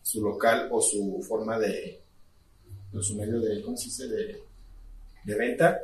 su 0.01 0.21
local 0.21 0.67
o 0.69 0.81
su 0.81 1.23
forma 1.25 1.57
de, 1.57 2.01
o 2.93 3.01
su 3.01 3.15
medio 3.15 3.39
de, 3.39 3.61
¿cómo 3.61 3.77
se 3.77 3.85
dice? 3.85 4.07
De, 4.09 4.43
de 5.23 5.35
venta. 5.35 5.79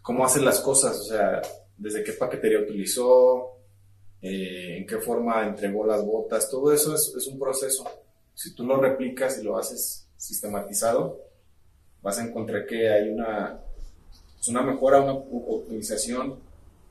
Cómo 0.00 0.24
hacen 0.24 0.42
las 0.42 0.60
cosas, 0.60 0.98
o 1.00 1.04
sea, 1.04 1.42
desde 1.76 2.02
qué 2.02 2.12
paquetería 2.14 2.60
utilizó, 2.60 3.59
eh, 4.22 4.78
en 4.78 4.86
qué 4.86 4.98
forma 4.98 5.46
entregó 5.46 5.86
las 5.86 6.04
botas, 6.04 6.50
todo 6.50 6.72
eso 6.72 6.94
es, 6.94 7.14
es 7.16 7.26
un 7.26 7.38
proceso. 7.38 7.84
Si 8.34 8.54
tú 8.54 8.64
lo 8.64 8.76
replicas 8.76 9.38
y 9.38 9.44
lo 9.44 9.56
haces 9.58 10.06
sistematizado, 10.16 11.20
vas 12.02 12.18
a 12.18 12.24
encontrar 12.24 12.66
que 12.66 12.88
hay 12.88 13.08
una, 13.08 13.60
pues 14.36 14.48
una 14.48 14.62
mejora, 14.62 15.00
una 15.00 15.12
optimización, 15.12 16.38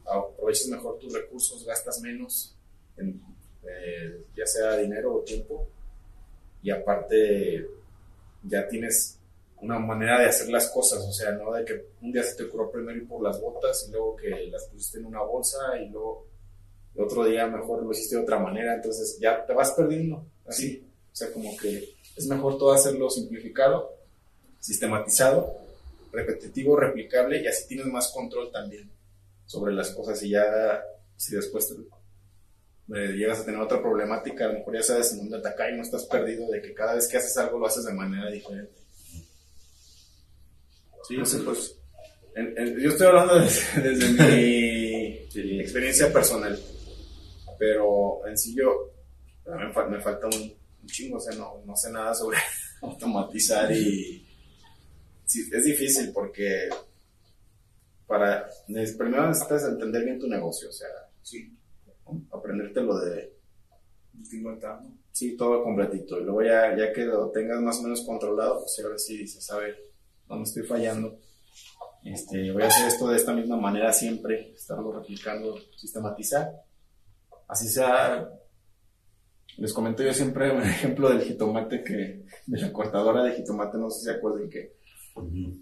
aprovechas 0.06 0.68
mejor 0.68 0.98
tus 1.00 1.14
recursos, 1.14 1.66
gastas 1.66 2.02
menos, 2.02 2.56
en, 2.98 3.22
eh, 3.64 4.26
ya 4.36 4.46
sea 4.46 4.78
dinero 4.78 5.16
o 5.16 5.22
tiempo, 5.22 5.68
y 6.62 6.72
aparte 6.72 7.68
ya 8.44 8.68
tienes 8.68 9.18
una 9.62 9.78
manera 9.78 10.20
de 10.20 10.28
hacer 10.28 10.50
las 10.50 10.70
cosas, 10.70 11.00
o 11.06 11.12
sea, 11.12 11.32
no 11.32 11.52
de 11.52 11.66
que 11.66 11.86
un 12.02 12.12
día 12.12 12.24
se 12.24 12.36
te 12.36 12.44
ocurrió 12.44 12.72
primero 12.72 12.98
ir 12.98 13.08
por 13.08 13.22
las 13.22 13.40
botas 13.42 13.86
y 13.88 13.92
luego 13.92 14.16
que 14.16 14.30
las 14.48 14.66
pusiste 14.66 15.00
en 15.00 15.06
una 15.06 15.22
bolsa 15.22 15.78
y 15.80 15.90
luego 15.90 16.28
el 16.96 17.02
otro 17.04 17.26
día 17.26 17.48
mejor 17.48 17.84
lo 17.84 17.92
hiciste 17.92 18.16
de 18.18 18.24
otra 18.24 18.40
manera, 18.40 18.76
entonces 18.76 19.18
ya 19.20 19.46
te 19.46 19.54
vas 19.54 19.72
perdiendo, 19.72 20.26
así. 20.48 20.86
O 21.12 21.16
sea, 21.16 21.32
como 21.32 21.56
que 21.58 21.96
es 22.16 22.28
mejor 22.28 22.58
todo 22.58 22.72
hacerlo 22.74 23.10
simplificado, 23.10 23.94
sistematizado, 24.60 25.58
repetitivo, 26.12 26.76
replicable 26.76 27.42
y 27.42 27.48
así 27.48 27.68
tienes 27.68 27.86
más 27.88 28.10
control 28.12 28.52
también 28.52 28.90
sobre 29.46 29.74
las 29.74 29.92
cosas 29.92 30.22
y 30.24 30.30
ya 30.32 30.82
si 31.16 31.36
después 31.36 31.68
te, 31.68 31.76
eh, 32.96 33.14
llegas 33.14 33.40
a 33.40 33.46
tener 33.46 33.60
otra 33.62 33.82
problemática, 33.82 34.46
a 34.46 34.48
lo 34.50 34.60
mejor 34.60 34.76
ya 34.76 34.84
sabes 34.84 35.12
en 35.14 35.20
dónde 35.20 35.38
atacar 35.38 35.72
y 35.72 35.76
no 35.78 35.84
estás 35.84 36.06
perdido 36.06 36.50
de 36.50 36.62
que 36.62 36.74
cada 36.74 36.96
vez 36.96 37.08
que 37.08 37.18
haces 37.18 37.38
algo 37.38 37.60
lo 37.60 37.68
haces 37.68 37.86
de 37.86 37.94
manera 37.94 38.30
diferente. 38.32 38.74
Sí, 41.08 41.16
Entonces, 41.16 41.42
pues, 41.44 41.76
en- 42.36 42.58
en- 42.58 42.80
yo 42.80 42.90
estoy 42.90 43.08
hablando 43.08 43.36
desde, 43.40 43.82
desde 43.82 44.10
mi 45.44 45.60
experiencia 45.60 46.12
personal, 46.14 46.60
pero 47.60 48.26
en 48.28 48.38
sí 48.38 48.56
yo 48.56 48.92
me, 49.46 49.74
fal- 49.74 49.90
me 49.90 50.02
falta 50.02 50.28
un, 50.28 50.36
un 50.82 50.88
chingo, 50.88 51.18
o 51.18 51.20
sea, 51.20 51.36
no, 51.38 51.62
no 51.66 51.76
sé 51.76 51.92
nada 51.92 52.14
sobre 52.16 52.38
automatizar 52.82 53.72
y 53.72 54.26
sí, 55.26 55.50
es 55.52 55.64
difícil 55.64 56.12
porque 56.14 56.70
para 58.08 58.50
primero 58.98 59.28
necesitas 59.28 59.64
entender 59.66 60.04
bien 60.04 60.20
tu 60.20 60.28
negocio, 60.28 60.70
o 60.70 60.74
sea, 60.74 60.88
Sí, 61.22 61.56
aprenderte 62.32 62.82
lo 62.82 62.98
de 63.00 63.34
tengo 64.30 64.52
acá, 64.52 64.80
¿no? 64.84 64.98
Sí, 65.12 65.36
todo 65.38 65.64
completito. 65.64 66.20
Y 66.20 66.24
luego 66.24 66.44
ya, 66.44 66.76
ya 66.78 66.94
que 66.94 67.06
lo 67.06 67.30
tengas 67.32 67.62
más 67.62 67.80
o 67.80 67.84
menos 67.84 68.02
controlado, 68.06 68.60
pues 68.62 68.80
ahora 68.84 68.98
sí 68.98 69.18
dices, 69.18 69.50
a 69.52 69.58
ver, 69.58 69.78
¿dónde 70.28 70.50
estoy 70.50 70.64
fallando? 70.64 71.20
Este, 72.04 72.52
voy 72.52 72.64
a 72.64 72.68
hacer 72.68 72.88
esto 72.88 73.10
de 73.10 73.18
esta 73.18 73.34
misma 73.34 73.58
manera 73.58 73.94
siempre, 73.94 74.54
estarlo 74.54 74.92
replicando, 74.94 75.58
sistematizar. 75.78 76.52
Así 77.50 77.68
sea, 77.68 78.30
les 79.58 79.74
comento 79.74 80.04
yo 80.04 80.14
siempre 80.14 80.52
un 80.52 80.62
ejemplo 80.64 81.10
del 81.10 81.22
jitomate 81.22 81.84
que, 81.84 82.24
de 82.46 82.62
la 82.62 82.72
cortadora 82.72 83.24
de 83.24 83.34
jitomate, 83.34 83.78
no 83.78 83.90
sé 83.90 84.00
si 84.00 84.06
se 84.06 84.12
acuerdan 84.12 84.50
que 84.50 84.80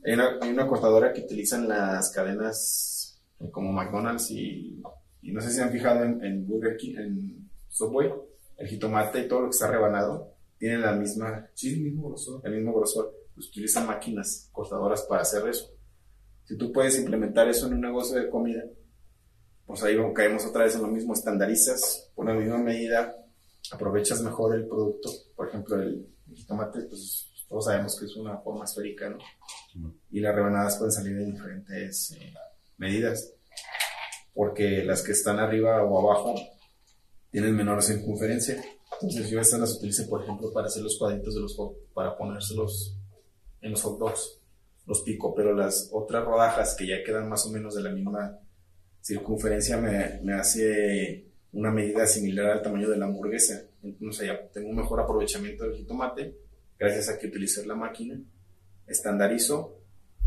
hay 0.05 0.13
una, 0.13 0.37
hay 0.39 0.51
una 0.51 0.67
cortadora 0.67 1.11
que 1.11 1.21
utilizan 1.21 1.67
las 1.67 2.11
cadenas 2.11 3.19
eh, 3.39 3.49
como 3.49 3.71
McDonald's 3.71 4.29
y, 4.29 4.83
y 5.23 5.31
no 5.31 5.41
sé 5.41 5.49
si 5.49 5.61
han 5.61 5.71
fijado 5.71 6.03
en, 6.03 6.23
en 6.23 6.45
Burger 6.45 6.77
King, 6.77 6.95
en 6.97 7.49
Subway, 7.69 8.11
el 8.57 8.67
jitomate 8.67 9.21
y 9.21 9.27
todo 9.27 9.41
lo 9.41 9.45
que 9.47 9.55
está 9.55 9.71
rebanado 9.71 10.33
tiene 10.57 10.79
la 10.79 10.93
misma, 10.93 11.47
sí, 11.53 11.73
el 11.73 11.81
mismo 11.81 12.09
grosor, 12.09 12.41
el 12.43 12.53
mismo 12.53 12.73
grosor. 12.73 13.13
Pues 13.33 13.47
utilizan 13.47 13.87
máquinas 13.87 14.49
cortadoras 14.51 15.03
para 15.03 15.21
hacer 15.21 15.47
eso. 15.47 15.71
Si 16.45 16.57
tú 16.57 16.71
puedes 16.71 16.97
implementar 16.97 17.47
eso 17.47 17.67
en 17.67 17.75
un 17.75 17.81
negocio 17.81 18.19
de 18.19 18.29
comida, 18.29 18.63
pues 19.67 19.83
ahí 19.83 19.95
caemos 20.15 20.45
otra 20.45 20.63
vez 20.63 20.75
en 20.75 20.81
lo 20.81 20.87
mismo, 20.87 21.13
estandarizas 21.13 22.09
por 22.15 22.25
la 22.25 22.33
misma 22.33 22.57
medida, 22.57 23.15
aprovechas 23.71 24.21
mejor 24.21 24.55
el 24.55 24.65
producto. 24.65 25.11
Por 25.35 25.49
ejemplo, 25.49 25.75
el, 25.75 26.07
el 26.27 26.35
jitomate, 26.35 26.83
pues 26.83 27.29
todos 27.47 27.65
sabemos 27.65 27.99
que 27.99 28.05
es 28.05 28.15
una 28.15 28.37
forma 28.39 28.65
esférica, 28.65 29.09
¿no? 29.09 29.17
y 30.11 30.19
las 30.19 30.35
rebanadas 30.35 30.77
pueden 30.77 30.91
salir 30.91 31.17
en 31.17 31.33
diferentes 31.33 32.11
eh, 32.13 32.33
medidas 32.77 33.33
porque 34.33 34.83
las 34.83 35.01
que 35.03 35.11
están 35.11 35.39
arriba 35.39 35.83
o 35.83 35.99
abajo 35.99 36.35
tienen 37.31 37.55
menor 37.55 37.83
circunferencia 37.83 38.63
entonces 39.01 39.29
yo 39.29 39.39
estas 39.39 39.59
las 39.59 39.75
utilizo 39.75 40.07
por 40.09 40.23
ejemplo 40.23 40.51
para 40.53 40.67
hacer 40.67 40.83
los 40.83 40.97
cuadritos 40.97 41.35
de 41.35 41.41
los 41.41 41.55
hot 41.55 41.75
para 41.93 42.17
ponérselos 42.17 42.95
en 43.61 43.71
los 43.71 43.81
hot 43.81 43.99
dogs 43.99 44.39
los 44.85 45.01
pico 45.01 45.33
pero 45.35 45.53
las 45.53 45.89
otras 45.91 46.23
rodajas 46.23 46.75
que 46.75 46.87
ya 46.87 47.03
quedan 47.03 47.29
más 47.29 47.45
o 47.45 47.51
menos 47.51 47.75
de 47.75 47.83
la 47.83 47.91
misma 47.91 48.39
circunferencia 49.07 49.77
me, 49.77 50.19
me 50.21 50.33
hace 50.33 51.25
una 51.53 51.71
medida 51.71 52.05
similar 52.05 52.51
al 52.51 52.61
tamaño 52.61 52.89
de 52.89 52.97
la 52.97 53.05
hamburguesa 53.05 53.63
entonces 53.81 54.27
ya 54.27 54.47
tengo 54.49 54.69
un 54.69 54.75
mejor 54.75 54.99
aprovechamiento 54.99 55.63
del 55.63 55.77
jitomate 55.77 56.35
gracias 56.77 57.07
a 57.09 57.17
que 57.17 57.27
utilicé 57.27 57.65
la 57.65 57.75
máquina 57.75 58.19
estandarizo 58.85 59.79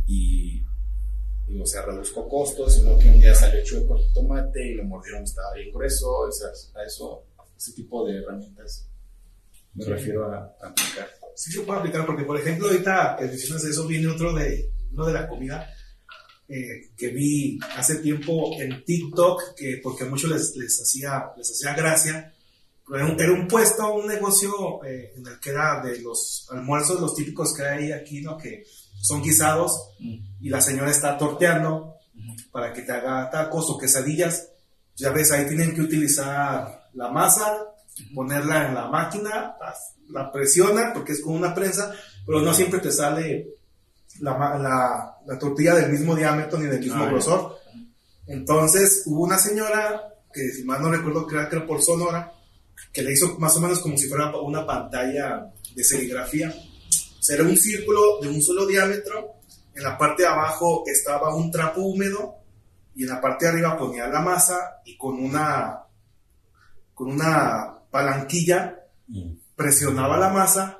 y, 0.07 0.63
y, 1.47 1.61
o 1.61 1.67
sea, 1.67 1.83
reduzco 1.83 2.29
costos, 2.29 2.75
sino 2.75 2.99
que 2.99 3.09
un 3.09 3.21
día 3.21 3.35
salió 3.35 3.63
chueco 3.65 3.99
el 3.99 4.13
tomate 4.13 4.67
y 4.67 4.75
lo 4.75 4.85
mordieron, 4.85 5.23
estaba 5.23 5.55
bien 5.55 5.73
grueso, 5.73 6.29
esas, 6.29 6.73
a 6.75 6.83
eso, 6.85 7.25
ese 7.57 7.73
tipo 7.73 8.07
de 8.07 8.19
herramientas 8.19 8.89
me 9.75 9.85
refiero 9.85 10.27
a, 10.33 10.57
a 10.61 10.69
aplicar. 10.69 11.09
Sí 11.37 11.53
se 11.53 11.61
puede 11.61 11.79
aplicar, 11.79 12.05
porque 12.05 12.25
por 12.25 12.37
ejemplo, 12.37 12.67
ahorita 12.67 13.17
que 13.19 13.27
mencionas 13.27 13.65
eso, 13.65 13.87
viene 13.87 14.09
otro 14.09 14.35
de, 14.35 14.69
uno 14.93 15.07
de 15.07 15.13
la 15.13 15.29
comida 15.29 15.73
eh, 16.53 16.91
que 16.97 17.09
vi 17.11 17.61
hace 17.77 17.97
tiempo 17.97 18.61
en 18.61 18.85
TikTok, 18.85 19.55
que 19.57 19.79
porque 19.81 20.03
a 20.03 20.09
muchos 20.09 20.31
les, 20.31 20.57
les, 20.57 20.81
hacía, 20.81 21.31
les 21.37 21.49
hacía 21.49 21.75
gracia. 21.75 22.35
Era 22.93 23.07
un, 23.07 23.21
era 23.21 23.33
un 23.33 23.47
puesto, 23.47 23.95
un 23.95 24.09
negocio 24.09 24.85
eh, 24.85 25.13
en 25.17 25.25
el 25.25 25.39
que 25.39 25.51
era 25.51 25.81
de 25.81 26.01
los 26.01 26.49
almuerzos, 26.51 27.01
los 27.01 27.15
típicos 27.15 27.55
que 27.55 27.63
hay 27.63 27.93
aquí, 27.93 28.21
¿no? 28.21 28.37
Que 28.37 28.65
son 29.01 29.23
guisados 29.23 29.93
y 30.01 30.49
la 30.49 30.61
señora 30.61 30.91
está 30.91 31.17
torteando 31.17 31.95
para 32.51 32.73
que 32.73 32.83
te 32.83 32.91
haga 32.91 33.31
tacos 33.31 33.71
o 33.71 33.79
quesadillas. 33.79 34.49
Ya 34.97 35.11
ves, 35.11 35.31
ahí 35.31 35.47
tienen 35.47 35.73
que 35.73 35.83
utilizar 35.83 36.91
la 36.95 37.11
masa, 37.11 37.65
ponerla 38.13 38.67
en 38.67 38.75
la 38.75 38.89
máquina, 38.89 39.55
la 40.09 40.33
presiona 40.33 40.93
porque 40.93 41.13
es 41.13 41.21
con 41.21 41.35
una 41.35 41.55
prensa, 41.55 41.95
pero 42.27 42.41
no 42.41 42.53
siempre 42.53 42.81
te 42.81 42.91
sale 42.91 43.60
la, 44.21 44.33
la, 44.59 45.19
la 45.27 45.39
tortilla 45.39 45.75
del 45.75 45.91
mismo 45.91 46.15
diámetro 46.15 46.59
ni 46.59 46.67
del 46.67 46.81
mismo 46.81 47.03
Ah, 47.05 47.09
grosor. 47.09 47.59
Entonces 48.27 49.03
hubo 49.07 49.25
una 49.25 49.39
señora, 49.39 50.15
que 50.33 50.51
si 50.51 50.65
mal 50.65 50.81
no 50.83 50.91
recuerdo 50.91 51.27
que 51.27 51.35
era 51.35 51.49
creo 51.49 51.67
por 51.67 51.83
Sonora, 51.83 52.33
que 52.93 53.03
le 53.03 53.13
hizo 53.13 53.39
más 53.39 53.57
o 53.57 53.61
menos 53.61 53.81
como 53.81 53.97
si 53.97 54.09
fuera 54.09 54.35
una 54.37 54.65
pantalla 54.67 55.53
de 55.75 55.85
serigrafía. 55.85 56.49
O 56.51 57.23
sea, 57.23 57.37
era 57.37 57.45
un 57.45 57.57
círculo 57.57 58.21
de 58.21 58.29
un 58.29 58.41
solo 58.41 58.67
diámetro. 58.67 59.35
En 59.75 59.83
la 59.83 59.97
parte 59.99 60.23
de 60.23 60.29
abajo 60.29 60.85
estaba 60.87 61.35
un 61.35 61.51
trapo 61.51 61.81
húmedo 61.83 62.37
y 62.95 63.03
en 63.05 63.09
la 63.11 63.21
parte 63.21 63.45
de 63.45 63.53
arriba 63.53 63.77
ponía 63.79 64.07
la 64.09 64.21
masa 64.21 64.81
y 64.85 64.97
con 64.97 65.19
una, 65.19 65.85
con 66.95 67.11
una 67.11 67.79
palanquilla 67.91 68.77
presionaba 69.55 70.19
la 70.19 70.29
masa 70.31 70.79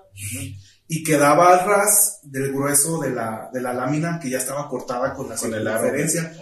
y 0.93 1.05
quedaba 1.05 1.53
al 1.53 1.67
ras 1.67 2.19
del 2.25 2.53
grueso 2.53 2.99
de 3.01 3.11
la, 3.11 3.49
de 3.53 3.61
la 3.61 3.73
lámina 3.73 4.19
que 4.19 4.29
ya 4.29 4.39
estaba 4.39 4.69
cortada 4.69 5.15
con 5.15 5.29
la 5.29 5.37
Con. 5.37 6.33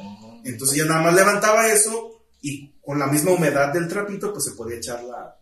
Entonces 0.45 0.77
ya 0.79 0.85
nada 0.87 1.03
más 1.03 1.15
levantaba 1.15 1.69
eso 1.69 2.23
y 2.41 2.73
con 2.81 2.99
la 2.99 3.07
misma 3.09 3.33
humedad 3.33 3.73
del 3.75 3.87
trapito 3.89 4.33
pues 4.33 4.45
se 4.47 4.53
podía 4.53 4.79
echar 4.79 5.03
la, 5.05 5.37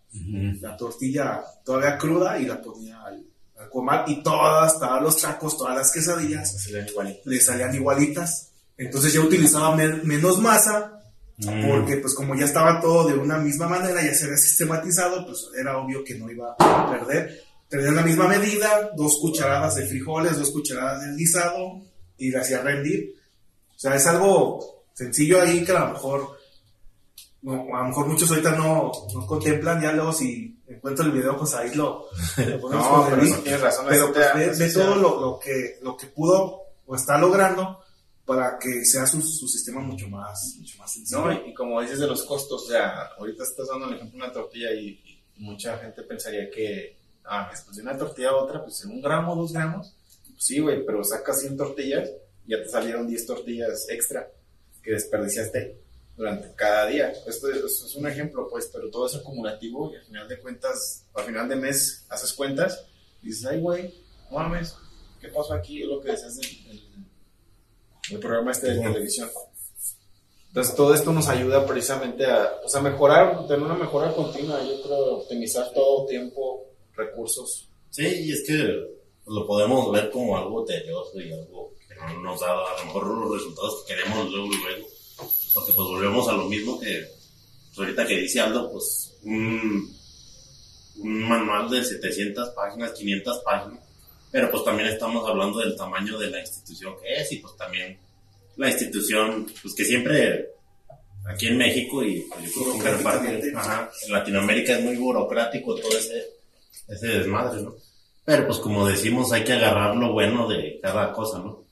la 0.61 0.77
tortilla 0.77 1.43
todavía 1.65 1.97
cruda 1.99 2.39
y 2.39 2.47
la 2.47 2.61
ponía 2.61 3.01
al, 3.05 3.23
al 3.59 3.69
comal 3.71 4.05
y 4.09 4.23
todas, 4.25 4.79
todos 4.81 5.01
los 5.03 5.17
tacos, 5.23 5.57
todas 5.57 5.77
las 5.77 5.93
quesadillas 5.93 6.53
dan 6.73 6.89
igual. 6.89 7.17
le 7.25 7.41
salían 7.41 7.75
igualitas. 7.75 8.49
Entonces 8.77 9.13
ya 9.13 9.21
utilizaba 9.21 9.77
men- 9.77 10.01
menos 10.05 10.41
masa 10.41 10.93
porque 11.69 11.99
pues 11.99 12.15
como 12.15 12.35
ya 12.35 12.47
estaba 12.47 12.81
todo 12.81 13.07
de 13.09 13.15
una 13.15 13.37
misma 13.39 13.69
manera, 13.69 14.03
ya 14.03 14.15
se 14.15 14.25
había 14.25 14.39
sistematizado, 14.39 15.25
pues 15.27 15.49
era 15.57 15.77
obvio 15.79 16.03
que 16.03 16.15
no 16.19 16.29
iba 16.31 16.57
a 16.59 16.91
perder. 16.91 17.43
Tenía 17.69 17.91
la 17.91 18.03
misma 18.03 18.29
medida, 18.29 18.91
dos 18.97 19.19
cucharadas 19.21 19.75
de 19.75 19.87
frijoles, 19.87 20.39
dos 20.39 20.53
cucharadas 20.53 21.03
de 21.03 21.17
guisado 21.17 21.81
y 22.17 22.31
la 22.31 22.41
hacía 22.41 22.63
rendir. 22.63 23.15
O 23.75 23.79
sea, 23.79 23.95
es 23.97 24.07
algo 24.07 24.85
sencillo 24.95 25.43
ahí 25.43 25.65
que 25.65 25.73
a 25.73 25.81
lo 25.81 25.93
mejor, 25.93 26.39
no, 27.43 27.77
a 27.77 27.83
lo 27.83 27.89
mejor 27.89 28.07
muchos 28.07 28.31
ahorita 28.31 28.53
no, 28.53 28.93
no 29.13 29.27
contemplan, 29.27 29.83
ya 29.83 29.93
luego 29.93 30.13
si 30.13 30.57
encuentro 30.67 31.05
el 31.05 31.13
video, 31.13 31.37
pues 31.37 31.55
ahí 31.55 31.75
lo, 31.75 32.07
lo 32.37 32.61
ponemos 32.61 32.87
No, 32.87 33.07
pero 33.11 33.23
eso 33.23 33.39
tienes 33.39 33.61
razón. 33.61 33.87
Pero 33.89 34.13
pues, 34.13 34.35
ve, 34.35 34.65
ve 34.65 34.73
todo 34.73 34.95
lo, 34.97 35.21
lo 35.21 35.39
que, 35.39 35.79
lo 35.83 35.97
que 35.97 36.07
pudo 36.07 36.63
o 36.87 36.95
está 36.95 37.19
logrando 37.19 37.81
para 38.25 38.59
que 38.59 38.85
sea 38.85 39.07
su, 39.07 39.21
su 39.23 39.47
sistema 39.49 39.81
mucho 39.81 40.09
más, 40.09 40.57
mucho 40.59 40.79
más 40.79 40.93
sencillo. 40.93 41.27
No, 41.27 41.33
y, 41.33 41.51
y 41.51 41.55
como 41.55 41.81
dices 41.81 41.99
de 41.99 42.07
los 42.07 42.25
costos, 42.25 42.65
o 42.65 42.69
sea, 42.69 43.09
ahorita 43.19 43.43
estás 43.43 43.69
dando 43.69 43.87
el 43.89 43.95
ejemplo 43.95 44.19
de 44.19 44.25
una 44.25 44.33
tortilla 44.33 44.73
y, 44.73 45.01
y 45.05 45.43
mucha 45.45 45.79
gente 45.79 46.03
pensaría 46.03 46.51
que, 46.51 46.97
ah, 47.29 47.49
después 47.51 47.77
de 47.77 47.83
una 47.83 47.97
tortilla 47.99 48.31
a 48.31 48.37
otra, 48.37 48.63
pues 48.63 48.83
en 48.85 48.91
un 48.91 49.01
gramo, 49.03 49.35
dos 49.37 49.53
gramos, 49.53 49.95
pues 50.31 50.45
sí, 50.45 50.61
güey, 50.61 50.85
pero 50.85 51.03
sacas 51.05 51.41
100 51.41 51.57
tortillas 51.57 52.11
ya 52.47 52.59
te 52.63 52.69
salieron 52.69 53.07
10 53.09 53.27
tortillas 53.27 53.87
extra 53.89 54.31
que 54.83 54.93
desperdiciaste 54.93 55.81
durante 56.17 56.55
cada 56.55 56.87
día. 56.87 57.11
Esto 57.27 57.51
es, 57.51 57.57
esto 57.57 57.87
es 57.87 57.95
un 57.97 58.07
ejemplo, 58.07 58.47
pues, 58.49 58.71
pero 58.73 58.89
todo 58.91 59.07
es 59.07 59.17
acumulativo 59.17 59.93
y 59.93 59.97
al 59.97 60.05
final 60.05 60.29
de 60.29 60.39
cuentas, 60.41 61.05
al 61.15 61.25
final 61.25 61.49
de 61.49 61.57
mes 61.57 62.05
haces 62.09 62.33
cuentas 62.33 62.85
y 63.23 63.27
dices, 63.29 63.47
ay, 63.47 63.61
güey, 63.61 63.93
no 64.31 64.39
mames, 64.39 64.77
¿qué 65.21 65.29
pasó 65.29 65.55
aquí? 65.55 65.83
Es 65.83 65.89
lo 65.89 66.01
que 66.01 66.13
decías 66.13 66.37
del 66.37 66.65
del- 66.69 66.83
del 68.11 68.21
programa 68.21 68.53
este 68.53 68.69
de 68.73 68.81
televisión. 68.81 69.29
Entonces 70.49 70.75
todo 70.77 70.95
esto 70.95 71.13
nos 71.13 71.29
ayuda 71.29 71.67
precisamente 71.67 72.25
a, 72.25 72.61
pues, 72.63 72.75
a 72.75 72.81
mejorar, 72.81 73.47
tener 73.47 73.63
una 73.63 73.75
mejora 73.75 74.13
continua, 74.15 74.63
yo 74.63 74.81
creo, 74.83 75.17
optimizar 75.19 75.71
todo 75.75 76.07
tiempo, 76.07 76.65
recursos. 76.97 77.69
Sí, 77.91 78.07
y 78.07 78.33
es 78.33 78.45
que 78.47 78.55
lo 79.27 79.47
podemos 79.47 79.91
ver 79.93 80.11
como 80.11 80.37
algo 80.37 80.65
tedioso 80.65 81.21
y 81.21 81.33
algo 81.33 81.73
que 81.89 81.95
no 81.95 82.23
nos 82.23 82.41
da 82.41 82.53
a 82.53 82.79
lo 82.79 82.85
mejor 82.87 83.07
los 83.07 83.33
resultados 83.39 83.83
que 83.83 83.95
queremos 83.95 84.31
luego 84.31 84.53
y 84.53 84.57
luego. 84.59 84.87
Porque 85.55 85.73
pues 85.73 85.89
volvemos 85.89 86.29
a 86.29 86.33
lo 86.33 86.45
mismo 86.45 86.79
que 86.79 87.07
pues, 87.69 87.79
ahorita 87.79 88.07
que 88.07 88.19
dice 88.19 88.41
Aldo, 88.41 88.71
pues 88.71 89.15
un, 89.25 89.97
un 90.99 91.29
manual 91.29 91.71
de 91.71 91.85
700 91.85 92.51
páginas, 92.51 92.93
500 92.93 93.39
páginas. 93.41 93.81
Pero 94.31 94.51
pues 94.51 94.65
también 94.65 94.89
estamos 94.89 95.29
hablando 95.29 95.59
del 95.61 95.77
tamaño 95.77 96.19
de 96.19 96.31
la 96.31 96.41
institución 96.41 96.95
que 97.01 97.23
es 97.23 97.33
y 97.33 97.37
pues 97.37 97.57
también 97.57 97.99
la 98.57 98.71
institución, 98.71 99.47
pues 99.63 99.75
que 99.75 99.85
siempre 99.85 100.51
aquí 101.27 101.49
en 101.49 101.59
México 101.59 102.03
y 102.03 102.21
pues, 102.23 102.55
yo 102.55 102.63
creo 102.63 102.73
que 102.73 102.79
en 102.79 102.85
gran 102.85 103.03
parte 103.03 103.27
Burocráticamente. 103.27 103.71
ajá, 103.71 103.91
en 104.07 104.13
Latinoamérica 104.13 104.79
es 104.79 104.85
muy 104.85 104.97
burocrático 104.97 105.75
todo 105.75 105.97
ese, 105.97 106.31
ese 106.89 107.07
desmadre, 107.09 107.63
¿no? 107.63 107.75
Pero 108.25 108.47
pues 108.47 108.59
como 108.59 108.87
decimos, 108.87 109.33
hay 109.33 109.45
que 109.45 109.53
agarrar 109.53 109.95
lo 109.97 110.13
bueno 110.13 110.49
de 110.49 110.79
cada 110.83 111.13
cosa, 111.13 111.39
¿no? 111.39 111.65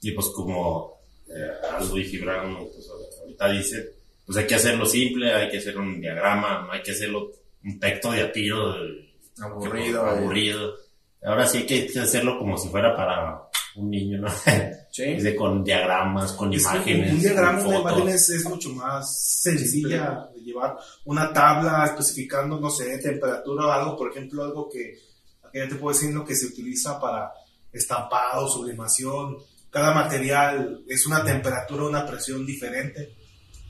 Y 0.00 0.12
pues 0.12 0.28
como 0.34 1.00
eh, 1.28 1.50
Aldo 1.72 1.96
y 1.98 2.04
Gibran 2.04 2.56
pues, 2.56 2.88
ahorita 3.20 3.50
dice, 3.52 3.90
pues 4.26 4.38
hay 4.38 4.46
que 4.46 4.54
hacerlo 4.56 4.84
simple, 4.86 5.32
hay 5.32 5.48
que 5.48 5.58
hacer 5.58 5.78
un 5.78 6.00
diagrama, 6.00 6.64
no 6.66 6.72
hay 6.72 6.82
que 6.82 6.90
hacerlo 6.92 7.30
un 7.64 7.78
texto 7.80 8.10
de 8.12 8.22
a 8.22 8.32
tiro 8.32 8.72
de- 8.74 9.12
Aburrido, 9.40 10.04
aburrido. 10.04 10.74
Ahora 11.24 11.46
sí 11.46 11.58
hay 11.58 11.66
que 11.66 11.98
hacerlo 11.98 12.38
como 12.38 12.58
si 12.58 12.68
fuera 12.68 12.94
para 12.94 13.40
un 13.76 13.90
niño, 13.90 14.18
¿no? 14.18 14.28
Sí. 14.92 15.04
Dice, 15.14 15.34
con 15.34 15.64
diagramas, 15.64 16.32
con 16.32 16.52
Es 16.52 16.60
imágenes. 16.60 17.12
un 17.14 17.20
diagrama 17.20 17.62
con 17.62 17.70
de 17.70 17.76
fotos. 17.78 17.92
imágenes 17.92 18.28
es 18.28 18.44
mucho 18.44 18.68
más 18.74 19.40
sencilla 19.40 20.28
de 20.34 20.40
llevar. 20.42 20.76
Una 21.06 21.32
tabla 21.32 21.86
especificando, 21.86 22.60
no 22.60 22.68
sé, 22.70 22.98
temperatura 22.98 23.66
o 23.66 23.70
algo, 23.72 23.96
por 23.96 24.10
ejemplo, 24.10 24.44
algo 24.44 24.68
que, 24.68 24.98
que 25.50 25.58
ya 25.58 25.66
te 25.66 25.76
puedo 25.76 25.94
decir 25.96 26.14
lo 26.14 26.26
que 26.26 26.36
se 26.36 26.44
utiliza 26.44 27.00
para 27.00 27.32
estampado, 27.72 28.46
sublimación. 28.50 29.38
Cada 29.70 29.94
material 29.94 30.84
es 30.86 31.06
una 31.06 31.24
temperatura, 31.24 31.84
una 31.84 32.06
presión 32.06 32.44
diferente. 32.44 33.16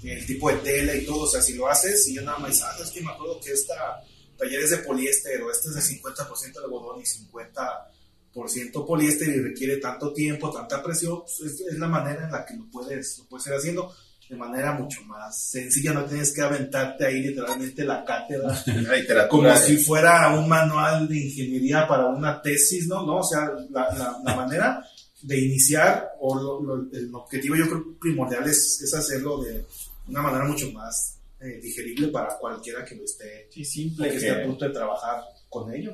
El 0.03 0.27
tipo 0.27 0.51
de 0.51 0.57
tela 0.57 0.97
y 0.97 1.05
todo, 1.07 1.23
o 1.23 1.29
sea, 1.29 1.41
si 1.41 1.55
lo 1.55 1.69
haces 1.69 2.09
y 2.09 2.17
ya 2.17 2.23
nada 2.23 2.39
más, 2.39 2.61
ah, 2.63 2.75
es 2.83 2.91
que 2.91 3.01
me 3.01 3.13
acuerdo 3.13 3.39
que 3.41 3.53
esta 3.53 4.03
taller 4.37 4.61
es 4.61 4.71
de 4.71 4.79
poliéster 4.79 5.41
o 5.43 5.53
este 5.53 5.69
es 5.69 5.75
de 5.77 5.81
50% 6.03 6.65
algodón 6.65 7.01
y 7.01 7.05
50% 7.05 7.85
poliéster 8.33 9.29
y 9.29 9.41
requiere 9.41 9.77
tanto 9.79 10.13
tiempo, 10.13 10.51
tanta 10.51 10.83
presión, 10.83 11.21
pues, 11.21 11.41
es, 11.41 11.61
es 11.61 11.79
la 11.79 11.89
manera 11.89 12.25
en 12.25 12.33
la 12.33 12.45
que 12.45 12.55
lo 12.57 12.65
puedes, 12.71 13.19
lo 13.19 13.25
puedes 13.27 13.47
ir 13.47 13.53
haciendo 13.55 13.95
de 14.29 14.37
manera 14.39 14.73
mucho 14.73 15.03
más 15.03 15.39
sencilla, 15.51 15.93
no 15.93 16.07
tienes 16.07 16.33
que 16.33 16.41
aventarte 16.41 17.05
ahí 17.05 17.21
literalmente 17.21 17.85
la 17.85 18.03
cátedra 18.03 18.49
La 18.67 18.97
literatura. 18.97 19.29
como 19.29 19.49
de- 19.49 19.57
si 19.57 19.77
fuera 19.77 20.33
un 20.35 20.49
manual 20.49 21.07
de 21.07 21.19
ingeniería 21.19 21.87
para 21.87 22.07
una 22.07 22.41
tesis, 22.41 22.87
¿no? 22.89 23.05
¿No? 23.05 23.19
O 23.19 23.23
sea, 23.25 23.51
la, 23.71 23.93
la, 23.93 24.21
la 24.25 24.35
manera 24.37 24.83
de 25.21 25.39
iniciar 25.39 26.13
o 26.21 26.35
lo- 26.35 26.63
lo- 26.63 26.89
el 26.93 27.15
objetivo 27.15 27.57
yo 27.57 27.67
creo 27.67 27.85
primordial 28.01 28.49
es, 28.49 28.81
es 28.83 28.95
hacerlo 28.95 29.43
de 29.43 29.67
una 30.09 30.23
manera 30.23 30.45
mucho 30.47 30.73
más 30.73 31.19
eh, 31.41 31.61
digerible 31.63 32.09
para 32.09 32.39
cualquiera 32.39 32.85
que 32.87 32.95
lo 32.95 33.05
esté, 33.05 33.49
Sí, 33.51 33.65
simple, 33.67 34.09
que 34.09 34.17
esté 34.17 34.31
a 34.31 34.39
que 34.41 34.47
punto 34.47 34.65
de 34.65 34.71
trabajar 34.71 35.21
con 35.51 35.73
ello. 35.75 35.93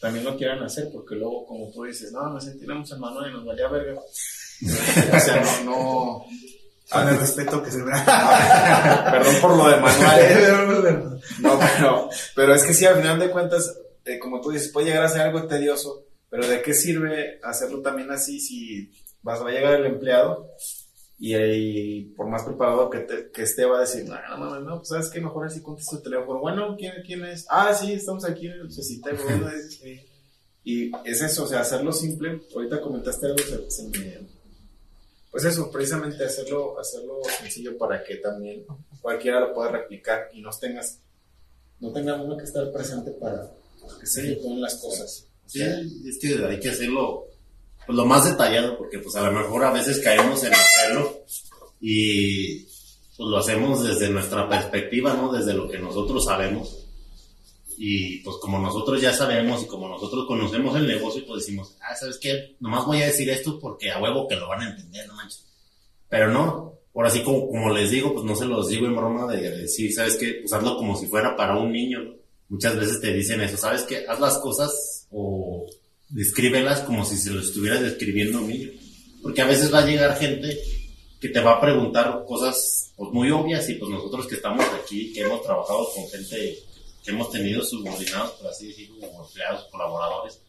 También 0.00 0.24
lo 0.24 0.36
quieran 0.36 0.62
hacer, 0.62 0.88
porque 0.92 1.14
luego, 1.14 1.46
como 1.46 1.70
tú 1.70 1.84
dices, 1.84 2.10
no, 2.10 2.30
nos 2.30 2.44
sentimos 2.44 2.90
el 2.90 2.98
manual 2.98 3.30
y 3.30 3.34
nos 3.34 3.44
valía 3.44 3.68
verga. 3.68 4.00
o 4.00 5.20
sea, 5.20 5.62
no, 5.64 5.70
no. 5.70 6.24
Con 6.90 7.08
el 7.08 7.18
respeto 7.18 7.62
que 7.62 7.70
se 7.70 7.82
vea. 7.82 9.08
Perdón 9.12 9.34
por 9.40 9.56
lo 9.56 9.68
de 9.68 9.76
manual. 9.76 11.20
No, 11.40 11.58
pero, 11.58 12.08
pero 12.34 12.54
es 12.54 12.64
que 12.64 12.74
sí, 12.74 12.86
al 12.86 12.96
final 12.96 13.18
de 13.18 13.30
cuentas, 13.30 13.76
eh, 14.04 14.18
como 14.18 14.40
tú 14.40 14.50
dices, 14.50 14.72
puede 14.72 14.86
llegar 14.86 15.04
a 15.04 15.08
ser 15.08 15.20
algo 15.20 15.46
tedioso, 15.46 16.06
pero 16.30 16.46
¿de 16.46 16.62
qué 16.62 16.72
sirve 16.74 17.38
hacerlo 17.42 17.82
también 17.82 18.10
así 18.10 18.40
si 18.40 18.90
vas, 19.22 19.44
va 19.44 19.50
a 19.50 19.52
llegar 19.52 19.74
el 19.74 19.86
empleado 19.86 20.50
y, 21.20 21.36
y 21.36 22.04
por 22.16 22.26
más 22.28 22.42
preparado 22.44 22.88
que, 22.88 23.00
te- 23.00 23.30
que 23.30 23.42
esté 23.42 23.66
va 23.66 23.76
a 23.76 23.80
decir, 23.82 24.06
no, 24.08 24.16
no 24.30 24.38
mames, 24.38 24.64
no, 24.66 24.76
pues 24.78 24.88
sabes 24.88 25.08
que 25.10 25.20
mejor 25.20 25.46
así 25.46 25.60
contesto 25.60 25.96
el 25.98 26.02
teléfono. 26.02 26.40
Bueno, 26.40 26.74
¿quién, 26.78 26.94
quién 27.06 27.24
es? 27.26 27.46
Ah, 27.50 27.74
sí, 27.74 27.92
estamos 27.92 28.24
aquí 28.24 28.46
en 28.46 28.52
el 28.52 28.72
Cecita, 28.72 29.10
sí. 29.68 30.00
Y 30.64 30.90
es 31.04 31.20
eso, 31.22 31.44
o 31.44 31.46
sea, 31.46 31.60
hacerlo 31.60 31.92
simple. 31.92 32.40
Ahorita 32.54 32.80
comentaste 32.80 33.26
algo, 33.26 33.38
se, 33.38 33.70
se 33.70 33.88
me... 33.88 34.18
Pues 35.30 35.44
eso, 35.44 35.70
precisamente 35.70 36.24
hacerlo, 36.24 36.78
hacerlo 36.80 37.20
sencillo 37.40 37.78
para 37.78 38.02
que 38.02 38.16
también 38.16 38.64
cualquiera 39.00 39.38
lo 39.40 39.54
pueda 39.54 39.70
replicar 39.70 40.28
y 40.32 40.40
no 40.40 40.50
tengas, 40.50 40.98
no 41.78 41.92
tenga 41.92 42.20
uno 42.20 42.36
que 42.36 42.44
estar 42.44 42.70
presente 42.72 43.12
para, 43.12 43.48
que 44.00 44.06
se 44.06 44.22
efectúen 44.22 44.60
las 44.60 44.74
cosas. 44.76 45.26
Sí, 45.46 45.62
es 45.62 46.18
que 46.18 46.44
hay 46.44 46.58
que 46.58 46.70
hacerlo 46.70 47.26
pues, 47.90 47.96
lo 47.96 48.06
más 48.06 48.24
detallado, 48.24 48.78
porque 48.78 49.00
pues 49.00 49.16
a 49.16 49.28
lo 49.28 49.32
mejor 49.32 49.64
a 49.64 49.72
veces 49.72 49.98
caemos 49.98 50.44
en 50.44 50.54
hacerlo 50.54 51.24
y 51.80 52.60
pues 53.16 53.28
lo 53.28 53.36
hacemos 53.36 53.82
desde 53.82 54.08
nuestra 54.10 54.48
perspectiva, 54.48 55.14
¿no? 55.14 55.32
Desde 55.32 55.54
lo 55.54 55.68
que 55.68 55.80
nosotros 55.80 56.24
sabemos. 56.24 56.86
Y 57.76 58.18
pues 58.18 58.36
como 58.36 58.60
nosotros 58.60 59.00
ya 59.00 59.12
sabemos 59.12 59.64
y 59.64 59.66
como 59.66 59.88
nosotros 59.88 60.26
conocemos 60.28 60.76
el 60.76 60.86
negocio, 60.86 61.24
pues 61.26 61.40
decimos, 61.40 61.76
ah, 61.80 61.96
¿sabes 61.96 62.18
qué? 62.18 62.54
Nomás 62.60 62.86
voy 62.86 63.02
a 63.02 63.06
decir 63.06 63.28
esto 63.28 63.58
porque 63.58 63.90
a 63.90 64.00
huevo 64.00 64.28
que 64.28 64.36
lo 64.36 64.48
van 64.48 64.60
a 64.60 64.70
entender, 64.70 65.08
no 65.08 65.14
manches. 65.14 65.44
Pero 66.08 66.30
no, 66.30 66.74
por 66.92 67.06
así 67.06 67.24
como, 67.24 67.48
como 67.48 67.70
les 67.70 67.90
digo, 67.90 68.12
pues 68.12 68.24
no 68.24 68.36
se 68.36 68.44
los 68.46 68.68
digo 68.68 68.86
en 68.86 68.94
broma 68.94 69.26
de 69.32 69.50
decir, 69.50 69.92
¿sabes 69.92 70.16
qué? 70.16 70.38
Pues 70.42 70.52
hazlo 70.52 70.76
como 70.76 70.96
si 70.96 71.06
fuera 71.06 71.34
para 71.34 71.56
un 71.56 71.72
niño, 71.72 72.04
¿no? 72.04 72.12
Muchas 72.50 72.76
veces 72.76 73.00
te 73.00 73.12
dicen 73.12 73.40
eso, 73.40 73.56
¿sabes 73.56 73.82
qué? 73.82 74.04
Haz 74.08 74.20
las 74.20 74.38
cosas 74.38 75.08
o 75.10 75.66
descríbelas 76.10 76.80
como 76.80 77.04
si 77.04 77.16
se 77.16 77.30
lo 77.30 77.40
estuvieras 77.40 77.80
describiendo 77.80 78.38
a 78.38 78.42
niño. 78.42 78.70
Porque 79.22 79.42
a 79.42 79.46
veces 79.46 79.72
va 79.72 79.80
a 79.80 79.86
llegar 79.86 80.18
gente 80.18 80.58
que 81.20 81.28
te 81.28 81.40
va 81.40 81.52
a 81.52 81.60
preguntar 81.60 82.24
cosas 82.26 82.92
pues, 82.96 83.12
muy 83.12 83.30
obvias 83.30 83.68
y 83.68 83.74
pues 83.74 83.90
nosotros 83.90 84.26
que 84.26 84.36
estamos 84.36 84.64
aquí, 84.82 85.12
que 85.12 85.20
hemos 85.20 85.42
trabajado 85.42 85.88
con 85.94 86.08
gente, 86.08 86.58
que 87.04 87.10
hemos 87.10 87.30
tenido 87.30 87.62
subordinados, 87.62 88.32
por 88.32 88.48
así 88.48 88.68
decirlo, 88.68 89.00
como 89.00 89.26
empleados, 89.26 89.68
colaboradores, 89.70 90.40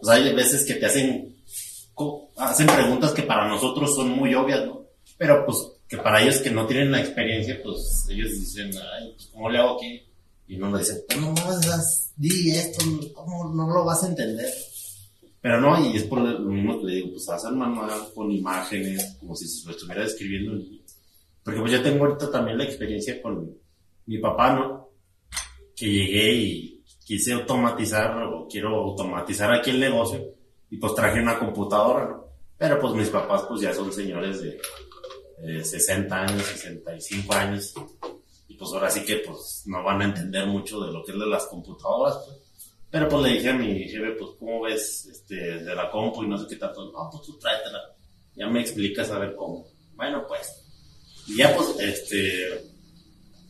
pues 0.00 0.10
hay 0.10 0.32
veces 0.32 0.64
que 0.64 0.74
te 0.74 0.86
hacen, 0.86 1.36
hacen 2.36 2.66
preguntas 2.66 3.12
que 3.12 3.22
para 3.22 3.48
nosotros 3.48 3.94
son 3.94 4.10
muy 4.10 4.34
obvias, 4.34 4.64
¿no? 4.64 4.84
Pero 5.18 5.44
pues 5.44 5.58
que 5.88 5.98
para 5.98 6.22
ellos 6.22 6.38
que 6.38 6.50
no 6.50 6.66
tienen 6.66 6.92
la 6.92 7.00
experiencia, 7.00 7.60
pues 7.62 8.06
ellos 8.08 8.30
dicen, 8.30 8.70
ay, 8.76 9.12
pues 9.14 9.28
¿cómo 9.32 9.50
le 9.50 9.58
hago 9.58 9.76
aquí? 9.76 10.02
Y 10.46 10.56
uno 10.56 10.72
le 10.72 10.78
dice, 10.78 11.04
pues 11.08 11.20
no 11.20 11.34
vas, 11.34 12.12
di 12.16 12.50
esto, 12.52 12.84
¿cómo 13.14 13.52
no 13.52 13.68
lo 13.68 13.84
vas 13.84 14.04
a 14.04 14.08
entender? 14.08 14.52
Pero 15.44 15.60
no, 15.60 15.78
y 15.78 15.94
es 15.94 16.04
por 16.04 16.20
lo 16.20 16.38
mismo 16.38 16.80
que 16.80 16.86
le 16.86 16.94
digo, 16.94 17.10
pues 17.10 17.28
haz 17.28 17.44
el 17.44 17.54
manual 17.54 17.90
con 18.14 18.32
imágenes, 18.32 19.18
como 19.20 19.36
si 19.36 19.46
se 19.46 19.66
lo 19.66 19.72
estuviera 19.72 20.00
describiendo. 20.00 20.58
Porque 21.42 21.60
pues 21.60 21.72
yo 21.72 21.82
tengo 21.82 22.06
ahorita 22.06 22.30
también 22.30 22.56
la 22.56 22.64
experiencia 22.64 23.20
con 23.20 23.54
mi 24.06 24.16
papá, 24.16 24.54
¿no? 24.54 24.88
Que 25.76 25.84
llegué 25.84 26.32
y 26.32 26.84
quise 27.04 27.34
automatizar 27.34 28.22
o 28.22 28.48
quiero 28.48 28.74
automatizar 28.74 29.52
aquí 29.52 29.68
el 29.68 29.80
negocio 29.80 30.18
y 30.70 30.78
pues 30.78 30.94
traje 30.94 31.20
una 31.20 31.38
computadora, 31.38 32.08
¿no? 32.08 32.24
Pero 32.56 32.80
pues 32.80 32.94
mis 32.94 33.10
papás 33.10 33.42
pues 33.46 33.60
ya 33.60 33.74
son 33.74 33.92
señores 33.92 34.40
de 34.40 35.62
60 35.62 36.22
años, 36.22 36.42
65 36.42 37.34
años 37.34 37.74
y 38.48 38.54
pues 38.54 38.72
ahora 38.72 38.88
sí 38.88 39.04
que 39.04 39.16
pues 39.16 39.64
no 39.66 39.84
van 39.84 40.00
a 40.00 40.04
entender 40.06 40.46
mucho 40.46 40.80
de 40.80 40.90
lo 40.90 41.04
que 41.04 41.12
es 41.12 41.18
de 41.18 41.26
las 41.26 41.44
computadoras, 41.48 42.16
pues. 42.24 42.43
Pero 42.94 43.08
pues 43.08 43.22
le 43.24 43.30
dije 43.30 43.48
a 43.48 43.54
mi 43.54 43.88
jefe, 43.88 44.12
pues, 44.12 44.30
¿cómo 44.38 44.60
ves 44.60 45.06
este, 45.06 45.34
de 45.34 45.74
la 45.74 45.90
compu 45.90 46.22
y 46.22 46.28
no 46.28 46.38
sé 46.38 46.46
qué 46.48 46.54
tanto? 46.54 46.92
No, 46.92 47.10
pues 47.10 47.24
tú 47.24 47.36
tráetela. 47.40 47.92
Ya 48.36 48.46
me 48.46 48.60
explicas 48.60 49.10
a 49.10 49.18
ver 49.18 49.34
cómo. 49.34 49.66
Bueno, 49.96 50.24
pues. 50.28 50.64
Y 51.26 51.38
ya 51.38 51.56
pues, 51.56 51.76
este, 51.80 52.70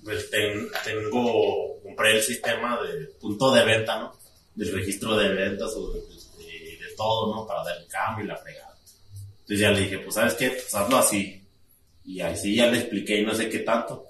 pues 0.03 0.31
tengo, 0.31 1.79
compré 1.83 2.17
el 2.17 2.23
sistema 2.23 2.81
de 2.85 3.05
punto 3.21 3.53
de 3.53 3.67
venta, 3.67 3.99
¿no? 3.99 4.17
Del 4.55 4.73
registro 4.73 5.15
de 5.15 5.29
ventas 5.35 5.75
o 5.77 5.93
de, 5.93 6.01
de, 6.01 6.95
todo, 6.97 7.35
¿no? 7.35 7.47
Para 7.47 7.65
dar 7.65 7.77
el 7.77 7.87
cambio 7.87 8.25
y 8.25 8.29
la 8.29 8.37
fregada. 8.37 8.79
Entonces 9.41 9.59
ya 9.59 9.71
le 9.73 9.81
dije, 9.81 9.99
pues, 9.99 10.15
¿sabes 10.15 10.33
qué? 10.37 10.53
Pues 10.53 10.75
hazlo 10.75 10.97
así. 10.97 11.47
Y 12.07 12.19
así 12.23 12.55
ya 12.55 12.69
le 12.69 12.79
expliqué 12.79 13.21
y 13.21 13.27
no 13.27 13.35
sé 13.35 13.51
qué 13.51 13.59
tanto. 13.59 14.07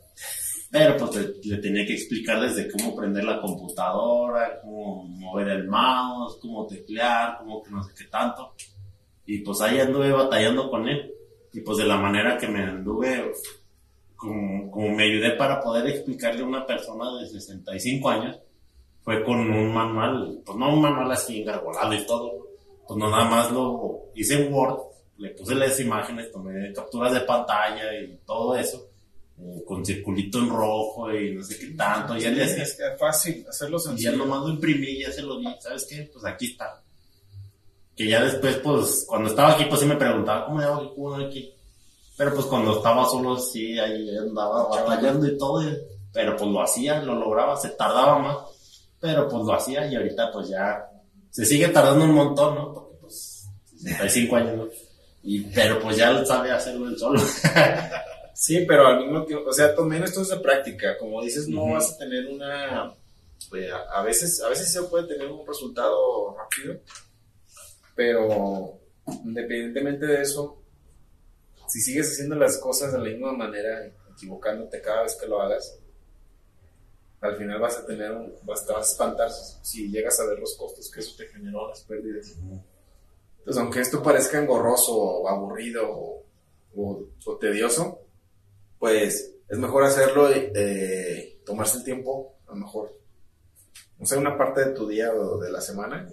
Pero 0.75 0.97
pues 0.97 1.15
le, 1.45 1.59
tenía 1.59 1.87
que 1.87 1.95
explicar 1.95 2.41
desde 2.41 2.69
cómo 2.69 2.97
prender 2.97 3.23
la 3.23 3.41
computadora, 3.41 4.61
cómo 4.61 5.05
mover 5.05 5.47
el 5.47 5.69
mouse, 5.69 6.37
cómo 6.43 6.67
teclear, 6.67 7.39
cómo 7.39 7.63
que 7.63 7.71
no 7.71 7.81
sé 7.85 7.93
qué 7.97 8.11
tanto. 8.11 8.55
Y 9.25 9.39
pues 9.39 9.61
ahí 9.61 9.79
anduve 9.79 10.11
batallando 10.11 10.69
con 10.69 10.89
él. 10.89 11.15
Y 11.53 11.61
pues 11.61 11.79
de 11.79 11.85
la 11.85 11.97
manera 11.97 12.37
que 12.37 12.49
me 12.49 12.65
anduve, 12.65 13.31
como, 14.17 14.69
como 14.69 14.89
me 14.89 15.05
ayudé 15.05 15.37
para 15.37 15.61
poder 15.61 15.87
explicarle 15.87 16.43
a 16.43 16.47
una 16.47 16.67
persona 16.67 17.05
de 17.21 17.29
65 17.29 18.11
años, 18.11 18.41
fue 19.05 19.23
con 19.23 19.39
un 19.39 19.73
manual, 19.73 20.43
pues 20.45 20.59
no 20.59 20.75
un 20.75 20.83
manual 20.83 21.13
así 21.13 21.43
engargolado 21.43 21.95
y 21.95 22.05
todo, 22.05 22.49
pues 22.85 22.99
no 22.99 23.09
nada 23.11 23.27
más 23.27 23.53
lo 23.53 24.07
hice 24.17 24.45
en 24.45 24.53
Word, 24.53 24.81
le 25.19 25.31
puse 25.31 25.55
las 25.55 25.79
imágenes, 25.79 26.33
tomé 26.33 26.73
capturas 26.73 27.13
de 27.13 27.21
pantalla 27.21 27.95
y 27.95 28.19
todo 28.27 28.57
eso 28.57 28.89
con 29.67 29.85
circulito 29.85 30.39
en 30.39 30.49
rojo 30.49 31.13
y 31.13 31.35
no 31.35 31.43
sé 31.43 31.59
qué 31.59 31.67
tanto. 31.69 32.17
ya 32.17 32.31
le 32.31 32.45
hacía. 32.45 32.63
Es 32.63 32.79
fácil, 32.99 33.45
hacerlo 33.49 33.79
sencillo. 33.79 34.11
Y 34.11 34.13
ya 34.13 34.19
nomás 34.19 34.43
lo 34.43 34.51
imprimí 34.51 34.87
y 34.87 35.03
ya 35.03 35.13
se 35.13 35.23
lo 35.23 35.39
di. 35.39 35.47
¿Sabes 35.61 35.87
qué? 35.89 36.09
Pues 36.13 36.25
aquí 36.25 36.47
está. 36.47 36.83
Que 37.97 38.09
ya 38.09 38.25
después, 38.25 38.57
pues, 38.57 39.05
cuando 39.07 39.29
estaba 39.29 39.53
aquí, 39.53 39.65
pues 39.67 39.81
sí 39.81 39.87
me 39.87 39.97
preguntaba, 39.97 40.47
¿cómo 40.47 40.59
le 40.59 40.65
hago 40.65 40.77
aquí? 40.77 40.93
¿Cómo 40.95 41.15
aquí? 41.15 41.55
Pero 42.17 42.35
pues 42.35 42.47
cuando 42.47 42.77
estaba 42.77 43.05
solo, 43.07 43.37
sí, 43.39 43.79
ahí 43.79 44.17
andaba 44.17 44.69
batallando 44.69 45.27
y 45.27 45.37
todo. 45.37 45.63
Pero 46.13 46.37
pues 46.37 46.51
lo 46.51 46.63
hacía, 46.63 47.03
lo 47.03 47.15
lograba, 47.15 47.57
se 47.57 47.71
tardaba 47.71 48.19
más. 48.19 48.37
Pero 49.01 49.29
pues 49.29 49.45
lo 49.45 49.53
hacía 49.53 49.87
y 49.87 49.97
ahorita 49.97 50.31
pues 50.33 50.49
ya 50.49 50.89
se 51.31 51.45
sigue 51.45 51.69
tardando 51.69 52.05
un 52.05 52.13
montón, 52.13 52.55
¿no? 52.55 52.73
Porque 52.73 52.97
pues 53.01 53.49
65 53.79 54.37
años, 54.37 54.57
¿no? 54.57 54.69
Y, 55.25 55.41
pero 55.41 55.81
pues 55.81 55.97
ya 55.97 56.25
sabe 56.25 56.53
hacerlo 56.53 56.89
él 56.89 56.99
solo. 56.99 57.21
Sí, 58.35 58.65
pero 58.67 58.87
al 58.89 59.01
mismo 59.01 59.25
tiempo, 59.25 59.49
o 59.49 59.53
sea, 59.53 59.75
también 59.75 60.03
esto 60.03 60.23
es 60.23 60.29
de 60.29 60.39
práctica. 60.39 60.99
Como 60.99 61.23
dices, 61.23 61.49
no 61.49 61.73
vas 61.73 61.93
a 61.93 61.99
tener 61.99 62.27
una. 62.27 62.93
Pues, 63.49 63.71
a, 63.73 64.03
veces, 64.03 64.43
a 64.43 64.49
veces 64.49 64.73
se 64.73 64.83
puede 64.83 65.07
tener 65.07 65.31
un 65.31 65.47
resultado 65.47 66.37
rápido, 66.37 66.81
pero 67.95 68.81
independientemente 69.25 70.07
de 70.07 70.23
eso, 70.23 70.61
si 71.69 71.81
sigues 71.81 72.11
haciendo 72.13 72.35
las 72.35 72.59
cosas 72.59 72.93
de 72.93 72.99
la 72.99 73.05
misma 73.05 73.33
manera, 73.33 73.87
equivocándote 74.11 74.81
cada 74.81 75.03
vez 75.03 75.15
que 75.15 75.29
lo 75.29 75.41
hagas, 75.41 75.79
al 77.21 77.37
final 77.37 77.61
vas 77.61 77.79
a 77.79 77.87
tener 77.87 78.11
un, 78.11 78.35
vas, 78.43 78.69
a 78.69 78.81
espantar 78.81 79.31
si 79.31 79.91
llegas 79.91 80.19
a 80.19 80.27
ver 80.27 80.39
los 80.41 80.57
costos 80.57 80.91
que 80.91 81.01
eso 81.01 81.15
te 81.17 81.29
generó, 81.29 81.69
las 81.69 81.83
pérdidas. 81.83 82.35
Entonces, 83.39 83.63
aunque 83.63 83.81
esto 83.81 84.03
parezca 84.03 84.41
engorroso 84.41 84.93
o 84.97 85.29
aburrido 85.29 86.25
o 86.75 87.37
tedioso, 87.39 88.04
pues 88.79 89.35
es 89.49 89.59
mejor 89.59 89.85
hacerlo 89.85 90.29
eh, 90.31 91.41
tomarse 91.45 91.79
el 91.79 91.85
tiempo, 91.85 92.37
a 92.47 92.51
lo 92.53 92.57
mejor, 92.57 92.99
no 93.99 94.07
sé, 94.07 94.17
una 94.17 94.37
parte 94.37 94.65
de 94.65 94.71
tu 94.73 94.89
día 94.89 95.13
o 95.13 95.39
de 95.39 95.51
la 95.51 95.61
semana 95.61 96.09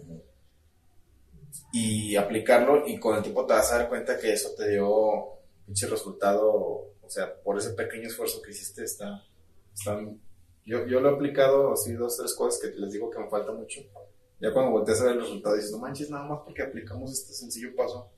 y 1.74 2.16
aplicarlo 2.16 2.88
y 2.88 3.00
con 3.00 3.16
el 3.16 3.24
tiempo 3.24 3.46
te 3.46 3.54
vas 3.54 3.72
a 3.72 3.80
dar 3.80 3.90
cuenta 3.90 4.18
que 4.18 4.34
eso 4.34 4.54
te 4.58 4.70
dio 4.70 5.40
pinche 5.66 5.88
resultado, 5.88 6.50
o 6.50 7.10
sea, 7.10 7.34
por 7.42 7.58
ese 7.58 7.72
pequeño 7.72 8.08
esfuerzo 8.08 8.42
que 8.42 8.52
hiciste 8.52 8.84
está, 8.84 9.24
yo, 10.66 10.86
yo 10.86 11.00
lo 11.00 11.10
he 11.10 11.14
aplicado 11.16 11.74
así 11.74 11.94
dos, 11.94 12.18
tres 12.18 12.36
cosas 12.36 12.62
que 12.62 12.80
les 12.80 12.92
digo 12.92 13.10
que 13.10 13.20
me 13.20 13.30
falta 13.30 13.52
mucho. 13.52 13.82
Ya 14.40 14.52
cuando 14.52 14.72
volteas 14.72 15.02
a 15.02 15.06
ver 15.06 15.14
el 15.14 15.22
resultado 15.22 15.56
dices, 15.56 15.72
no 15.72 15.80
manches, 15.80 16.10
nada 16.10 16.26
más 16.26 16.40
porque 16.44 16.64
aplicamos 16.64 17.12
este 17.12 17.34
sencillo 17.34 17.76
paso 17.76 18.10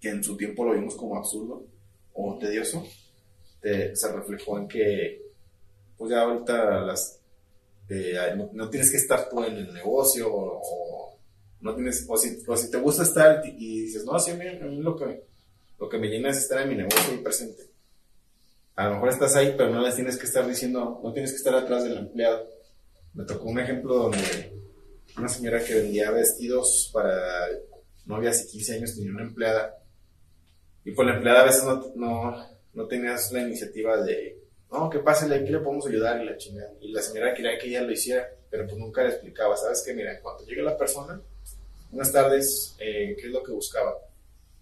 que 0.00 0.08
en 0.08 0.24
su 0.24 0.36
tiempo 0.36 0.64
lo 0.64 0.72
vimos 0.72 0.96
como 0.96 1.16
absurdo 1.16 1.66
o 2.14 2.38
tedioso 2.38 2.84
se 3.62 4.12
reflejó 4.12 4.58
en 4.58 4.68
que, 4.68 5.22
pues 5.96 6.10
ya 6.10 6.22
ahorita 6.22 6.80
las, 6.80 7.20
eh, 7.88 8.16
no, 8.52 8.70
tienes 8.70 8.90
que 8.90 8.96
estar 8.96 9.28
tú 9.28 9.42
en 9.44 9.56
el 9.56 9.74
negocio 9.74 10.28
o, 10.30 11.18
no 11.60 11.74
tienes, 11.74 12.06
o 12.08 12.16
si, 12.16 12.40
si, 12.40 12.70
te 12.70 12.78
gusta 12.78 13.02
estar 13.02 13.42
y 13.44 13.82
dices, 13.82 14.04
no, 14.04 14.14
así 14.14 14.30
a 14.30 14.34
mí, 14.34 14.44
lo, 14.78 14.96
que, 14.96 15.24
lo 15.78 15.88
que 15.88 15.98
me 15.98 16.08
llena 16.08 16.30
es 16.30 16.38
estar 16.38 16.62
en 16.62 16.70
mi 16.70 16.76
negocio 16.76 17.14
y 17.14 17.18
presente. 17.18 17.64
A 18.76 18.86
lo 18.86 18.94
mejor 18.94 19.10
estás 19.10 19.36
ahí, 19.36 19.54
pero 19.58 19.70
no 19.70 19.82
les 19.82 19.94
tienes 19.94 20.16
que 20.16 20.24
estar 20.24 20.46
diciendo, 20.46 21.00
no 21.02 21.12
tienes 21.12 21.32
que 21.32 21.36
estar 21.36 21.54
atrás 21.54 21.84
del 21.84 21.98
empleado. 21.98 22.48
Me 23.12 23.24
tocó 23.24 23.50
un 23.50 23.58
ejemplo 23.58 23.94
donde 23.94 24.54
una 25.18 25.28
señora 25.28 25.62
que 25.62 25.74
vendía 25.74 26.10
vestidos 26.12 26.90
para 26.94 27.46
novias 28.06 28.44
y 28.44 28.52
15 28.52 28.74
años 28.76 28.94
tenía 28.94 29.10
una 29.10 29.22
empleada 29.22 29.76
y 30.84 30.92
pues 30.92 31.06
la 31.06 31.16
empleada 31.16 31.42
a 31.42 31.44
veces 31.44 31.64
no 31.64 31.92
no 31.96 32.46
tenías 32.86 33.32
la 33.32 33.42
iniciativa 33.42 34.02
de, 34.02 34.40
no, 34.70 34.88
que 34.88 35.00
pase, 35.00 35.32
aquí 35.34 35.50
le 35.50 35.58
podemos 35.58 35.86
ayudar 35.86 36.22
y 36.22 36.26
la 36.26 36.36
chingada. 36.36 36.72
Y 36.80 36.92
la 36.92 37.02
señora 37.02 37.34
quería 37.34 37.58
que 37.58 37.68
ella 37.68 37.82
lo 37.82 37.92
hiciera, 37.92 38.28
pero 38.48 38.66
pues 38.66 38.78
nunca 38.78 39.02
le 39.02 39.10
explicaba, 39.10 39.56
¿sabes 39.56 39.82
qué? 39.84 39.92
Mira, 39.94 40.20
cuando 40.20 40.44
llegue 40.44 40.62
la 40.62 40.76
persona, 40.76 41.20
buenas 41.90 42.12
tardes, 42.12 42.76
eh, 42.78 43.16
¿qué 43.18 43.26
es 43.26 43.32
lo 43.32 43.42
que 43.42 43.52
buscaba? 43.52 43.96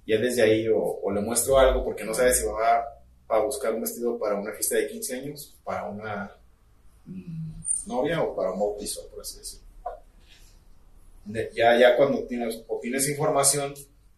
Ya 0.06 0.18
desde 0.18 0.42
ahí 0.42 0.66
o, 0.72 1.10
le 1.12 1.20
muestro 1.20 1.58
algo 1.58 1.84
porque 1.84 2.04
no 2.04 2.14
sabe 2.14 2.32
si 2.32 2.46
va 2.46 2.84
a, 3.28 3.38
buscar 3.40 3.74
un 3.74 3.82
vestido 3.82 4.18
para 4.18 4.36
una 4.36 4.52
fiesta 4.52 4.76
de 4.76 4.88
15 4.88 5.14
años, 5.16 5.54
para 5.62 5.84
una 5.84 6.34
mm, 7.04 7.52
novia 7.86 8.22
o 8.22 8.34
para 8.34 8.52
un 8.52 8.60
bautizo, 8.60 9.06
por 9.10 9.20
así 9.20 9.38
decirlo. 9.38 9.66
ya, 11.54 11.78
ya 11.78 11.96
cuando 11.98 12.24
tienes, 12.24 12.64
obtienes 12.66 13.06
información, 13.10 13.74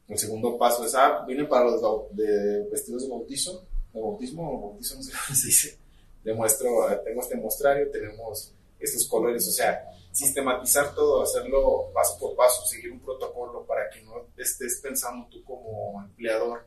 el 0.06 0.18
segundo 0.18 0.56
paso 0.56 0.84
es, 0.84 0.94
ah, 0.94 1.24
viene 1.26 1.44
para 1.44 1.64
los 1.64 1.80
de 2.12 2.68
vestidos 2.70 3.02
de 3.02 3.08
bautizo, 3.08 3.64
de 3.92 4.00
bautismo 4.00 4.48
o 4.48 4.74
no 4.76 4.82
sé 4.82 4.94
cómo 4.94 5.36
se 5.36 5.46
dice. 5.46 5.78
Demuestro, 6.24 6.68
tengo 7.04 7.20
este 7.22 7.36
muestrario, 7.36 7.90
tenemos 7.90 8.52
estos 8.78 9.06
colores, 9.08 9.46
o 9.48 9.50
sea, 9.52 9.84
sistematizar 10.12 10.94
todo, 10.94 11.22
hacerlo 11.22 11.90
paso 11.94 12.18
por 12.18 12.36
paso, 12.36 12.64
seguir 12.66 12.92
un 12.92 13.00
protocolo 13.00 13.64
para 13.66 13.88
que 13.90 14.02
no 14.02 14.26
estés 14.36 14.80
pensando 14.82 15.26
tú 15.30 15.42
como 15.44 16.02
empleador. 16.02 16.66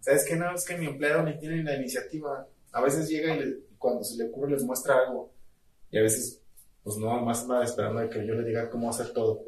¿Sabes 0.00 0.24
qué? 0.26 0.36
No, 0.36 0.54
es 0.54 0.64
que 0.64 0.76
mi 0.76 0.86
empleado 0.86 1.22
ni 1.22 1.38
tiene 1.38 1.62
la 1.62 1.76
iniciativa. 1.76 2.46
A 2.72 2.80
veces 2.82 3.08
llega 3.08 3.34
y 3.34 3.38
le- 3.40 3.56
cuando 3.78 4.04
se 4.04 4.16
le 4.16 4.24
ocurre 4.30 4.50
les 4.52 4.62
muestra 4.64 4.98
algo. 5.06 5.30
Y 5.90 5.98
a 5.98 6.02
veces, 6.02 6.40
pues 6.82 6.96
no, 6.96 7.20
más 7.24 7.48
va 7.50 7.64
esperando 7.64 8.00
a 8.00 8.08
que 8.08 8.26
yo 8.26 8.34
le 8.34 8.44
diga 8.44 8.68
cómo 8.70 8.90
hacer 8.90 9.12
todo. 9.12 9.42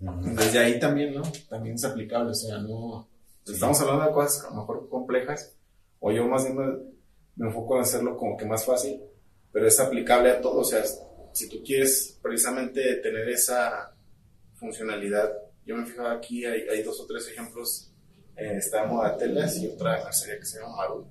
Desde 0.00 0.58
ahí 0.58 0.78
también, 0.78 1.14
¿no? 1.14 1.22
También 1.48 1.74
es 1.74 1.84
aplicable, 1.84 2.30
o 2.30 2.34
sea, 2.34 2.58
no... 2.58 3.08
Estamos 3.46 3.80
hablando 3.80 4.04
de 4.04 4.12
cosas 4.12 4.44
a 4.44 4.50
lo 4.50 4.56
mejor 4.56 4.88
complejas, 4.88 5.54
o 6.00 6.12
yo 6.12 6.26
más 6.26 6.44
bien 6.44 6.56
me, 6.56 6.66
me 7.36 7.46
enfoco 7.46 7.76
en 7.76 7.82
hacerlo 7.82 8.16
como 8.16 8.36
que 8.36 8.46
más 8.46 8.64
fácil, 8.64 9.00
pero 9.52 9.66
es 9.66 9.78
aplicable 9.80 10.30
a 10.30 10.40
todo, 10.40 10.60
o 10.60 10.64
sea, 10.64 10.82
si 11.32 11.48
tú 11.48 11.62
quieres 11.64 12.18
precisamente 12.22 12.96
tener 12.96 13.28
esa 13.28 13.94
funcionalidad, 14.54 15.32
yo 15.64 15.76
me 15.76 15.86
fijaba 15.86 16.12
aquí, 16.12 16.44
hay, 16.44 16.62
hay 16.62 16.82
dos 16.82 17.00
o 17.00 17.06
tres 17.06 17.28
ejemplos, 17.28 17.92
eh, 18.36 18.56
está 18.56 18.86
Modatelas 18.86 19.56
y 19.58 19.68
otra 19.68 20.02
mercería 20.04 20.38
que 20.38 20.46
se 20.46 20.60
llama 20.60 20.76
Maru. 20.76 21.06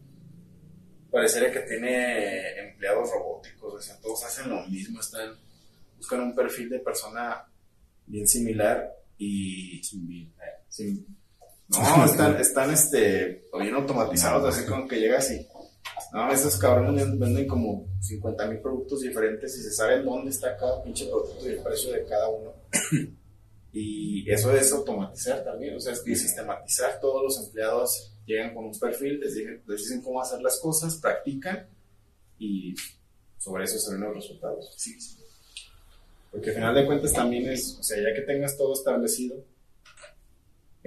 Parecería 1.11 1.51
que 1.51 1.59
tiene 1.59 2.69
empleados 2.69 3.09
robóticos, 3.11 3.73
o 3.73 3.81
sea, 3.81 3.99
todos 3.99 4.23
hacen 4.23 4.49
lo 4.49 4.65
mismo, 4.67 4.99
están, 4.99 5.35
buscan 5.97 6.21
un 6.21 6.35
perfil 6.35 6.69
de 6.69 6.79
persona 6.79 7.45
bien 8.05 8.27
similar 8.27 8.93
y 9.17 9.81
sin, 9.83 11.05
no, 11.69 12.05
están, 12.05 12.37
están 12.39 12.71
este, 12.71 13.47
bien 13.59 13.75
automatizados, 13.75 14.55
así 14.55 14.65
como 14.67 14.87
que 14.87 14.99
llegas 14.99 15.29
y 15.31 15.47
no, 16.13 16.31
esos 16.31 16.57
cabrones 16.57 17.17
venden 17.19 17.47
como 17.47 17.87
50 18.01 18.45
mil 18.47 18.59
productos 18.59 19.01
diferentes 19.01 19.57
y 19.57 19.61
se 19.63 19.71
sabe 19.71 20.01
dónde 20.03 20.31
está 20.31 20.55
cada 20.57 20.81
pinche 20.83 21.05
producto 21.07 21.45
y 21.47 21.53
el 21.53 21.59
precio 21.59 21.91
de 21.91 22.05
cada 22.05 22.29
uno. 22.29 22.53
Y 23.73 24.27
eso 24.31 24.51
es 24.55 24.71
automatizar 24.71 25.43
también, 25.43 25.75
o 25.75 25.79
sea, 25.79 25.93
es 25.93 25.99
que 26.01 26.15
sistematizar, 26.15 26.99
todos 26.99 27.21
los 27.21 27.45
empleados 27.45 28.11
llegan 28.25 28.55
con 28.55 28.65
un 28.65 28.79
perfil, 28.79 29.19
les, 29.19 29.35
dicen- 29.35 29.61
les 29.67 29.79
dicen 29.81 30.01
cómo 30.01 30.19
hacer 30.21 30.41
las 30.41 30.59
cosas, 30.59 30.95
practican 30.99 31.67
y 32.39 32.73
sobre 33.37 33.65
eso 33.65 33.77
se 33.77 33.91
ven 33.91 34.01
los 34.01 34.15
resultados. 34.15 34.73
Sí, 34.77 34.99
sí. 34.99 35.17
Porque 36.31 36.49
al 36.49 36.55
final 36.55 36.73
de 36.75 36.85
cuentas 36.87 37.13
también 37.13 37.49
es, 37.51 37.77
o 37.79 37.83
sea, 37.83 37.97
ya 38.01 38.15
que 38.15 38.21
tengas 38.21 38.57
todo 38.57 38.73
establecido, 38.73 39.43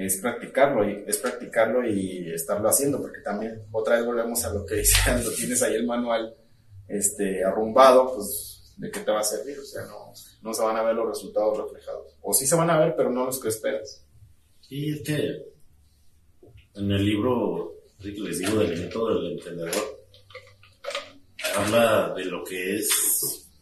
es 0.05 0.19
practicarlo 0.21 0.89
y 0.89 1.05
es 1.07 1.17
practicarlo 1.19 1.87
y 1.89 2.31
estarlo 2.33 2.69
haciendo, 2.69 3.01
porque 3.01 3.21
también 3.21 3.63
otra 3.73 3.97
vez 3.97 4.07
volvemos 4.07 4.45
a 4.45 4.53
lo 4.55 4.65
que 4.67 4.75
decían, 4.83 5.23
lo 5.25 5.31
tienes 5.33 5.63
ahí 5.63 5.75
el 5.75 5.87
manual 5.87 6.35
este 6.89 7.45
arrumbado, 7.45 8.15
pues 8.15 8.75
de 8.77 8.91
qué 8.91 9.01
te 9.01 9.11
va 9.11 9.21
a 9.21 9.25
servir, 9.25 9.59
o 9.59 9.65
sea, 9.65 9.83
no, 9.87 10.13
no 10.43 10.55
se 10.55 10.63
van 10.63 10.77
a 10.77 10.83
ver 10.83 10.95
los 10.95 11.09
resultados 11.09 11.57
reflejados. 11.59 12.17
O 12.23 12.33
sí 12.33 12.47
se 12.47 12.55
van 12.57 12.71
a 12.71 12.79
ver, 12.81 12.95
pero 12.97 13.11
no 13.11 13.27
los 13.27 13.39
que 13.41 13.49
esperas. 13.49 14.05
Sí, 14.61 14.91
es 14.91 15.03
que 15.03 15.17
en 16.75 16.91
el 16.91 17.05
libro 17.05 17.75
les 18.01 18.39
digo 18.39 18.59
del 18.61 18.79
método 18.81 19.21
del 19.23 19.33
emprendedor, 19.33 20.01
habla 21.57 22.15
de 22.15 22.25
lo 22.25 22.43
que 22.45 22.77
es 22.77 22.89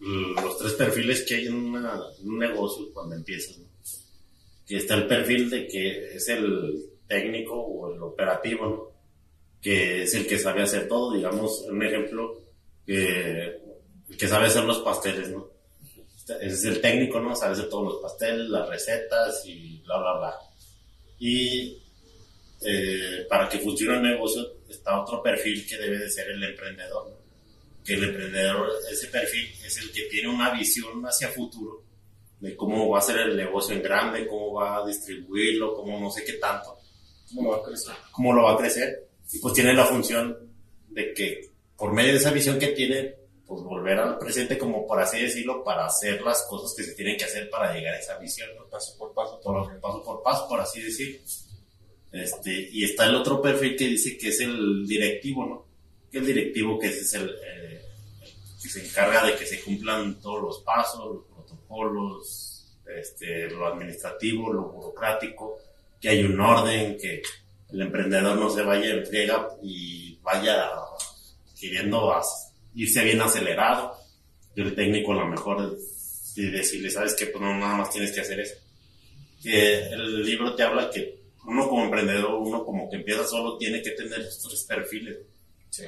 los 0.01 0.59
tres 0.59 0.72
perfiles 0.74 1.24
que 1.26 1.34
hay 1.36 1.47
en, 1.47 1.55
una- 1.57 2.01
en 2.20 2.28
un 2.28 2.39
negocio 2.39 2.93
cuando 2.93 3.16
empiezas. 3.16 3.59
¿no? 3.59 3.68
Que 4.69 4.77
está 4.77 4.95
el 4.95 5.07
perfil 5.07 5.49
de 5.49 5.66
que 5.66 6.14
es 6.14 6.29
el 6.29 6.85
técnico 7.09 7.55
o 7.55 7.93
el 7.93 8.03
operativo, 8.03 8.66
¿no? 8.66 8.99
que 9.61 10.03
es 10.03 10.14
el 10.14 10.27
que 10.27 10.39
sabe 10.39 10.62
hacer 10.62 10.89
todo. 10.89 11.14
Digamos, 11.14 11.62
un 11.62 11.83
ejemplo, 11.83 12.43
que 12.87 13.61
el 14.09 14.16
que 14.16 14.29
sabe 14.29 14.47
hacer 14.47 14.64
los 14.64 14.79
pasteles, 14.79 15.31
¿no? 15.31 15.51
Es 16.41 16.64
el 16.64 16.81
técnico, 16.81 17.21
¿no? 17.21 17.35
Sabe 17.35 17.55
hacer 17.55 17.69
todos 17.69 17.95
los 17.95 18.03
pasteles, 18.03 18.49
las 18.49 18.69
recetas 18.69 19.43
y 19.47 19.79
bla, 19.79 19.99
bla, 19.99 20.19
bla. 20.19 20.35
Y 21.19 21.83
eh, 22.61 23.27
para 23.29 23.49
que 23.49 23.59
funcione 23.59 23.97
el 23.97 24.03
negocio 24.03 24.59
está 24.69 25.01
otro 25.01 25.23
perfil 25.23 25.66
que 25.66 25.77
debe 25.77 25.99
de 25.99 26.11
ser 26.11 26.29
el 26.31 26.43
emprendedor. 26.43 27.11
¿no? 27.11 27.16
Que 27.85 27.95
el 27.95 28.05
emprendedor, 28.05 28.71
ese 28.91 29.09
perfil 29.09 29.49
es 29.64 29.79
el 29.79 29.91
que 29.91 30.03
tiene 30.03 30.29
una 30.29 30.53
visión 30.53 31.03
hacia 31.05 31.29
futuro 31.29 31.85
de 32.41 32.57
cómo 32.57 32.89
va 32.89 32.99
a 32.99 33.03
ser 33.03 33.18
el 33.18 33.36
negocio 33.36 33.74
en 33.74 33.82
grande, 33.82 34.26
cómo 34.26 34.55
va 34.55 34.78
a 34.78 34.86
distribuirlo, 34.86 35.74
cómo 35.74 35.99
no 35.99 36.11
sé 36.11 36.24
qué 36.24 36.34
tanto, 36.34 36.78
¿Cómo 37.34 37.51
va 37.51 37.57
a 37.59 37.62
crecer? 37.62 37.95
cómo 38.12 38.32
lo 38.32 38.45
va 38.45 38.53
a 38.53 38.57
crecer. 38.57 39.09
Y 39.32 39.39
pues 39.39 39.55
tiene 39.55 39.74
la 39.74 39.84
función 39.84 40.36
de 40.89 41.12
que 41.12 41.51
por 41.76 41.93
medio 41.93 42.12
de 42.12 42.18
esa 42.18 42.30
visión 42.30 42.59
que 42.59 42.68
tiene, 42.68 43.14
pues 43.47 43.62
volver 43.62 43.99
al 43.99 44.18
presente 44.18 44.59
como 44.59 44.86
por 44.86 45.01
así 45.01 45.20
decirlo, 45.20 45.62
para 45.64 45.86
hacer 45.86 46.22
las 46.22 46.43
cosas 46.49 46.74
que 46.76 46.84
se 46.84 46.95
tienen 46.95 47.16
que 47.16 47.24
hacer 47.24 47.49
para 47.51 47.74
llegar 47.74 47.95
a 47.95 47.99
esa 47.99 48.18
visión, 48.18 48.49
¿no? 48.57 48.66
paso 48.68 48.97
por 48.99 49.12
paso, 49.14 49.41
por, 49.41 49.80
paso 49.80 50.03
por 50.03 50.22
paso, 50.22 50.49
por 50.49 50.61
así 50.61 50.82
decirlo. 50.82 51.20
Este, 52.11 52.68
y 52.72 52.84
está 52.84 53.07
el 53.07 53.14
otro 53.14 53.41
perfil 53.43 53.76
que 53.76 53.86
dice 53.86 54.16
que 54.16 54.28
es 54.28 54.41
el 54.41 54.86
directivo, 54.86 55.45
¿no? 55.45 55.66
Que 56.11 56.18
el 56.18 56.26
directivo 56.26 56.78
que 56.78 56.86
ese 56.86 57.01
es 57.01 57.14
el 57.14 57.28
eh, 57.28 57.82
que 58.62 58.68
se 58.68 58.84
encarga 58.84 59.26
de 59.26 59.36
que 59.36 59.47
se 59.47 59.62
cumplan 59.62 60.18
todos 60.20 60.43
los 60.43 60.62
pasos, 60.62 61.26
los 61.69 62.19
protocolos, 62.19 62.79
este, 62.87 63.51
lo 63.51 63.66
administrativo, 63.66 64.53
lo 64.53 64.71
burocrático, 64.71 65.59
que 66.01 66.09
hay 66.09 66.25
un 66.25 66.41
orden, 66.41 66.97
que 66.97 67.23
el 67.71 67.83
emprendedor 67.83 68.39
no 68.39 68.51
se 68.51 68.62
vaya 68.62 68.91
en 68.91 69.07
friega 69.07 69.49
y 69.62 70.16
vaya 70.23 70.71
queriendo 71.59 72.14
irse 72.75 73.05
bien 73.05 73.21
acelerado. 73.21 73.95
Y 74.55 74.62
el 74.62 74.75
técnico 74.75 75.12
a 75.12 75.16
lo 75.16 75.27
mejor 75.27 75.77
y 76.35 76.51
decirle, 76.51 76.91
¿sabes 76.91 77.14
qué? 77.14 77.27
Pues 77.27 77.43
no, 77.43 77.57
nada 77.59 77.77
más 77.77 77.91
tienes 77.91 78.12
que 78.12 78.21
hacer 78.21 78.41
eso. 78.41 78.57
Que 79.43 79.89
el 79.89 80.25
libro 80.25 80.55
te 80.55 80.62
habla 80.62 80.91
que 80.91 81.19
uno 81.47 81.69
como 81.69 81.85
emprendedor, 81.85 82.35
uno 82.35 82.64
como 82.64 82.89
que 82.89 82.97
empieza 82.97 83.25
solo, 83.25 83.57
tiene 83.57 83.83
que 83.83 83.93
tener 83.93 84.21
estos 84.21 84.64
perfiles. 84.64 85.19
Sí. 85.71 85.85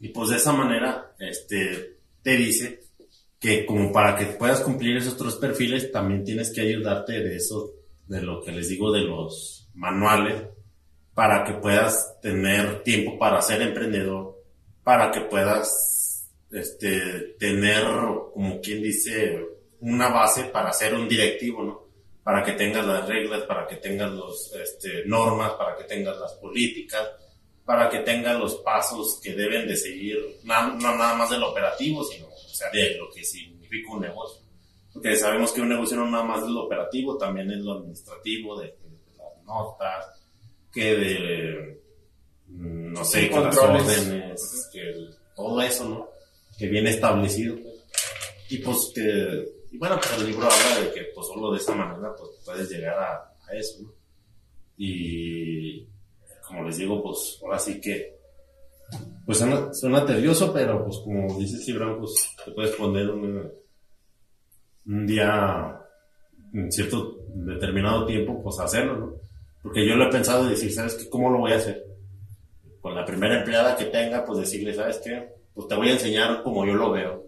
Y 0.00 0.08
pues 0.08 0.30
de 0.30 0.36
esa 0.36 0.52
manera, 0.52 1.14
este, 1.18 1.98
te 2.22 2.36
dice 2.36 2.85
que 3.38 3.66
como 3.66 3.92
para 3.92 4.16
que 4.16 4.26
puedas 4.26 4.60
cumplir 4.60 4.96
esos 4.96 5.16
tres 5.16 5.34
perfiles, 5.34 5.92
también 5.92 6.24
tienes 6.24 6.52
que 6.52 6.62
ayudarte 6.62 7.12
de 7.20 7.36
eso, 7.36 7.72
de 8.06 8.22
lo 8.22 8.42
que 8.42 8.52
les 8.52 8.68
digo 8.68 8.92
de 8.92 9.02
los 9.02 9.68
manuales, 9.74 10.44
para 11.14 11.44
que 11.44 11.54
puedas 11.54 12.20
tener 12.20 12.82
tiempo 12.82 13.18
para 13.18 13.42
ser 13.42 13.62
emprendedor, 13.62 14.36
para 14.82 15.10
que 15.10 15.22
puedas, 15.22 16.28
este, 16.50 17.34
tener, 17.38 17.84
como 18.32 18.60
quien 18.60 18.82
dice, 18.82 19.44
una 19.80 20.08
base 20.08 20.44
para 20.44 20.72
ser 20.72 20.94
un 20.94 21.08
directivo, 21.08 21.62
¿no? 21.64 21.86
Para 22.22 22.42
que 22.42 22.52
tengas 22.52 22.86
las 22.86 23.06
reglas, 23.06 23.42
para 23.42 23.66
que 23.66 23.76
tengas 23.76 24.10
los, 24.12 24.52
este, 24.54 25.04
normas, 25.06 25.52
para 25.52 25.76
que 25.76 25.84
tengas 25.84 26.18
las 26.18 26.34
políticas, 26.34 27.08
para 27.66 27.90
que 27.90 27.98
tengan 28.00 28.38
los 28.40 28.54
pasos 28.56 29.20
que 29.22 29.34
deben 29.34 29.66
de 29.68 29.76
seguir, 29.76 30.16
na- 30.44 30.68
no 30.68 30.96
nada 30.96 31.14
más 31.14 31.28
del 31.30 31.42
operativo, 31.42 32.02
sino 32.04 32.26
o 32.28 32.48
sea, 32.54 32.70
de 32.70 32.96
lo 32.96 33.10
que 33.10 33.22
significa 33.24 33.92
un 33.92 34.00
negocio. 34.00 34.40
Porque 34.94 35.14
sabemos 35.16 35.52
que 35.52 35.60
un 35.60 35.68
negocio 35.68 35.96
no 35.98 36.08
nada 36.10 36.24
más 36.24 36.42
es 36.42 36.48
lo 36.48 36.62
operativo, 36.64 37.18
también 37.18 37.50
es 37.50 37.58
lo 37.58 37.72
administrativo, 37.72 38.58
de, 38.60 38.68
de 38.68 39.16
las 39.18 39.44
notas, 39.44 40.06
que 40.72 40.96
de, 40.96 41.80
mm, 42.46 42.92
no 42.94 43.04
sé, 43.04 43.22
Sí, 43.22 43.28
que 43.28 43.40
las 43.40 43.58
órdenes, 43.58 44.70
que 44.72 44.80
el- 44.80 45.14
todo 45.34 45.60
eso, 45.60 45.86
¿no? 45.88 46.08
Que 46.58 46.68
viene 46.68 46.90
establecido. 46.90 47.56
pues. 47.62 47.74
Y 48.48 48.58
pues 48.58 48.92
que, 48.94 49.48
y 49.72 49.76
bueno, 49.76 49.96
pues 50.00 50.12
el 50.18 50.28
libro 50.28 50.48
habla 50.48 50.80
de 50.86 50.94
que 50.94 51.02
pues 51.14 51.26
solo 51.26 51.50
de 51.52 51.58
esa 51.58 51.74
manera 51.74 52.14
pues 52.16 52.30
puedes 52.44 52.70
llegar 52.70 52.96
a, 52.98 53.14
a 53.46 53.54
eso, 53.56 53.82
¿no? 53.82 53.92
Y 54.78 55.86
como 56.46 56.64
les 56.64 56.76
digo, 56.78 57.02
pues 57.02 57.40
ahora 57.42 57.58
sí 57.58 57.80
que, 57.80 58.16
pues 59.24 59.38
suena, 59.38 60.06
tedioso, 60.06 60.52
pero 60.52 60.84
pues 60.84 60.98
como 60.98 61.38
dice 61.38 61.58
Gibran, 61.58 61.98
pues 61.98 62.30
te 62.44 62.52
puedes 62.52 62.74
poner 62.76 63.10
un, 63.10 63.50
un 64.86 65.06
día, 65.06 65.80
en 66.52 66.70
cierto 66.70 67.18
determinado 67.34 68.06
tiempo, 68.06 68.40
pues 68.42 68.58
hacerlo, 68.60 68.96
¿no? 68.96 69.14
Porque 69.62 69.86
yo 69.86 69.96
lo 69.96 70.06
he 70.06 70.10
pensado 70.10 70.46
y 70.46 70.50
decir, 70.50 70.72
¿sabes 70.72 70.94
qué? 70.94 71.08
¿Cómo 71.08 71.30
lo 71.30 71.38
voy 71.38 71.52
a 71.52 71.56
hacer? 71.56 71.84
Con 72.80 72.94
la 72.94 73.04
primera 73.04 73.38
empleada 73.40 73.76
que 73.76 73.86
tenga, 73.86 74.24
pues 74.24 74.38
decirle, 74.38 74.72
¿sabes 74.72 75.00
qué? 75.02 75.28
Pues 75.52 75.66
te 75.66 75.74
voy 75.74 75.88
a 75.88 75.94
enseñar 75.94 76.44
como 76.44 76.64
yo 76.64 76.74
lo 76.74 76.92
veo. 76.92 77.24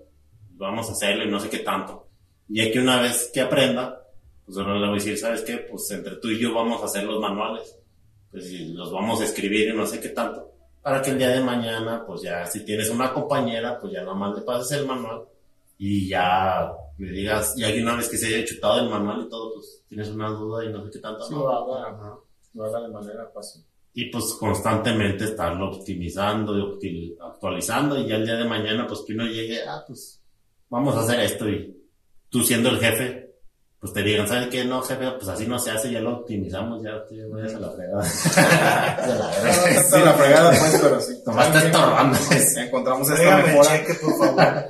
Vamos 0.50 0.88
a 0.88 0.92
hacerlo 0.92 1.24
y 1.24 1.30
no 1.30 1.40
sé 1.40 1.48
qué 1.50 1.58
tanto. 1.58 2.06
Y 2.48 2.60
hay 2.60 2.70
que 2.70 2.78
una 2.78 3.02
vez 3.02 3.30
que 3.34 3.40
aprenda, 3.40 4.00
pues 4.46 4.56
ahora 4.56 4.74
le 4.74 4.86
voy 4.86 4.90
a 4.90 5.02
decir, 5.02 5.18
¿sabes 5.18 5.42
qué? 5.42 5.56
Pues 5.68 5.90
entre 5.90 6.16
tú 6.16 6.28
y 6.28 6.38
yo 6.38 6.54
vamos 6.54 6.80
a 6.80 6.84
hacer 6.84 7.02
los 7.02 7.20
manuales 7.20 7.78
pues 8.30 8.50
los 8.52 8.92
vamos 8.92 9.20
a 9.20 9.24
escribir 9.24 9.68
y 9.68 9.76
no 9.76 9.86
sé 9.86 10.00
qué 10.00 10.10
tanto, 10.10 10.52
para 10.82 11.02
que 11.02 11.10
el 11.10 11.18
día 11.18 11.28
de 11.30 11.40
mañana, 11.40 12.04
pues 12.06 12.22
ya, 12.22 12.46
si 12.46 12.64
tienes 12.64 12.90
una 12.90 13.12
compañera, 13.12 13.78
pues 13.78 13.92
ya 13.92 14.00
nada 14.00 14.14
más 14.14 14.34
le 14.36 14.42
pases 14.42 14.78
el 14.78 14.86
manual 14.86 15.22
y 15.78 16.08
ya 16.08 16.72
me 16.98 17.10
digas, 17.10 17.54
y 17.56 17.64
hay 17.64 17.80
una 17.80 17.94
vez 17.94 18.08
que 18.08 18.16
se 18.16 18.26
haya 18.26 18.44
chutado 18.44 18.80
el 18.80 18.90
manual 18.90 19.24
y 19.26 19.28
todo, 19.28 19.54
pues 19.54 19.84
tienes 19.88 20.08
una 20.08 20.30
duda 20.30 20.64
y 20.64 20.72
no 20.72 20.84
sé 20.84 20.90
qué 20.90 20.98
tanto. 20.98 21.24
Sí, 21.24 21.34
lo 21.34 21.48
haga. 21.48 22.16
Lo 22.54 22.64
haga 22.64 22.80
de 22.80 22.88
manera 22.88 23.30
fácil. 23.32 23.62
Y 23.94 24.10
pues 24.10 24.34
constantemente 24.38 25.24
estarlo 25.24 25.70
optimizando 25.70 26.78
y 26.80 27.16
actualizando 27.20 27.98
y 27.98 28.08
ya 28.08 28.16
el 28.16 28.24
día 28.24 28.36
de 28.36 28.44
mañana, 28.44 28.86
pues 28.86 29.00
que 29.06 29.12
uno 29.12 29.26
llegue, 29.26 29.62
ah, 29.62 29.84
pues 29.86 30.20
vamos 30.68 30.96
a 30.96 31.00
hacer 31.00 31.20
esto 31.20 31.48
y 31.48 31.76
tú 32.28 32.42
siendo 32.42 32.70
el 32.70 32.78
jefe, 32.78 33.27
pues 33.80 33.92
te 33.92 34.02
digan, 34.02 34.26
¿sabes 34.26 34.48
qué? 34.48 34.64
No, 34.64 34.82
jefe, 34.82 35.10
pues 35.12 35.28
así 35.28 35.46
no 35.46 35.58
se 35.58 35.70
hace, 35.70 35.92
ya 35.92 36.00
lo 36.00 36.18
optimizamos, 36.18 36.82
ya 36.82 37.04
te 37.06 37.24
vayas 37.26 37.54
a 37.54 37.60
la 37.60 37.70
fregada. 37.70 38.02
Sí, 39.88 39.98
la 40.04 40.12
fregada, 40.14 40.50
pues, 40.50 40.80
pero 40.82 41.00
sí. 41.00 41.18
Nomás 41.24 41.46
está 41.46 41.66
estorbando. 41.66 42.18
Encontramos 42.56 43.10
esta 43.10 43.36
mejora. 43.38 43.68
cheque, 43.68 43.94
por 43.94 44.18
favor. 44.18 44.64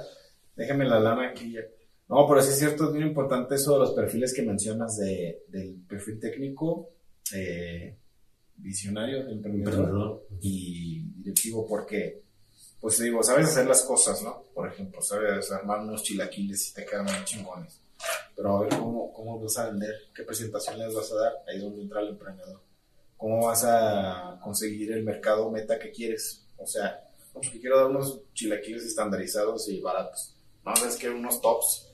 Déjame 0.56 0.84
la 0.86 1.00
lana 1.00 1.30
aquí 1.30 1.52
ya. 1.52 1.60
No, 2.08 2.26
pero 2.28 2.42
sí 2.42 2.50
es 2.50 2.58
cierto, 2.58 2.88
es 2.88 2.90
muy 2.94 3.02
importante 3.02 3.54
eso 3.54 3.74
de 3.74 3.78
los 3.80 3.92
perfiles 3.92 4.32
que 4.34 4.42
mencionas 4.42 4.96
de, 4.96 5.42
del 5.48 5.74
perfil 5.88 6.18
técnico, 6.18 6.90
eh, 7.34 7.96
visionario, 8.56 9.28
emprendedor 9.28 9.74
Emprendedor. 9.74 10.26
y 10.40 11.02
directivo, 11.16 11.66
porque, 11.66 12.22
pues 12.80 12.98
digo, 12.98 13.22
sabes 13.22 13.48
hacer 13.48 13.66
las 13.66 13.82
cosas, 13.82 14.22
¿no? 14.22 14.44
Por 14.54 14.68
ejemplo, 14.68 15.00
sabes 15.02 15.50
armar 15.52 15.80
unos 15.80 16.02
chilaquiles 16.02 16.70
y 16.70 16.74
te 16.74 16.86
quedan 16.86 17.04
muy 17.04 17.24
chingones. 17.24 17.80
Pero 18.36 18.56
a 18.56 18.60
ver 18.62 18.70
cómo, 18.70 19.12
cómo 19.12 19.40
vas 19.40 19.58
a 19.58 19.70
vender, 19.70 19.94
qué 20.14 20.22
presentación 20.22 20.78
les 20.78 20.94
vas 20.94 21.10
a 21.12 21.16
dar, 21.16 21.32
ahí 21.48 21.56
es 21.56 21.62
donde 21.62 21.82
entra 21.82 22.00
el 22.00 22.08
emprendedor. 22.08 22.60
¿Cómo 23.16 23.46
vas 23.46 23.64
a 23.64 24.38
conseguir 24.42 24.92
el 24.92 25.02
mercado 25.02 25.50
meta 25.50 25.78
que 25.78 25.90
quieres? 25.90 26.46
O 26.56 26.66
sea, 26.66 27.04
porque 27.32 27.60
quiero 27.60 27.78
dar 27.78 27.86
unos 27.86 28.20
chilaquiles 28.32 28.84
estandarizados 28.84 29.68
y 29.68 29.80
baratos. 29.80 30.36
No, 30.64 30.72
es 30.74 30.96
que 30.96 31.10
unos 31.10 31.40
tops. 31.40 31.88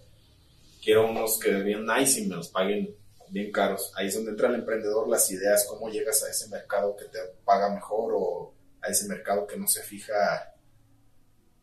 Quiero 0.83 1.09
unos 1.09 1.39
que 1.39 1.51
bien 1.63 1.87
nice 1.87 2.21
y 2.21 2.27
me 2.27 2.37
los 2.37 2.49
paguen 2.49 2.95
bien 3.31 3.51
caros. 3.51 3.93
Ahí 3.97 4.09
es 4.09 4.15
donde 4.15 4.33
entra 4.33 4.49
el 4.49 4.57
emprendedor, 4.57 5.09
las 5.09 5.31
ideas, 5.31 5.67
cómo 5.69 5.89
llegas 5.89 6.23
a 6.23 6.31
ese 6.31 6.49
mercado 6.49 6.95
que 6.97 7.07
te 7.07 7.19
paga 7.45 7.75
mejor 7.75 8.13
o 8.17 8.55
a 8.83 8.89
ese 8.89 9.09
mercado 9.09 9.47
que 9.47 9.57
no 9.57 9.67
se 9.67 9.83
fija 9.83 10.54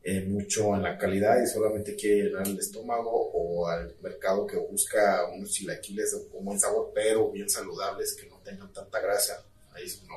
eh, 0.04 0.22
mucho 0.22 0.76
en 0.76 0.84
la 0.84 0.98
calidad 0.98 1.42
y 1.44 1.48
solamente 1.48 1.96
quiere 1.96 2.24
llenar 2.24 2.48
el 2.48 2.58
estómago 2.58 3.12
o 3.34 3.68
al 3.68 3.96
mercado 4.02 4.48
que 4.48 4.58
busca 4.58 5.26
unos 5.28 5.52
chilaquiles 5.52 6.14
un 6.34 6.44
buen 6.46 6.60
sabor 6.60 6.92
pero 6.94 7.30
bien 7.30 7.50
saludables 7.50 8.16
que 8.16 8.28
no 8.28 8.38
tengan 8.44 8.72
tanta 8.74 9.00
grasa. 9.00 9.46
Ahí 9.74 9.86
es 9.86 10.02
uno. 10.04 10.16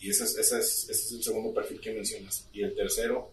Y 0.00 0.10
ese 0.10 0.24
es, 0.24 0.36
ese 0.36 0.58
es, 0.58 0.88
ese 0.90 0.92
es 0.92 1.12
el 1.12 1.22
segundo 1.22 1.54
perfil 1.54 1.80
que 1.80 1.92
mencionas. 1.92 2.48
Y 2.52 2.62
el 2.62 2.74
tercero, 2.74 3.30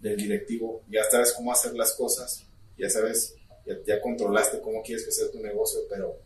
del 0.00 0.16
directivo, 0.16 0.82
ya 0.88 1.02
sabes 1.10 1.32
cómo 1.32 1.50
hacer 1.52 1.74
las 1.74 1.92
cosas, 1.94 2.44
ya 2.78 2.88
sabes, 2.88 3.34
ya, 3.66 3.74
ya 3.86 4.00
controlaste 4.00 4.60
cómo 4.60 4.82
quieres 4.82 5.04
que 5.04 5.10
sea 5.12 5.30
tu 5.30 5.40
negocio, 5.40 5.80
pero 5.90 6.16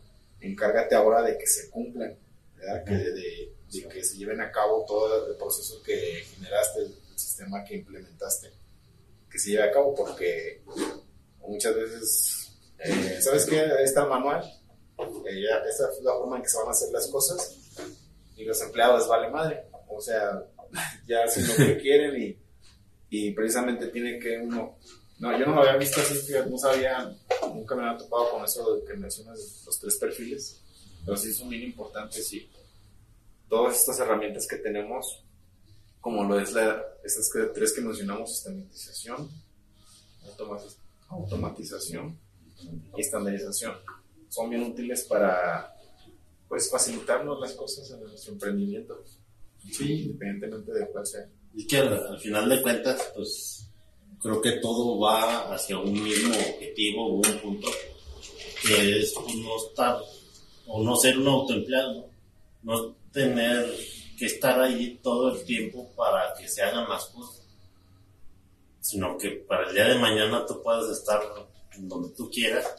encárgate 0.41 0.93
ahora 0.95 1.23
de 1.23 1.37
que 1.37 1.47
se 1.47 1.69
cumplan, 1.71 2.15
¿verdad? 2.57 2.83
que 2.85 2.93
de, 2.93 3.11
de- 3.13 3.53
de 3.71 3.87
que 3.87 4.03
se 4.03 4.17
lleven 4.17 4.39
a 4.39 4.51
cabo 4.51 4.85
todo 4.87 5.25
el 5.31 5.35
proceso 5.35 5.81
que 5.81 6.23
generaste, 6.35 6.81
el 6.81 6.93
sistema 7.15 7.63
que 7.65 7.77
implementaste, 7.77 8.51
que 9.33 9.39
se 9.39 9.49
lleve 9.49 9.63
a 9.63 9.71
cabo, 9.71 9.95
porque 9.95 10.61
muchas 11.39 11.75
veces, 11.75 12.51
eh, 12.77 13.19
¿sabes 13.19 13.47
qué? 13.47 13.65
Está 13.83 14.05
manual, 14.05 14.43
eh, 14.99 15.41
ya, 15.41 15.57
esa 15.67 15.89
es 15.91 16.03
la 16.03 16.13
forma 16.13 16.37
en 16.37 16.43
que 16.43 16.49
se 16.49 16.57
van 16.59 16.67
a 16.67 16.71
hacer 16.71 16.89
las 16.91 17.07
cosas, 17.07 17.57
y 18.37 18.45
los 18.45 18.61
empleados 18.61 19.07
vale 19.07 19.31
madre, 19.31 19.65
o 19.89 19.99
sea, 19.99 20.45
ya 21.07 21.23
hacen 21.23 21.47
lo 21.47 21.55
que 21.55 21.77
quieren 21.81 22.21
y, 22.21 22.37
y 23.09 23.31
precisamente 23.31 23.87
tiene 23.87 24.19
que 24.19 24.37
uno 24.37 24.77
no, 25.23 25.39
yo 25.39 25.45
no 25.45 25.55
lo 25.55 25.61
había 25.61 25.77
visto 25.77 26.01
así, 26.01 26.33
no 26.49 26.57
sabía, 26.57 27.09
nunca 27.53 27.75
me 27.75 27.83
había 27.83 27.97
topado 27.97 28.31
con 28.31 28.43
eso 28.43 28.75
de 28.75 28.85
que 28.85 28.93
mencionas 28.95 29.63
los 29.65 29.79
tres 29.79 29.95
perfiles, 29.95 30.61
pero 31.05 31.15
sí 31.15 31.33
son 31.33 31.47
bien 31.47 31.63
importantes 31.63 32.33
y 32.33 32.49
todas 33.47 33.77
estas 33.77 33.99
herramientas 33.99 34.45
que 34.45 34.57
tenemos, 34.57 35.23
como 36.03 36.25
lo 36.25 36.37
es 36.37 36.51
la, 36.51 36.83
estas 37.01 37.29
tres 37.55 37.71
que 37.71 37.79
mencionamos, 37.81 38.29
sistematización, 38.29 39.29
automatiz- 40.25 40.75
automatización 41.07 42.19
y 42.97 42.99
estandarización, 43.01 43.73
son 44.27 44.49
bien 44.49 44.63
útiles 44.63 45.05
para 45.05 45.73
pues 46.49 46.69
facilitarnos 46.69 47.39
las 47.39 47.53
cosas 47.53 47.89
en 47.91 48.01
nuestro 48.01 48.33
emprendimiento, 48.33 49.01
Sí. 49.71 50.03
independientemente 50.03 50.73
de 50.73 50.87
cuál 50.89 51.07
sea. 51.07 51.25
Y 51.55 51.65
que 51.65 51.77
al, 51.77 51.93
al 51.93 52.19
final 52.19 52.49
de 52.49 52.61
cuentas, 52.61 53.01
pues 53.15 53.65
creo 54.21 54.41
que 54.41 54.51
todo 54.59 54.99
va 54.99 55.53
hacia 55.55 55.77
un 55.79 55.93
mismo 55.93 56.35
objetivo, 56.35 57.15
un 57.15 57.21
punto, 57.41 57.69
que 58.67 58.99
es 58.99 59.13
pues, 59.13 59.35
no 59.37 59.55
estar 59.69 59.97
o 60.67 60.83
no 60.83 60.95
ser 60.97 61.17
un 61.17 61.27
autoempleado, 61.29 62.09
¿no? 62.63 62.73
no 62.87 62.95
tener 63.13 63.73
que 64.23 64.27
estar 64.27 64.57
ahí 64.61 64.99
todo 65.03 65.35
el 65.35 65.43
tiempo 65.43 65.91
para 65.97 66.33
que 66.39 66.47
se 66.47 66.61
hagan 66.61 66.87
las 66.87 67.07
cosas, 67.07 67.45
sino 68.79 69.17
que 69.17 69.31
para 69.31 69.67
el 69.67 69.75
día 69.75 69.89
de 69.89 69.99
mañana 69.99 70.45
tú 70.45 70.63
puedas 70.63 70.89
estar 70.97 71.21
donde 71.77 72.15
tú 72.15 72.31
quieras 72.31 72.73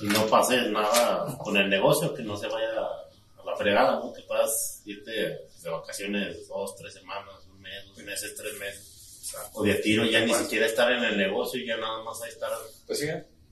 y 0.00 0.06
no 0.06 0.24
pase 0.28 0.70
nada 0.70 1.36
con 1.38 1.56
el 1.56 1.68
negocio, 1.68 2.14
que 2.14 2.22
no 2.22 2.36
se 2.36 2.46
vaya 2.46 2.68
a 2.78 3.44
la 3.44 3.56
fregada, 3.56 3.98
¿no? 3.98 4.12
que 4.12 4.22
puedas 4.22 4.82
irte 4.84 5.10
de 5.10 5.68
vacaciones 5.68 6.46
dos, 6.46 6.76
tres 6.76 6.94
semanas, 6.94 7.44
un 7.52 7.60
mes, 7.60 7.86
dos 7.88 8.04
meses, 8.04 8.32
tres 8.36 8.56
meses, 8.60 9.34
o 9.52 9.64
de 9.64 9.74
tiro 9.74 10.04
ya 10.04 10.24
ni 10.24 10.32
siquiera 10.32 10.66
estar 10.66 10.92
en 10.92 11.02
el 11.02 11.18
negocio 11.18 11.60
y 11.60 11.66
ya 11.66 11.76
nada 11.76 12.04
más 12.04 12.22
ahí 12.22 12.30
estar 12.30 12.52
Pues 12.86 13.00
sí, 13.00 13.08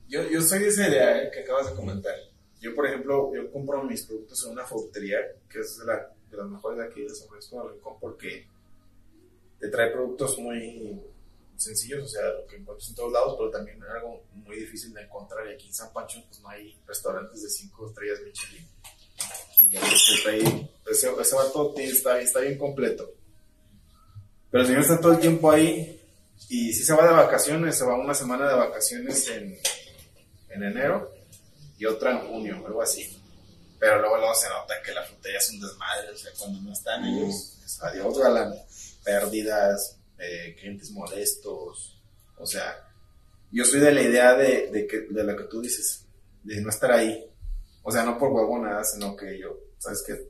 yo, 0.07 0.29
yo 0.29 0.41
soy 0.41 0.63
esa 0.63 0.87
idea 0.87 1.23
eh, 1.23 1.29
que 1.29 1.41
acabas 1.41 1.69
de 1.69 1.75
comentar. 1.75 2.15
Yo, 2.61 2.73
por 2.73 2.87
ejemplo, 2.87 3.33
yo 3.35 3.51
compro 3.51 3.83
mis 3.83 4.05
productos 4.05 4.45
en 4.45 4.53
una 4.53 4.65
frutería, 4.65 5.17
que 5.49 5.59
es 5.59 5.77
la, 5.85 6.13
de 6.33 6.43
las 6.43 6.51
mejores 6.51 6.79
de 6.79 6.85
aquí 6.85 7.01
de 7.01 7.09
San 7.09 7.27
Francisco 7.27 7.63
de 7.63 7.73
Rincón, 7.73 7.93
porque 7.99 8.47
te 9.59 9.69
trae 9.69 9.91
productos 9.91 10.37
muy 10.39 11.01
sencillos, 11.55 12.03
o 12.03 12.07
sea, 12.07 12.21
lo 12.29 12.45
que 12.45 12.57
encuentras 12.57 12.89
en 12.89 12.95
todos 12.95 13.13
lados, 13.13 13.35
pero 13.37 13.49
también 13.49 13.81
algo 13.83 14.23
muy 14.33 14.57
difícil 14.57 14.93
de 14.93 15.03
encontrar. 15.03 15.47
Y 15.47 15.53
aquí 15.53 15.67
en 15.67 15.73
San 15.73 15.93
Pancho, 15.93 16.21
pues 16.27 16.41
no 16.41 16.49
hay 16.49 16.77
restaurantes 16.85 17.41
de 17.43 17.49
5 17.49 17.87
estrellas 17.87 18.19
Michelin. 18.25 18.67
Y 19.59 19.69
ya 19.69 19.79
te 19.79 20.21
trae, 20.23 20.69
ese, 20.91 21.09
ese 21.19 21.35
vato 21.35 21.73
está, 21.77 22.19
está 22.19 22.39
bien 22.41 22.57
completo. 22.57 23.09
Pero 24.51 24.61
el 24.61 24.67
señor 24.67 24.81
está 24.81 24.99
todo 24.99 25.13
el 25.13 25.19
tiempo 25.19 25.49
ahí 25.49 25.99
y 26.49 26.73
si 26.73 26.83
se 26.83 26.93
va 26.93 27.07
de 27.07 27.13
vacaciones, 27.13 27.77
se 27.77 27.85
va 27.85 27.97
una 27.97 28.13
semana 28.13 28.47
de 28.47 28.55
vacaciones 28.55 29.27
en, 29.29 29.57
en 30.49 30.63
enero 30.63 31.11
y 31.77 31.85
otra 31.85 32.11
en 32.11 32.27
junio, 32.27 32.63
algo 32.65 32.81
así. 32.81 33.22
Pero 33.83 33.99
luego, 33.99 34.15
luego 34.15 34.33
se 34.33 34.47
nota 34.47 34.75
que 34.81 34.93
la 34.93 35.03
frutería 35.03 35.39
es 35.39 35.49
un 35.49 35.59
desmadre, 35.59 36.09
o 36.09 36.15
sea, 36.15 36.31
cuando 36.39 36.61
no 36.61 36.71
están 36.71 37.03
ellos, 37.03 37.59
es 37.65 37.83
adiós 37.83 38.17
galán, 38.17 38.53
pérdidas, 39.03 39.97
eh, 40.17 40.55
clientes 40.57 40.89
molestos, 40.91 42.01
o 42.37 42.45
sea, 42.45 42.77
yo 43.51 43.65
soy 43.65 43.81
de 43.81 43.91
la 43.91 44.01
idea 44.01 44.35
de, 44.35 44.69
de, 44.71 44.87
que, 44.87 45.01
de 45.09 45.23
la 45.25 45.35
que 45.35 45.43
tú 45.43 45.59
dices, 45.59 46.05
de 46.43 46.61
no 46.61 46.69
estar 46.69 46.93
ahí, 46.93 47.29
o 47.81 47.91
sea, 47.91 48.03
no 48.03 48.17
por 48.17 48.31
huevo 48.31 48.57
nada, 48.57 48.85
sino 48.85 49.17
que 49.17 49.37
yo, 49.37 49.49
sabes 49.77 50.01
que 50.07 50.29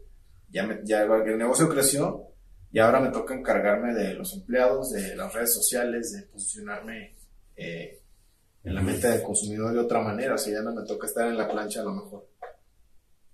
ya, 0.50 0.68
ya 0.84 1.04
el 1.04 1.38
negocio 1.38 1.70
creció 1.70 2.30
y 2.72 2.80
ahora 2.80 3.00
me 3.00 3.12
toca 3.12 3.36
encargarme 3.36 3.94
de 3.94 4.16
los 4.16 4.34
empleados, 4.34 4.94
de 4.94 5.16
las 5.16 5.32
redes 5.32 5.54
sociales, 5.54 6.12
de 6.12 6.24
posicionarme 6.24 7.16
eh, 7.56 8.02
en 8.64 8.74
la 8.74 8.82
mente 8.82 9.08
del 9.10 9.22
consumidor 9.22 9.74
de 9.74 9.80
otra 9.80 10.02
manera. 10.02 10.34
O 10.34 10.38
sea, 10.40 10.54
ya 10.54 10.62
no 10.64 10.74
me 10.74 10.88
toca 10.88 11.06
estar 11.06 11.28
en 11.28 11.38
la 11.38 11.48
plancha 11.48 11.82
a 11.82 11.84
lo 11.84 11.94
mejor. 11.94 12.33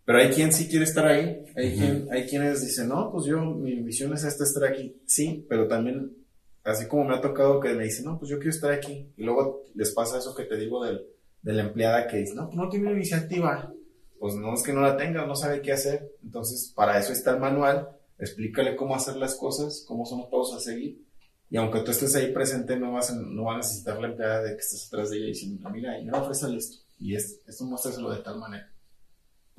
Pero 0.09 0.21
hay 0.21 0.29
quien 0.29 0.51
sí 0.51 0.67
quiere 0.67 0.85
estar 0.85 1.05
ahí. 1.05 1.45
Hay, 1.55 1.77
quien, 1.77 2.07
hay 2.09 2.25
quienes 2.25 2.65
dicen, 2.65 2.87
no, 2.87 3.11
pues 3.11 3.25
yo, 3.25 3.41
mi 3.41 3.75
misión 3.75 4.11
es 4.11 4.23
esta, 4.23 4.43
estar 4.43 4.63
aquí. 4.63 4.99
Sí, 5.05 5.45
pero 5.47 5.67
también, 5.67 6.17
así 6.63 6.87
como 6.87 7.03
me 7.03 7.13
ha 7.13 7.21
tocado 7.21 7.59
que 7.59 7.75
me 7.75 7.83
dicen, 7.83 8.05
no, 8.05 8.17
pues 8.17 8.31
yo 8.31 8.39
quiero 8.39 8.49
estar 8.49 8.71
aquí. 8.71 9.13
Y 9.15 9.23
luego 9.23 9.65
les 9.75 9.91
pasa 9.91 10.17
eso 10.17 10.33
que 10.33 10.45
te 10.45 10.57
digo 10.57 10.83
del, 10.83 11.05
de 11.43 11.53
la 11.53 11.61
empleada 11.61 12.07
que 12.07 12.17
dice, 12.17 12.33
no, 12.33 12.47
pues 12.47 12.57
no 12.57 12.69
tiene 12.69 12.91
iniciativa. 12.91 13.71
Pues 14.17 14.33
no 14.33 14.55
es 14.55 14.63
que 14.63 14.73
no 14.73 14.81
la 14.81 14.97
tenga, 14.97 15.27
no 15.27 15.35
sabe 15.35 15.61
qué 15.61 15.73
hacer. 15.73 16.11
Entonces, 16.23 16.73
para 16.75 16.97
eso 16.97 17.13
está 17.13 17.29
el 17.35 17.39
manual 17.39 17.89
explícale 18.17 18.75
cómo 18.75 18.95
hacer 18.95 19.15
las 19.15 19.35
cosas, 19.35 19.85
cómo 19.87 20.07
son 20.07 20.21
los 20.21 20.29
pasos 20.29 20.55
a 20.55 20.59
seguir. 20.59 21.05
Y 21.51 21.57
aunque 21.57 21.81
tú 21.81 21.91
estés 21.91 22.15
ahí 22.15 22.33
presente, 22.33 22.77
no, 22.79 22.93
vas 22.93 23.11
a, 23.11 23.15
no 23.15 23.43
va 23.43 23.53
a 23.53 23.57
necesitar 23.57 24.01
la 24.01 24.07
empleada 24.07 24.41
de 24.41 24.55
que 24.55 24.61
estés 24.61 24.87
atrás 24.87 25.11
de 25.11 25.17
ella 25.17 25.27
diciendo, 25.27 25.69
mira, 25.69 25.99
y 25.99 26.05
no 26.05 26.19
ofrécele 26.19 26.57
esto. 26.57 26.79
Y 26.97 27.13
es, 27.13 27.41
esto 27.47 27.65
muéstraselo 27.65 28.09
de 28.09 28.23
tal 28.23 28.39
manera. 28.39 28.71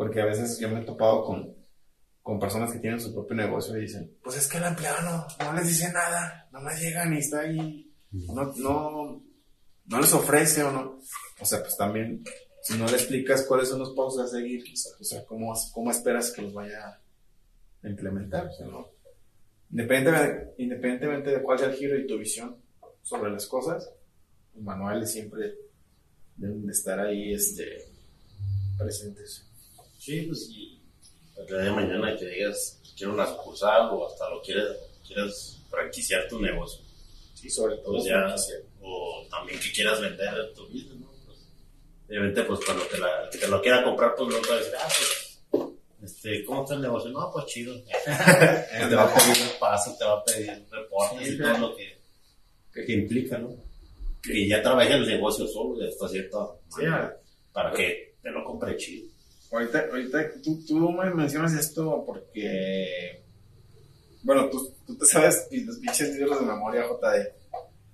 Porque 0.01 0.23
a 0.23 0.25
veces 0.25 0.59
yo 0.59 0.71
me 0.71 0.81
he 0.81 0.85
topado 0.87 1.27
con, 1.27 1.55
con 2.23 2.41
personas 2.41 2.73
que 2.73 2.79
tienen 2.79 2.99
su 2.99 3.13
propio 3.13 3.37
negocio 3.37 3.77
y 3.77 3.83
dicen, 3.83 4.17
pues 4.25 4.39
es 4.39 4.49
que 4.49 4.59
la 4.59 4.69
empleada 4.69 5.03
no, 5.03 5.45
no 5.45 5.53
les 5.53 5.69
dice 5.69 5.93
nada, 5.93 6.49
nada 6.51 6.65
más 6.65 6.81
llegan 6.81 7.13
y 7.13 7.19
está 7.19 7.41
ahí, 7.41 7.95
no, 8.11 8.51
no, 8.57 9.23
no 9.85 10.01
les 10.01 10.13
ofrece 10.15 10.63
o 10.63 10.73
no. 10.73 11.03
O 11.39 11.45
sea, 11.45 11.61
pues 11.61 11.77
también, 11.77 12.25
si 12.63 12.79
no 12.79 12.87
le 12.87 12.95
explicas 12.95 13.43
cuáles 13.43 13.69
son 13.69 13.81
los 13.81 13.91
pasos 13.91 14.21
a 14.21 14.27
seguir, 14.27 14.65
o 14.99 15.05
sea, 15.05 15.23
cómo, 15.27 15.53
cómo 15.71 15.91
esperas 15.91 16.31
que 16.31 16.41
los 16.41 16.55
vaya 16.55 16.99
a 17.83 17.87
implementar. 17.87 18.47
O 18.47 18.53
sea, 18.55 18.69
¿no? 18.69 18.89
independientemente, 19.71 20.55
independientemente 20.63 21.31
de 21.31 21.43
cuál 21.43 21.59
sea 21.59 21.69
el 21.69 21.77
giro 21.77 21.99
y 21.99 22.07
tu 22.07 22.17
visión 22.17 22.57
sobre 23.03 23.31
las 23.31 23.45
cosas, 23.47 23.93
los 24.55 24.65
manuales 24.65 25.13
siempre 25.13 25.57
deben 26.37 26.65
de 26.65 26.73
estar 26.73 26.99
ahí 27.01 27.35
este, 27.35 27.85
presentes. 28.79 29.50
Sí, 30.01 30.23
pues 30.23 30.49
y 30.49 30.81
el 31.37 31.47
día 31.47 31.57
de 31.59 31.73
mañana 31.73 32.17
que 32.17 32.25
digas, 32.25 32.81
quiero 32.97 33.13
una 33.13 33.27
sucursal 33.27 33.91
o 33.93 34.07
hasta 34.07 34.31
lo 34.31 34.41
quieres, 34.41 34.75
quieres 35.07 35.61
franquiciar 35.69 36.27
tu 36.27 36.41
negocio. 36.41 36.83
Sí, 37.35 37.51
sobre 37.51 37.77
todo. 37.77 37.93
Pues 37.97 38.05
ya, 38.07 38.35
o 38.81 39.27
también 39.31 39.61
que 39.61 39.71
quieras 39.71 40.01
vender 40.01 40.55
tu 40.55 40.67
vida, 40.69 40.95
¿no? 40.99 41.11
Obviamente, 42.09 42.43
pues 42.45 42.61
cuando 42.65 42.83
te, 42.87 42.97
la, 42.97 43.29
te 43.29 43.47
lo 43.47 43.61
quiera 43.61 43.85
comprar, 43.85 44.15
pues 44.17 44.35
no 44.35 44.41
te 44.41 44.49
va 44.49 44.55
a 44.55 44.59
decir, 44.59 44.73
ah, 44.81 44.89
pues, 45.51 45.71
este, 46.03 46.45
¿cómo 46.47 46.63
está 46.63 46.75
el 46.77 46.81
negocio? 46.81 47.11
No, 47.11 47.31
pues 47.31 47.45
chido. 47.45 47.79
te 47.85 48.95
va 48.95 49.05
a 49.05 49.15
pedir 49.15 49.43
un 49.43 49.61
paso, 49.61 49.95
te 49.99 50.05
va 50.07 50.15
a 50.15 50.25
pedir 50.25 50.67
reportes 50.71 51.29
y 51.29 51.39
todo 51.39 51.59
lo 51.59 51.77
que, 51.77 51.99
que 52.73 52.93
implica, 52.93 53.37
¿no? 53.37 53.55
Y 54.25 54.49
ya 54.49 54.63
trabajé 54.63 54.95
el 54.95 55.07
negocio 55.07 55.47
solo, 55.47 55.77
hasta 55.87 56.09
cierto 56.09 56.63
Sí, 56.75 56.85
ah. 56.87 57.15
para 57.53 57.71
que 57.73 58.15
te 58.23 58.31
lo 58.31 58.43
compre 58.45 58.77
chido. 58.79 59.20
Ahorita, 59.53 59.87
ahorita 59.91 60.19
tú, 60.43 60.65
tú 60.67 60.79
me 60.93 61.13
mencionas 61.13 61.53
esto 61.55 62.05
porque, 62.07 63.23
bueno, 64.23 64.49
tú, 64.49 64.73
tú 64.87 64.97
te 64.97 65.05
sabes 65.07 65.49
los 65.51 65.77
pinches 65.79 66.15
libros 66.17 66.39
de 66.41 66.47
memoria 66.47 66.85
JD 66.87 67.33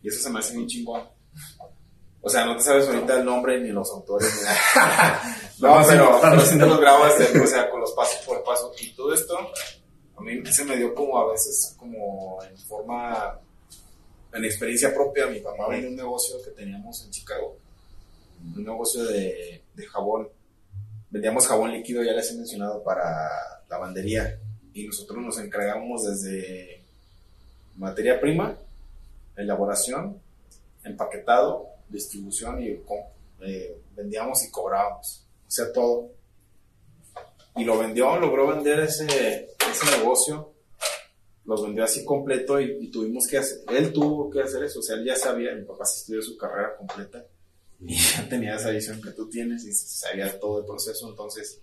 y 0.03 0.09
eso 0.09 0.23
se 0.23 0.31
me 0.31 0.39
hace 0.41 0.55
muy 0.55 0.67
chingón. 0.67 1.03
O 2.21 2.29
sea, 2.29 2.45
no 2.45 2.57
te 2.57 2.63
sabes 2.63 2.87
ahorita 2.89 3.19
el 3.21 3.25
nombre 3.25 3.61
ni 3.61 3.71
los 3.71 3.91
autores 3.91 4.35
ni 4.37 4.43
nada. 4.43 5.23
no, 5.61 5.87
pero, 5.89 6.19
pero 6.21 6.41
sí 6.41 6.59
te 6.59 6.67
los 6.67 6.81
grabas, 6.81 7.19
de- 7.19 7.41
o 7.41 7.47
sea, 7.47 7.71
con 7.71 7.81
los 7.81 7.93
pasos 7.93 8.19
por 8.27 8.43
paso. 8.45 8.73
Y 8.81 8.91
todo 8.95 9.15
esto, 9.15 9.39
a 10.17 10.21
mí 10.21 10.45
se 10.53 10.65
me 10.65 10.77
dio 10.77 10.93
como 10.95 11.19
a 11.21 11.31
veces, 11.33 11.75
como 11.79 12.43
en 12.43 12.59
forma, 12.59 13.39
en 14.35 14.45
experiencia 14.45 14.93
propia. 14.93 15.27
Mi 15.27 15.41
papá 15.41 15.69
venía 15.69 15.89
un 15.89 15.97
negocio 15.97 16.37
que 16.45 16.51
teníamos 16.51 17.03
en 17.05 17.11
Chicago, 17.13 17.57
un 18.57 18.63
negocio 18.65 19.05
de, 19.05 19.63
de 19.75 19.87
jabón. 19.87 20.29
Vendíamos 21.17 21.47
jabón 21.47 21.73
líquido, 21.73 22.03
ya 22.03 22.13
les 22.13 22.31
he 22.31 22.35
mencionado, 22.35 22.85
para 22.85 23.31
lavandería. 23.71 24.39
Y 24.75 24.87
nosotros 24.87 25.25
nos 25.25 25.39
encargábamos 25.39 26.05
desde 26.05 26.85
materia 27.75 28.21
prima, 28.21 28.55
elaboración, 29.35 30.21
empaquetado, 30.85 31.71
distribución 31.89 32.63
y 32.63 32.83
eh, 33.41 33.81
vendíamos 33.97 34.45
y 34.45 34.51
cobrábamos. 34.51 35.25
O 35.49 35.51
sea, 35.51 35.73
todo. 35.73 36.11
Y 37.57 37.65
lo 37.65 37.79
vendió, 37.79 38.19
logró 38.19 38.49
vender 38.49 38.81
ese, 38.81 39.07
ese 39.07 39.99
negocio. 39.99 40.53
Lo 41.47 41.63
vendió 41.63 41.85
así 41.85 42.05
completo 42.05 42.61
y, 42.61 42.77
y 42.79 42.91
tuvimos 42.91 43.27
que 43.27 43.39
hacer, 43.39 43.61
él 43.71 43.91
tuvo 43.91 44.29
que 44.29 44.43
hacer 44.43 44.63
eso. 44.65 44.81
O 44.81 44.83
sea, 44.83 44.97
él 44.97 45.07
ya 45.07 45.17
sabía, 45.17 45.55
mi 45.55 45.65
papá 45.65 45.87
sí 45.87 46.01
estudió 46.01 46.21
su 46.21 46.37
carrera 46.37 46.77
completa 46.77 47.25
y 47.81 47.95
ya 47.97 48.29
tenía 48.29 48.57
esa 48.57 48.71
visión 48.71 49.01
que 49.03 49.11
tú 49.11 49.29
tienes 49.29 49.65
y 49.65 49.73
sabía 49.73 50.39
todo 50.41 50.61
el 50.61 50.65
proceso. 50.67 51.09
Entonces, 51.09 51.61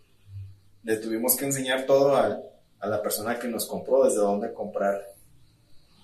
le 0.83 0.97
tuvimos 0.97 1.35
que 1.35 1.45
enseñar 1.45 1.85
todo 1.85 2.15
a, 2.15 2.39
a 2.79 2.87
la 2.87 3.01
persona 3.01 3.39
que 3.39 3.47
nos 3.47 3.65
compró, 3.65 4.03
desde 4.05 4.17
dónde 4.19 4.53
comprar, 4.53 5.13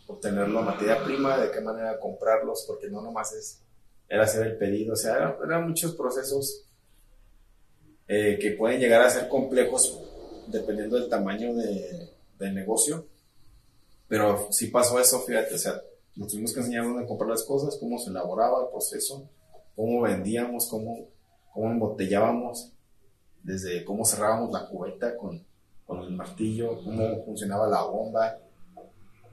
obtener 0.07 0.49
la 0.49 0.61
materia 0.61 1.03
prima, 1.03 1.37
de 1.37 1.51
qué 1.51 1.61
manera 1.61 1.99
comprarlos, 1.99 2.63
porque 2.67 2.89
no 2.89 3.01
nomás 3.01 3.33
es, 3.33 3.59
era 4.07 4.23
hacer 4.23 4.47
el 4.47 4.57
pedido, 4.57 4.93
o 4.93 4.95
sea, 4.95 5.15
era- 5.15 5.37
eran 5.45 5.67
muchos 5.67 5.93
procesos 5.95 6.63
eh, 8.07 8.39
que 8.41 8.51
pueden 8.51 8.79
llegar 8.79 9.01
a 9.03 9.09
ser 9.09 9.27
complejos 9.27 9.99
dependiendo 10.47 10.95
del 10.99 11.09
tamaño 11.09 11.53
de, 11.53 12.09
del 12.39 12.55
negocio. 12.55 13.05
Pero 14.07 14.47
sí 14.51 14.67
pasó 14.67 14.99
eso, 14.99 15.19
fíjate, 15.21 15.53
o 15.53 15.57
sea, 15.59 15.79
nos 16.15 16.29
tuvimos 16.29 16.51
que 16.53 16.61
enseñar 16.61 16.85
dónde 16.85 17.05
comprar 17.05 17.29
las 17.29 17.43
cosas, 17.43 17.77
cómo 17.79 17.99
se 17.99 18.09
elaboraba 18.09 18.63
el 18.63 18.69
proceso, 18.69 19.29
cómo 19.79 20.01
vendíamos, 20.01 20.67
cómo, 20.67 21.07
cómo 21.53 21.71
embotellábamos, 21.71 22.73
desde 23.41 23.85
cómo 23.85 24.03
cerrábamos 24.03 24.51
la 24.51 24.67
cubeta 24.67 25.15
con, 25.15 25.41
con 25.85 26.03
el 26.03 26.11
martillo, 26.11 26.83
cómo 26.83 27.23
funcionaba 27.23 27.65
la 27.65 27.83
bomba, 27.83 28.37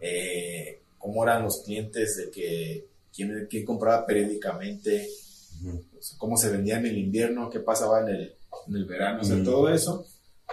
eh, 0.01 0.83
cómo 0.99 1.25
eran 1.25 1.43
los 1.43 1.65
clientes, 1.65 2.17
de 2.17 2.31
que 2.31 2.87
quién, 3.13 3.49
quién 3.51 3.65
compraba 3.65 4.07
periódicamente, 4.07 5.09
cómo 6.17 6.37
se 6.37 6.51
vendía 6.51 6.79
en 6.79 6.87
el 6.87 6.99
invierno, 6.99 7.51
qué 7.51 7.59
pasaba 7.59 8.03
en 8.03 8.09
el, 8.15 8.37
en 8.69 8.77
el 8.77 8.85
verano, 8.85 9.23
o 9.23 9.25
sea, 9.25 9.35
Ujú. 9.35 9.45
todo 9.45 9.69
eso. 9.69 10.07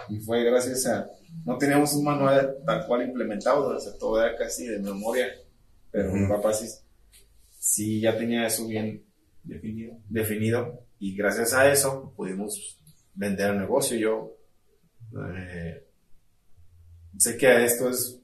Y 0.08 0.18
fue 0.18 0.42
gracias 0.42 0.86
a, 0.86 1.08
no 1.44 1.56
teníamos 1.56 1.94
un 1.94 2.02
manual 2.02 2.56
tal 2.66 2.84
cual 2.88 3.02
implementado, 3.02 3.68
o 3.68 3.78
sea, 3.78 3.96
todo 3.96 4.20
era 4.20 4.36
casi 4.36 4.66
de 4.66 4.80
memoria, 4.80 5.28
pero 5.92 6.12
mi 6.12 6.26
papá 6.26 6.52
sí, 6.52 6.66
sí 7.60 8.00
ya 8.00 8.18
tenía 8.18 8.48
eso 8.48 8.66
bien 8.66 9.13
definido, 9.44 9.96
definido 10.08 10.80
y 10.98 11.14
gracias 11.14 11.52
a 11.52 11.70
eso 11.70 12.12
pudimos 12.16 12.78
vender 13.14 13.50
el 13.50 13.60
negocio. 13.60 13.96
Yo 13.96 14.36
eh, 15.36 15.86
sé 17.18 17.36
que 17.36 17.64
esto 17.64 17.90
es, 17.90 18.20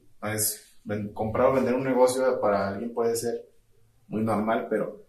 comprar 1.14 1.48
o 1.48 1.54
vender 1.54 1.74
un 1.74 1.84
negocio 1.84 2.40
para 2.40 2.68
alguien 2.68 2.92
puede 2.92 3.16
ser 3.16 3.46
muy 4.08 4.22
normal, 4.22 4.66
pero 4.68 5.06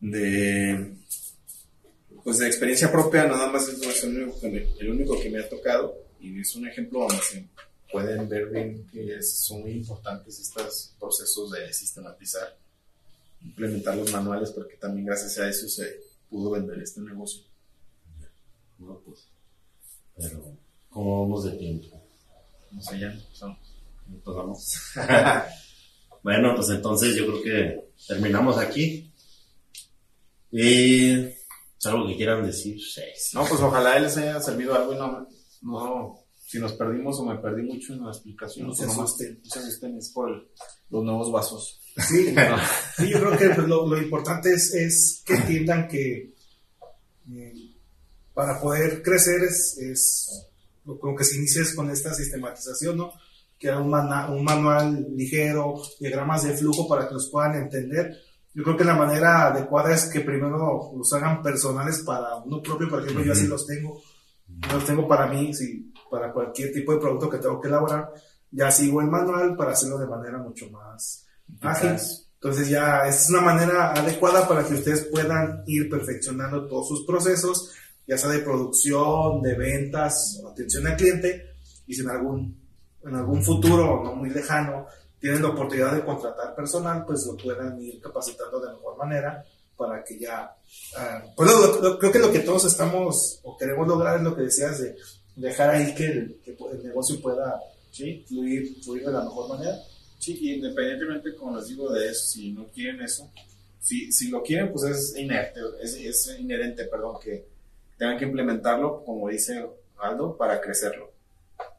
de 0.00 0.94
pues 2.24 2.38
de 2.38 2.46
experiencia 2.46 2.92
propia 2.92 3.26
nada 3.26 3.50
más 3.50 3.68
es, 3.68 4.04
el, 4.04 4.90
único 4.90 5.18
que 5.18 5.30
me, 5.30 5.38
ha 5.38 5.48
tocado 5.48 5.96
y 6.20 6.40
es 6.40 6.54
un 6.56 6.68
ejemplo 6.68 7.00
donde 7.00 7.48
pueden 7.90 8.28
ver 8.28 8.46
bien 8.46 8.86
que 8.92 9.22
son 9.22 9.62
muy 9.62 9.72
importantes 9.72 10.38
estos 10.38 10.94
procesos 10.98 11.50
de 11.52 11.72
sistematizar 11.72 12.56
implementar 13.42 13.96
los 13.96 14.12
manuales 14.12 14.50
porque 14.52 14.76
también 14.76 15.06
gracias 15.06 15.38
a 15.38 15.48
eso 15.48 15.68
se 15.68 16.00
pudo 16.28 16.50
vender 16.50 16.78
este 16.80 17.00
negocio 17.00 17.42
No, 18.78 19.00
pues. 19.04 19.28
Pero, 20.16 20.56
¿cómo 20.90 21.22
vamos 21.22 21.44
de 21.44 21.52
tiempo? 21.52 22.02
no 22.70 22.82
sé 22.82 22.98
ya 22.98 23.18
son 23.32 23.56
Pues 24.24 24.36
vamos. 24.36 24.74
bueno, 26.22 26.54
pues 26.56 26.68
entonces 26.70 27.16
yo 27.16 27.26
creo 27.26 27.42
que 27.42 27.90
terminamos 28.06 28.58
aquí. 28.58 29.12
Y 30.50 31.12
¿es 31.12 31.86
algo 31.86 32.06
que 32.08 32.16
quieran 32.16 32.44
decir. 32.44 32.78
Sí, 32.80 33.02
sí. 33.16 33.36
No, 33.36 33.44
pues 33.46 33.60
ojalá 33.60 33.98
les 33.98 34.16
haya 34.16 34.40
servido 34.40 34.74
algo 34.74 34.92
y 34.94 34.96
no, 34.96 35.26
no 35.62 36.18
si 36.36 36.58
nos 36.58 36.72
perdimos 36.72 37.18
o 37.20 37.26
me 37.26 37.36
perdí 37.36 37.62
mucho 37.62 37.92
en 37.92 38.02
la 38.04 38.10
explicación, 38.10 38.68
No 38.68 38.74
se 38.74 38.86
pues 38.86 38.98
asusten. 38.98 39.40
no 39.44 39.50
se 39.50 39.58
asusten, 39.58 39.96
es 39.98 40.10
por 40.10 40.30
el- 40.30 40.48
los 40.90 41.04
nuevos 41.04 41.30
vasos. 41.30 41.80
Sí, 42.06 42.34
sí, 42.96 43.08
yo 43.10 43.18
creo 43.20 43.36
que 43.38 43.50
pues, 43.50 43.66
lo, 43.68 43.86
lo 43.86 44.00
importante 44.00 44.52
es, 44.52 44.72
es 44.74 45.22
que 45.24 45.34
entiendan 45.34 45.88
que 45.88 46.34
eh, 47.32 47.52
para 48.34 48.60
poder 48.60 49.02
crecer 49.02 49.42
es, 49.42 49.76
es 49.78 50.48
lo, 50.84 50.98
con 50.98 51.10
lo 51.12 51.16
que 51.16 51.24
se 51.24 51.36
inicia 51.36 51.62
es 51.62 51.74
con 51.74 51.90
esta 51.90 52.14
sistematización, 52.14 52.96
¿no? 52.96 53.12
Que 53.58 53.70
un, 53.70 53.90
mana- 53.90 54.30
un 54.30 54.44
manual 54.44 55.06
ligero, 55.16 55.74
diagramas 55.98 56.44
de 56.44 56.56
flujo 56.56 56.86
para 56.88 57.08
que 57.08 57.14
los 57.14 57.28
puedan 57.30 57.56
entender. 57.56 58.16
Yo 58.54 58.62
creo 58.62 58.76
que 58.76 58.84
la 58.84 58.94
manera 58.94 59.46
adecuada 59.48 59.92
es 59.94 60.04
que 60.04 60.20
primero 60.20 60.92
los 60.96 61.12
hagan 61.12 61.42
personales 61.42 61.98
para 62.06 62.36
uno 62.36 62.62
propio, 62.62 62.88
por 62.88 63.02
ejemplo, 63.02 63.24
yo 63.24 63.32
así 63.32 63.46
los 63.48 63.66
tengo. 63.66 64.00
Yo 64.48 64.72
los 64.74 64.86
tengo 64.86 65.06
para 65.06 65.26
mí, 65.26 65.52
sí, 65.52 65.92
para 66.10 66.32
cualquier 66.32 66.72
tipo 66.72 66.92
de 66.92 67.00
producto 67.00 67.28
que 67.28 67.38
tengo 67.38 67.60
que 67.60 67.68
elaborar. 67.68 68.10
Ya 68.50 68.70
sigo 68.70 69.00
el 69.02 69.08
manual 69.08 69.56
para 69.56 69.72
hacerlo 69.72 69.98
de 69.98 70.06
manera 70.06 70.38
mucho 70.38 70.70
más 70.70 71.26
ágil. 71.60 71.90
Entonces 72.34 72.68
ya 72.68 73.06
es 73.08 73.28
una 73.30 73.40
manera 73.40 73.92
adecuada 73.92 74.46
para 74.46 74.64
que 74.64 74.74
ustedes 74.74 75.04
puedan 75.06 75.64
ir 75.66 75.88
perfeccionando 75.90 76.66
todos 76.68 76.86
sus 76.88 77.04
procesos, 77.04 77.72
ya 78.06 78.16
sea 78.16 78.30
de 78.30 78.38
producción, 78.38 79.42
de 79.42 79.54
ventas, 79.54 80.40
atención 80.48 80.86
al 80.86 80.96
cliente, 80.96 81.42
y 81.86 81.94
si 81.94 82.02
en 82.02 82.10
algún, 82.10 82.56
en 83.04 83.14
algún 83.14 83.42
futuro 83.42 84.02
no 84.04 84.14
muy 84.14 84.30
lejano 84.30 84.86
tienen 85.20 85.42
la 85.42 85.48
oportunidad 85.48 85.92
de 85.94 86.04
contratar 86.04 86.54
personal, 86.54 87.04
pues 87.04 87.26
lo 87.26 87.36
puedan 87.36 87.80
ir 87.82 88.00
capacitando 88.00 88.60
de 88.60 88.72
mejor 88.72 88.96
manera 88.96 89.44
para 89.76 90.04
que 90.04 90.18
ya... 90.18 90.48
ah, 90.96 91.22
pues 91.36 91.50
lo- 91.50 91.98
creo 91.98 92.12
que 92.12 92.18
lo 92.20 92.30
que 92.30 92.40
todos 92.40 92.64
estamos 92.66 93.40
o 93.42 93.56
queremos 93.56 93.86
lograr 93.88 94.16
es 94.18 94.22
lo 94.22 94.36
que 94.36 94.42
decías 94.42 94.78
de 94.80 94.94
dejar 95.34 95.70
ahí 95.70 95.92
que 95.94 96.04
el, 96.06 96.40
negocio 96.84 97.20
pueda 97.20 97.60
fluir, 98.28 98.76
fluir 98.84 99.04
de 99.06 99.12
la 99.12 99.22
mejor 99.22 99.48
manera. 99.48 99.76
Sí, 100.18 100.54
independientemente, 100.54 101.34
como 101.34 101.56
les 101.56 101.68
digo, 101.68 101.92
de 101.92 102.10
eso, 102.10 102.26
si 102.26 102.52
no 102.52 102.66
quieren 102.66 103.00
eso, 103.00 103.30
si, 103.80 104.12
si 104.12 104.28
lo 104.28 104.42
quieren, 104.42 104.72
pues 104.72 104.84
es 104.84 105.16
inerte, 105.16 105.60
es, 105.80 105.94
es 105.94 106.38
inherente, 106.38 106.84
perdón, 106.84 107.16
que 107.22 107.46
tengan 107.96 108.18
que 108.18 108.24
implementarlo, 108.24 109.04
como 109.04 109.28
dice 109.28 109.66
Aldo, 109.98 110.36
para 110.36 110.60
crecerlo. 110.60 111.10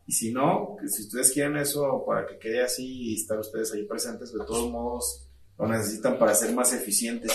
Y 0.07 0.13
si 0.13 0.31
no, 0.31 0.77
si 0.87 1.03
ustedes 1.03 1.31
quieren 1.31 1.57
eso 1.57 2.03
para 2.05 2.25
que 2.25 2.39
quede 2.39 2.63
así 2.63 3.11
y 3.11 3.15
estar 3.15 3.37
ustedes 3.37 3.71
ahí 3.73 3.83
presentes, 3.83 4.33
de 4.33 4.39
todos 4.39 4.69
modos 4.71 5.27
lo 5.57 5.67
necesitan 5.67 6.17
para 6.17 6.33
ser 6.33 6.53
más 6.53 6.73
eficientes, 6.73 7.31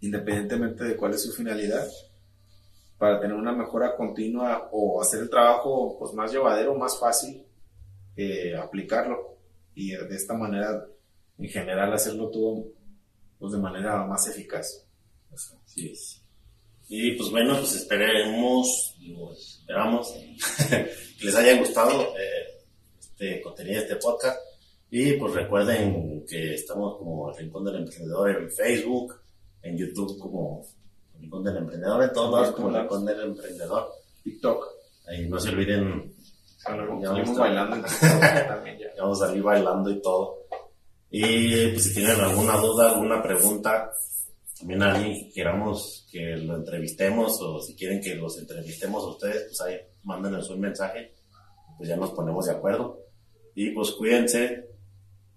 independientemente 0.00 0.84
de 0.84 0.96
cuál 0.96 1.14
es 1.14 1.22
su 1.22 1.32
finalidad, 1.32 1.86
para 2.98 3.20
tener 3.20 3.36
una 3.36 3.52
mejora 3.52 3.94
continua 3.94 4.68
o 4.72 5.00
hacer 5.00 5.20
el 5.20 5.30
trabajo 5.30 5.96
pues, 5.98 6.12
más 6.12 6.32
llevadero, 6.32 6.74
más 6.74 6.98
fácil, 6.98 7.44
eh, 8.16 8.56
aplicarlo 8.56 9.38
y 9.74 9.90
de 9.90 10.16
esta 10.16 10.34
manera, 10.34 10.86
en 11.38 11.48
general, 11.48 11.92
hacerlo 11.92 12.30
todo 12.30 12.66
pues, 13.38 13.52
de 13.52 13.58
manera 13.58 14.04
más 14.06 14.26
eficaz. 14.28 14.86
Así 15.32 15.90
es. 15.90 16.20
Y 16.88 17.12
pues 17.12 17.30
bueno, 17.30 17.56
pues 17.56 17.76
esperemos, 17.76 18.96
digo, 18.98 19.32
esperamos 19.32 20.12
que 20.68 20.90
les 21.24 21.34
haya 21.36 21.56
gustado 21.56 22.02
eh, 22.18 22.64
este 22.98 23.40
contenido, 23.40 23.80
este 23.80 23.96
podcast. 23.96 24.38
Y 24.90 25.12
pues 25.12 25.34
recuerden 25.34 26.24
que 26.26 26.54
estamos 26.54 26.98
como 26.98 27.30
el 27.30 27.36
Rincón 27.36 27.64
del 27.64 27.76
Emprendedor 27.76 28.30
en 28.30 28.50
Facebook, 28.50 29.14
en 29.62 29.78
YouTube 29.78 30.18
como 30.18 30.66
Rincón 31.20 31.44
del 31.44 31.58
Emprendedor, 31.58 32.02
en 32.02 32.12
todos 32.12 32.32
lados 32.32 32.56
como 32.56 32.70
el 32.70 32.80
Rincón 32.82 33.04
del 33.04 33.20
Emprendedor. 33.20 33.88
TikTok. 34.24 34.66
Ahí 35.06 35.28
no 35.28 35.38
se 35.38 35.50
olviden, 35.50 36.12
Salimos 36.60 37.02
salimos 37.02 37.38
bailando 37.38 37.76
también 38.48 38.78
ya. 38.78 38.94
ya 38.94 39.02
vamos 39.02 39.22
a 39.22 39.26
salir 39.26 39.42
bailando 39.42 39.90
y 39.90 40.02
todo. 40.02 40.40
Y 41.10 41.68
pues 41.68 41.84
si 41.84 41.94
tienen 41.94 42.20
alguna 42.20 42.56
duda, 42.58 42.90
alguna 42.90 43.22
pregunta, 43.22 43.90
también 44.58 44.82
alguien 44.82 45.24
que 45.24 45.32
queramos 45.32 46.06
que 46.12 46.36
lo 46.36 46.56
entrevistemos 46.56 47.40
o 47.40 47.62
si 47.62 47.74
quieren 47.74 48.00
que 48.02 48.14
los 48.14 48.38
entrevistemos 48.38 49.02
a 49.04 49.08
ustedes, 49.08 49.44
pues 49.44 49.60
ahí 49.62 49.76
mándenos 50.04 50.50
un 50.50 50.60
mensaje, 50.60 51.14
pues 51.78 51.88
ya 51.88 51.96
nos 51.96 52.10
ponemos 52.10 52.44
de 52.44 52.52
acuerdo. 52.52 53.00
Y 53.54 53.70
pues 53.70 53.92
cuídense 53.92 54.68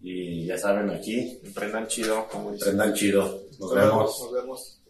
y 0.01 0.45
ya 0.45 0.57
saben 0.57 0.89
aquí, 0.89 1.39
Emprendan 1.41 1.87
chido, 1.87 2.27
como 2.27 2.51
emprendan 2.51 2.93
chido. 2.93 3.43
Nos 3.59 3.73
vemos. 3.73 4.19
Nos 4.19 4.31
vemos. 4.33 4.81